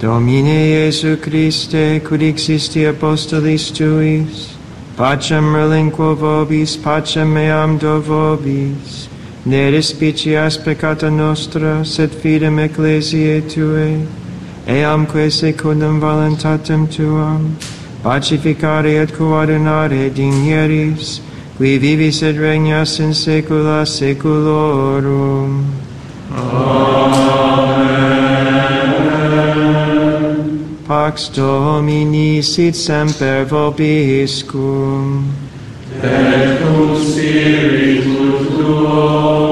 [0.00, 4.54] Domine Iesu Christe, quid existi apostolis tuis,
[4.96, 9.08] pacem relinquo vobis, pacem meam do vobis,
[9.44, 14.06] ne respicias peccata nostra, sed fidem ecclesiae Tue,
[14.66, 17.56] eamque secundum voluntatem Tuam,
[18.02, 21.20] pacificare et coordinare digneris,
[21.56, 25.64] qui vivis et regnas in saecula saeculorum.
[30.86, 35.24] Pax Domini sit semper vobiscum.
[36.02, 38.27] Et cum spiritu
[38.68, 39.47] tuo.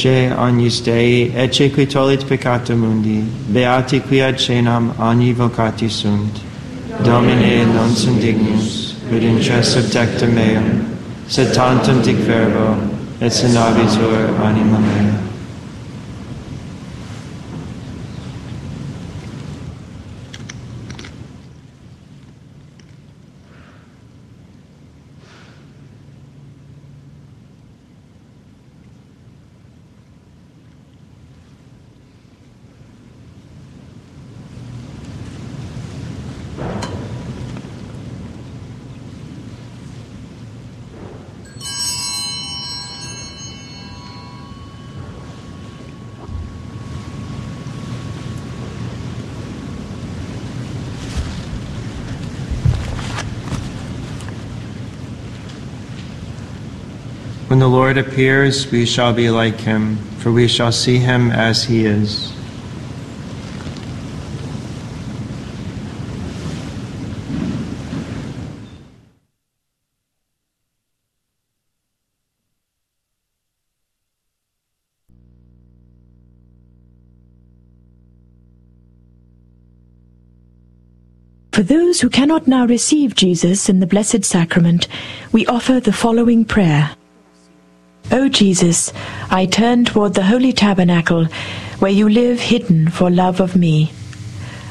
[0.00, 6.38] Ecce agnus Dei, ecce qui tollit peccata mundi, beati qui ad cenam agni vocati sunt.
[7.02, 10.84] Domine non sunt dignus, ut incessum tecta meum,
[11.26, 12.76] sed tantum dic verbo,
[13.18, 15.29] et senabitur anima mea.
[57.60, 61.84] the Lord appears, we shall be like him, for we shall see him as he
[61.84, 62.32] is.
[81.52, 84.88] For those who cannot now receive Jesus in the Blessed Sacrament,
[85.30, 86.96] we offer the following prayer.
[88.12, 88.92] O Jesus,
[89.30, 91.26] I turn toward the Holy Tabernacle,
[91.78, 93.92] where you live hidden for love of me.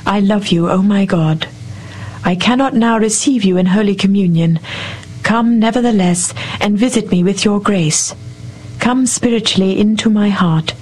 [0.05, 1.47] I love you, O my God.
[2.25, 4.59] I cannot now receive you in Holy Communion.
[5.23, 8.13] Come, nevertheless, and visit me with your grace.
[8.79, 10.73] Come spiritually into my heart.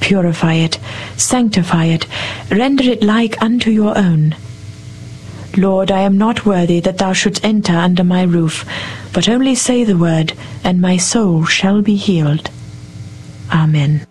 [0.00, 0.80] Purify it,
[1.16, 2.08] sanctify it,
[2.50, 4.34] render it like unto your own.
[5.56, 8.64] Lord, I am not worthy that thou shouldst enter under my roof,
[9.12, 10.32] but only say the word,
[10.62, 12.50] and my soul shall be healed.
[13.52, 14.06] Amen.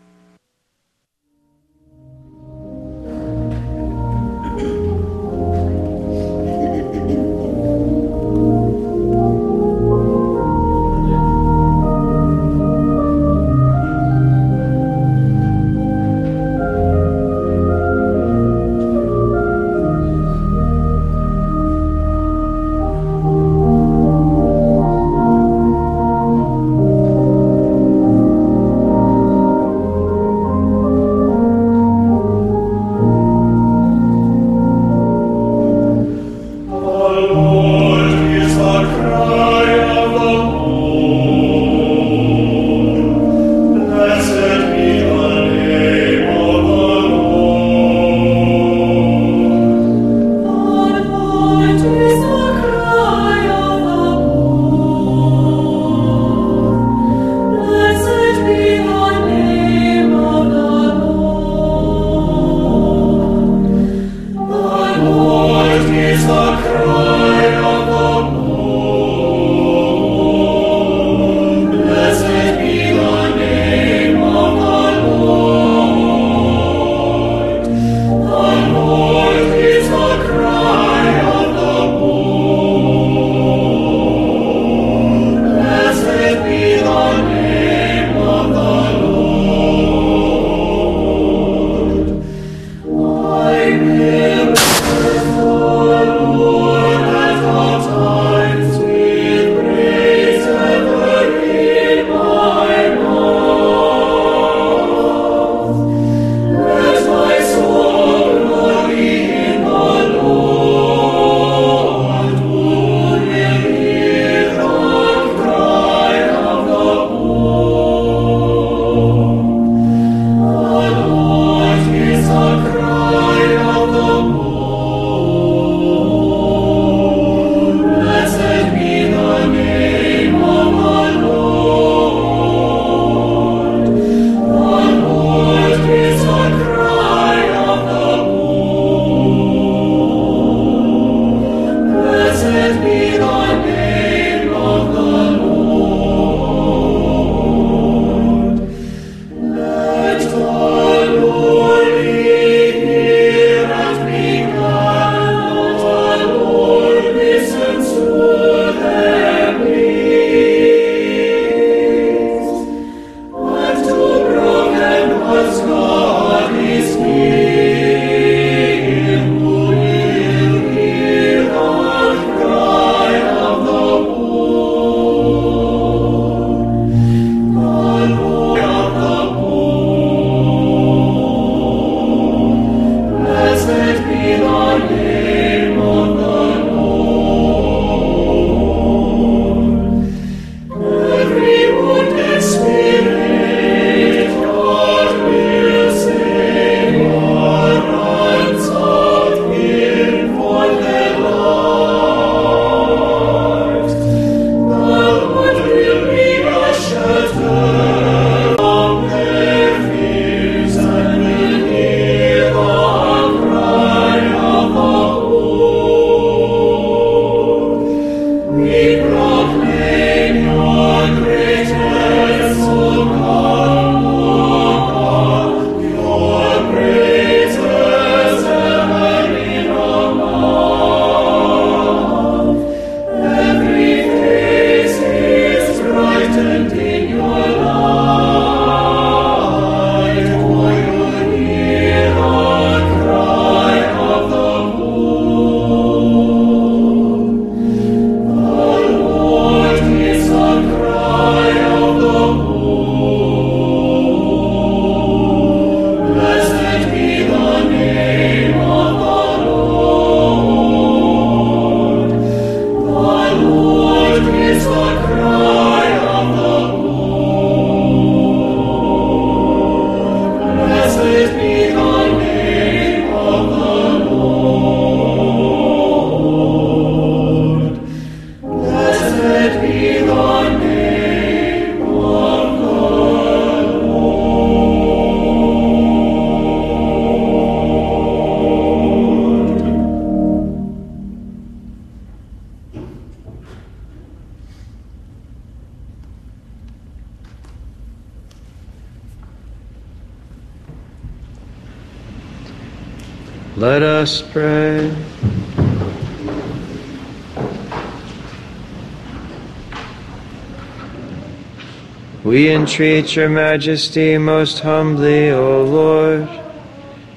[312.73, 316.27] Entreat your majesty most humbly, O Lord,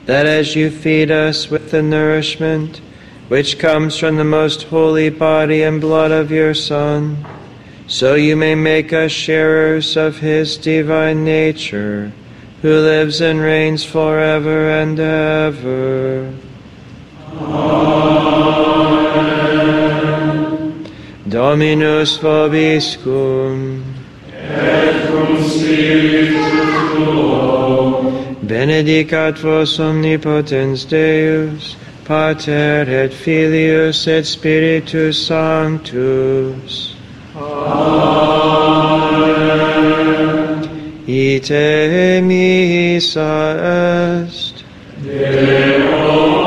[0.04, 2.82] that as you feed us with the nourishment
[3.28, 7.16] which comes from the most holy body and blood of your Son,
[7.86, 12.12] so you may make us sharers of his divine nature,
[12.60, 16.34] who lives and reigns forever and ever.
[17.40, 17.96] Amen.
[21.26, 23.75] Dominus vobiscum.
[28.42, 36.94] Benedicat vos omnipotens Deus, Pater et Filius et Spiritus Sanctus.
[37.36, 38.06] Amen.
[41.06, 44.64] Ite missa est.
[45.04, 46.46] Deo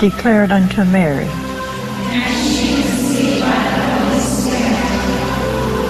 [0.00, 1.28] declared unto Mary,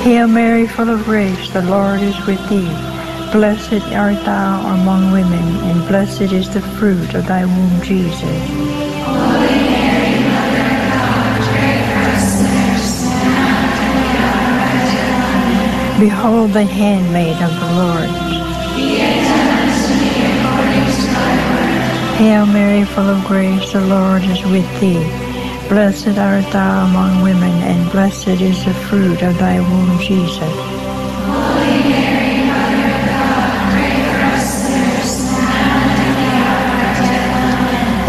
[0.02, 2.66] Hail Mary, full of grace, the Lord is with thee.
[3.30, 8.20] Blessed art thou among women, and blessed is the fruit of thy womb, Jesus.
[9.06, 11.50] Holy Mary, Mother of God,
[16.00, 18.39] behold the handmaid of the Lord.
[22.20, 25.02] Hail Mary, full of grace, the Lord is with thee.
[25.70, 30.38] Blessed art thou among women, and blessed is the fruit of thy womb, Jesus.
[31.24, 33.52] Holy Mary, Mother, the God,
[34.20, 34.68] Christ.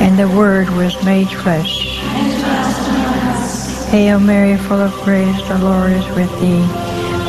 [0.04, 2.02] And the Word was made flesh.
[3.92, 6.68] Hail Mary, full of grace, the Lord is with thee.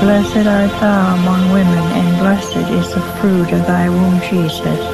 [0.03, 4.92] Blessed art thou among women, and blessed is the fruit of thy womb, Jesus.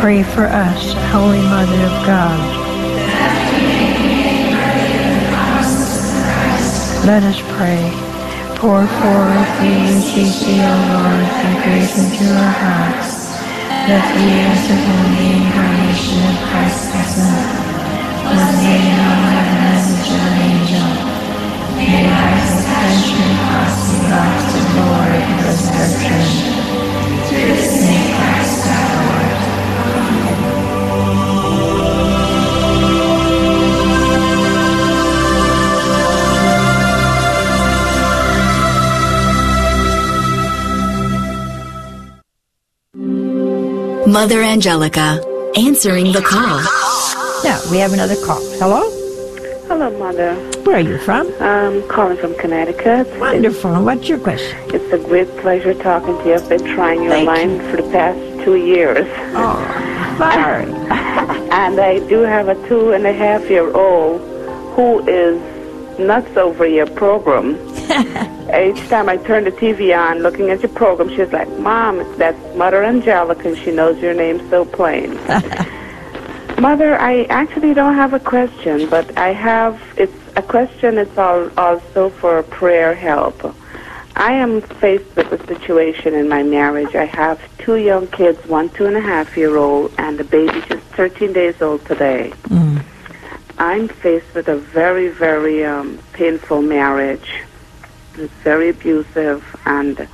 [0.00, 2.38] Pray for us, Holy Mother of God.
[7.04, 7.82] Let us pray.
[8.62, 13.42] Pour forth the UCC, O Lord, thy grace into our hearts,
[13.90, 17.58] that we, as the holy incarnation of Christ the Son,
[18.22, 20.90] Was up by the message of an angel.
[21.74, 26.22] Made by his passion and cross he brought to glory and resurrection.
[27.26, 28.47] Through his name Christ
[44.08, 45.20] Mother Angelica,
[45.54, 46.62] answering the call.
[47.44, 48.40] Now, we have another call.
[48.58, 48.88] Hello?
[49.66, 50.34] Hello, Mother.
[50.62, 51.30] Where are you from?
[51.40, 53.06] I'm calling from Connecticut.
[53.20, 53.84] Wonderful.
[53.84, 54.56] What's your question?
[54.72, 56.34] It's a great pleasure talking to you.
[56.36, 59.06] I've been trying your Thank line for the past two years.
[59.34, 60.64] Oh, sorry.
[61.52, 64.22] and I do have a two and a half year old
[64.74, 67.58] who is nuts over your program.
[68.54, 72.56] Each time I turn the TV on, looking at your program, she's like, Mom, that's
[72.56, 75.14] Mother Angelica, and she knows your name so plain.
[76.58, 80.98] Mother, I actually don't have a question, but I have it's a question.
[80.98, 83.54] It's all, also for prayer help.
[84.16, 86.96] I am faced with a situation in my marriage.
[86.96, 90.60] I have two young kids, one two and a half year old, and a baby
[90.62, 92.32] just 13 days old today.
[93.58, 97.42] I'm faced with a very, very um, painful marriage.
[98.18, 100.08] It's very abusive, and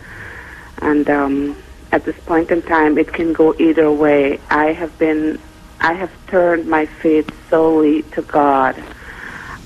[0.83, 1.57] and um,
[1.93, 4.41] at this point in time, it can go either way.
[4.51, 5.41] I have been,
[5.81, 8.75] I have turned my faith solely to God.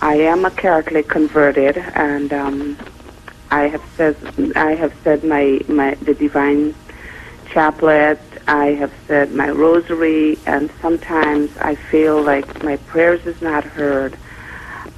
[0.01, 2.77] I am a Catholic converted, and um,
[3.51, 4.17] I have said,
[4.57, 6.75] I have said my my the divine
[7.53, 8.21] chaplet.
[8.47, 14.17] I have said my rosary, and sometimes I feel like my prayers is not heard.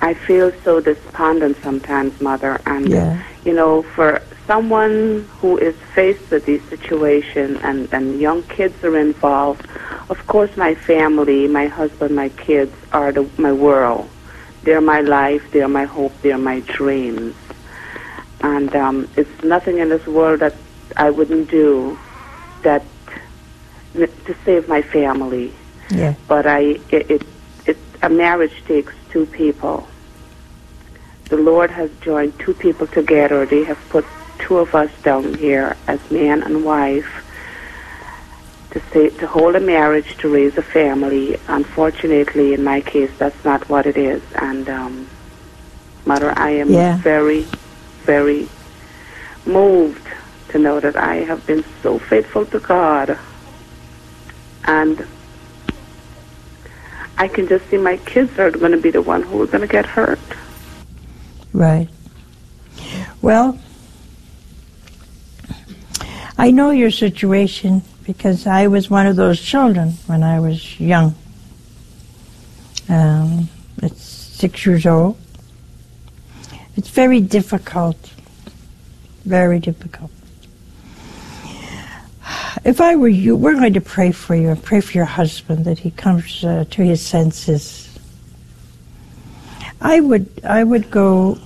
[0.03, 3.23] I feel so despondent sometimes, Mother, and Yeah.
[3.45, 8.99] You know, for someone who is faced with these situations and, and young kids are
[8.99, 9.67] involved,
[10.09, 14.09] of course my family, my husband, my kids are the, my world.
[14.63, 17.35] They're my life, they're my hope, they're my dreams.
[18.43, 20.55] And um, it's nothing in this world that
[20.97, 21.99] I wouldn't do
[22.63, 22.85] that
[23.95, 25.53] to save my family.
[25.91, 26.15] Yeah.
[26.29, 26.61] But I,
[26.91, 27.23] it, it,
[27.67, 29.89] it, a marriage takes two people.
[31.31, 33.47] The Lord has joined two people together.
[33.47, 34.05] They have put
[34.41, 37.25] two of us down here as man and wife
[38.73, 41.39] to say, to hold a marriage, to raise a family.
[41.49, 44.23] Unfortunately, in my case, that's not what it is.
[44.35, 45.09] And um,
[46.05, 46.97] Mother, I am Yeah.
[46.99, 47.47] very,
[48.05, 48.49] very
[49.47, 50.07] moved
[50.49, 53.19] to know that I have been so faithful to God.
[54.65, 55.07] And
[57.19, 59.61] I can just see my kids are going to be the one who are going
[59.61, 60.19] to get hurt.
[61.53, 61.89] Right.
[63.21, 63.59] Well,
[66.39, 71.15] I know your situation because I was one of those children when I was young.
[72.89, 73.49] Um,
[73.83, 75.19] it's six years old.
[76.77, 77.97] It's very difficult.
[79.25, 80.11] Very difficult.
[82.65, 85.65] If I were you, we're going to pray for you and pray for your husband
[85.67, 87.90] that he comes uh, to his senses.
[89.81, 91.39] I would I would go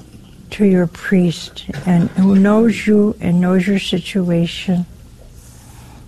[0.51, 4.87] to your priest and who knows you and knows your situation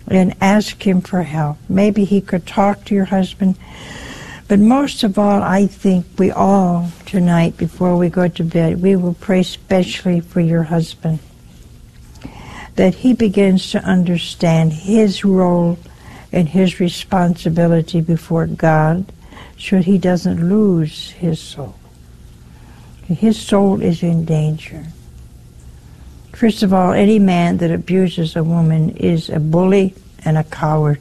[0.09, 1.59] and ask him for help.
[1.69, 3.57] Maybe he could talk to your husband.
[4.49, 8.95] But most of all, I think we all tonight before we go to bed, we
[8.95, 11.19] will pray specially for your husband.
[12.77, 15.79] That he begins to understand his role
[16.31, 19.07] and his responsibility before God
[19.59, 21.75] so he doesn't lose his soul.
[23.09, 24.85] His soul is in danger.
[26.33, 31.01] First of all, any man that abuses a woman is a bully and a coward.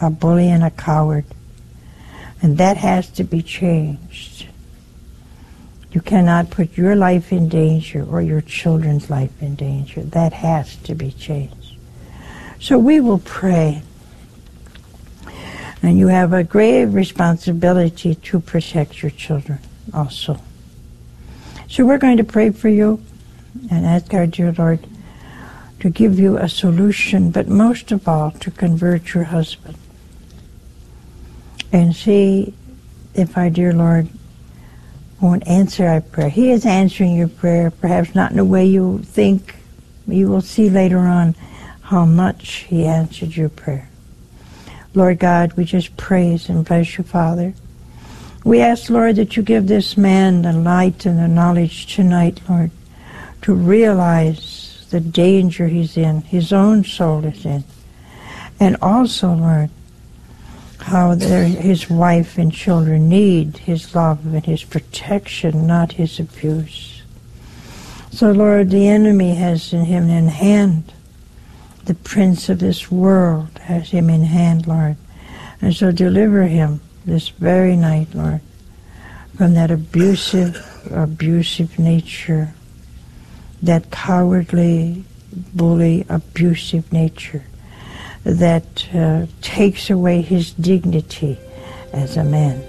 [0.00, 1.24] A bully and a coward.
[2.42, 4.46] And that has to be changed.
[5.92, 10.02] You cannot put your life in danger or your children's life in danger.
[10.02, 11.76] That has to be changed.
[12.60, 13.82] So we will pray.
[15.82, 19.60] And you have a grave responsibility to protect your children
[19.92, 20.40] also.
[21.68, 23.02] So we're going to pray for you
[23.70, 24.86] and ask our dear Lord
[25.80, 29.76] to give you a solution, but most of all to convert your husband.
[31.72, 32.54] And see
[33.14, 34.08] if our dear Lord
[35.20, 36.28] won't answer our prayer.
[36.28, 39.56] He is answering your prayer, perhaps not in the way you think.
[40.06, 41.34] You will see later on
[41.82, 43.88] how much He answered your prayer.
[44.94, 47.54] Lord God, we just praise and bless you, Father.
[48.46, 52.70] We ask, Lord, that you give this man the light and the knowledge tonight, Lord,
[53.42, 57.64] to realize the danger he's in, his own soul is in.
[58.60, 59.70] And also, Lord,
[60.78, 67.02] how his wife and children need his love and his protection, not his abuse.
[68.12, 70.92] So, Lord, the enemy has him in hand.
[71.86, 74.98] The prince of this world has him in hand, Lord.
[75.60, 78.40] And so deliver him this very night, Lord,
[79.36, 82.52] from that abusive, abusive nature,
[83.62, 85.04] that cowardly,
[85.54, 87.44] bully, abusive nature
[88.24, 91.38] that uh, takes away his dignity
[91.92, 92.60] as a man.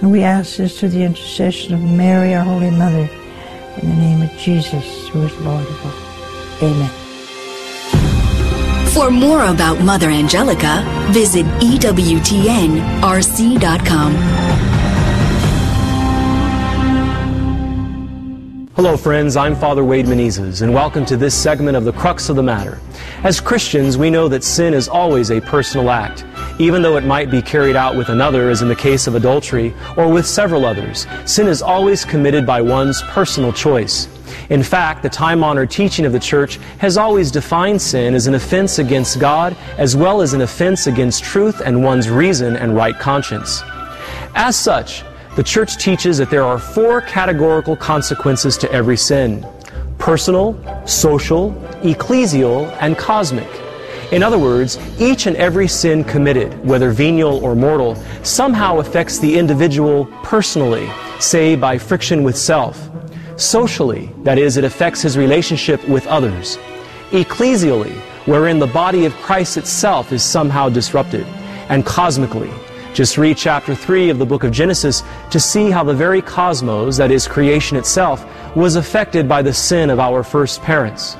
[0.00, 3.08] And we ask this through the intercession of Mary, our Holy Mother,
[3.82, 6.68] in the name of Jesus, who is Lord of all.
[6.68, 7.05] Amen.
[8.96, 12.16] For more about Mother Angelica, visit EWTNRC.com.
[18.74, 19.36] Hello, friends.
[19.36, 22.80] I'm Father Wade Menezes, and welcome to this segment of The Crux of the Matter.
[23.22, 26.24] As Christians, we know that sin is always a personal act,
[26.58, 29.74] even though it might be carried out with another, as in the case of adultery,
[29.98, 31.06] or with several others.
[31.26, 34.08] Sin is always committed by one's personal choice.
[34.48, 38.34] In fact, the time honored teaching of the Church has always defined sin as an
[38.34, 42.96] offense against God, as well as an offense against truth and one's reason and right
[42.96, 43.62] conscience.
[44.34, 45.02] As such,
[45.34, 49.46] the church teaches that there are four categorical consequences to every sin
[49.98, 50.54] personal,
[50.86, 51.52] social,
[51.82, 53.48] ecclesial, and cosmic.
[54.12, 59.36] In other words, each and every sin committed, whether venial or mortal, somehow affects the
[59.36, 62.88] individual personally, say by friction with self.
[63.36, 66.56] Socially, that is, it affects his relationship with others.
[67.10, 67.92] Ecclesially,
[68.24, 71.26] wherein the body of Christ itself is somehow disrupted.
[71.68, 72.50] And cosmically,
[72.94, 76.96] just read chapter 3 of the book of Genesis to see how the very cosmos,
[76.96, 78.24] that is creation itself,
[78.56, 81.14] was affected by the sin of our first parents.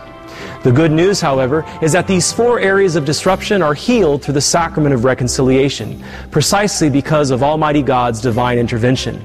[0.62, 4.40] The good news, however, is that these four areas of disruption are healed through the
[4.40, 9.22] sacrament of reconciliation, precisely because of Almighty God's divine intervention.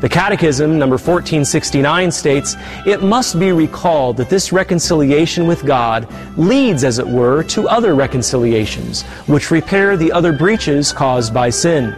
[0.00, 2.54] The Catechism, number 1469, states,
[2.84, 7.94] It must be recalled that this reconciliation with God leads, as it were, to other
[7.94, 11.94] reconciliations, which repair the other breaches caused by sin.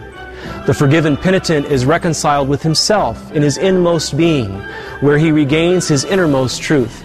[0.65, 4.61] The forgiven penitent is reconciled with himself in his inmost being,
[5.01, 7.03] where he regains his innermost truth.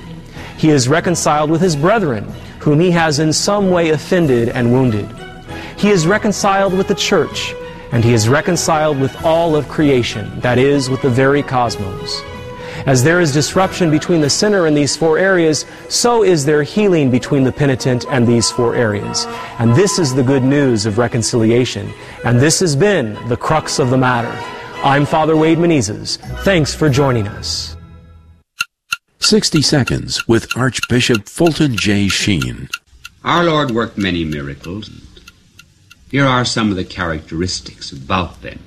[0.57, 2.25] He is reconciled with his brethren,
[2.61, 5.09] whom he has in some way offended and wounded.
[5.77, 7.55] He is reconciled with the church,
[7.95, 12.21] and he is reconciled with all of creation, that is, with the very cosmos.
[12.87, 17.09] As there is disruption between the sinner and these four areas, so is there healing
[17.09, 19.27] between the penitent and these four areas.
[19.61, 21.89] And this is the good news of reconciliation.
[22.25, 24.33] And this has been the crux of the matter.
[24.83, 26.19] I'm Father Wade Menezes.
[26.43, 27.77] Thanks for joining us.
[29.21, 32.09] 60 Seconds with Archbishop Fulton J.
[32.09, 32.69] Sheen.
[33.23, 34.91] Our Lord worked many miracles.
[36.15, 38.61] Here are some of the characteristics about them.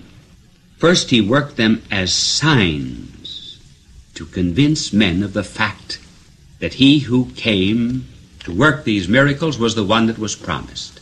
[0.79, 3.57] First, he worked them as signs
[4.15, 5.97] to convince men of the fact
[6.59, 8.05] that he who came
[8.41, 10.99] to work these miracles was the one that was promised.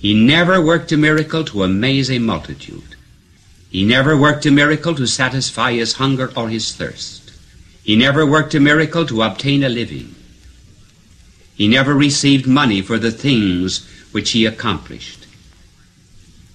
[0.00, 2.96] He never worked a miracle to amaze a multitude.
[3.70, 7.30] He never worked a miracle to satisfy his hunger or his thirst.
[7.84, 10.16] He never worked a miracle to obtain a living.
[11.54, 15.27] He never received money for the things which he accomplished.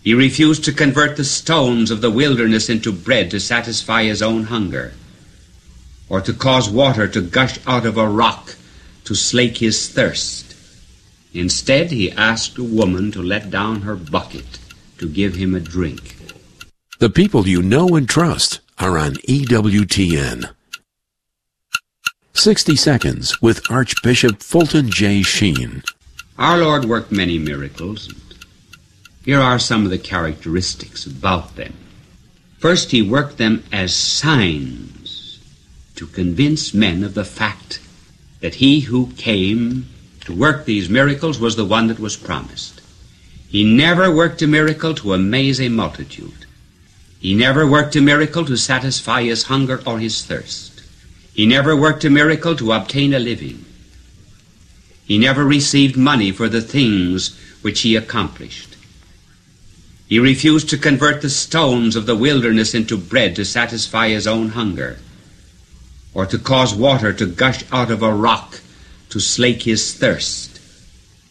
[0.03, 4.43] He refused to convert the stones of the wilderness into bread to satisfy his own
[4.45, 4.93] hunger,
[6.09, 8.55] or to cause water to gush out of a rock
[9.05, 10.55] to slake his thirst.
[11.33, 14.59] Instead, he asked a woman to let down her bucket
[14.97, 16.17] to give him a drink.
[16.99, 20.53] The people you know and trust are on EWTN.
[22.33, 25.21] 60 Seconds with Archbishop Fulton J.
[25.21, 25.81] Sheen.
[26.37, 28.09] Our Lord worked many miracles
[29.23, 31.73] here are some of the characteristics about them.
[32.59, 35.39] First, he worked them as signs
[35.95, 37.79] to convince men of the fact
[38.41, 39.87] that he who came
[40.25, 42.81] to work these miracles was the one that was promised.
[43.47, 46.45] He never worked a miracle to amaze a multitude.
[47.19, 50.83] He never worked a miracle to satisfy his hunger or his thirst.
[51.33, 53.63] He never worked a miracle to obtain a living.
[55.05, 58.72] He never received money for the things which he accomplished.
[60.13, 64.49] He refused to convert the stones of the wilderness into bread to satisfy his own
[64.49, 64.99] hunger,
[66.13, 68.61] or to cause water to gush out of a rock
[69.09, 70.61] to slake his thirst.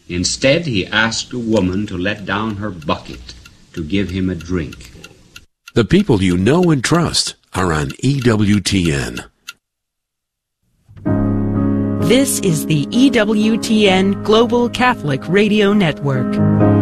[0.09, 3.33] Instead, he asked a woman to let down her bucket
[3.71, 4.91] to give him a drink.
[5.75, 9.23] The people you know and trust are on EWTN.
[12.09, 16.72] This is the EWTN Global Catholic Radio Network.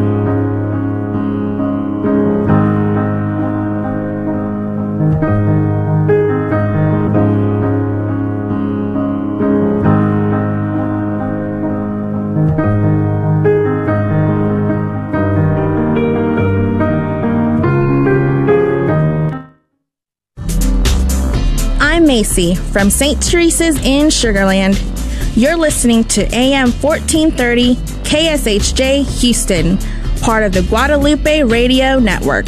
[22.22, 23.20] From St.
[23.20, 24.78] Teresa's in Sugarland.
[25.36, 29.78] You're listening to AM 1430 KSHJ Houston,
[30.22, 32.46] part of the Guadalupe Radio Network.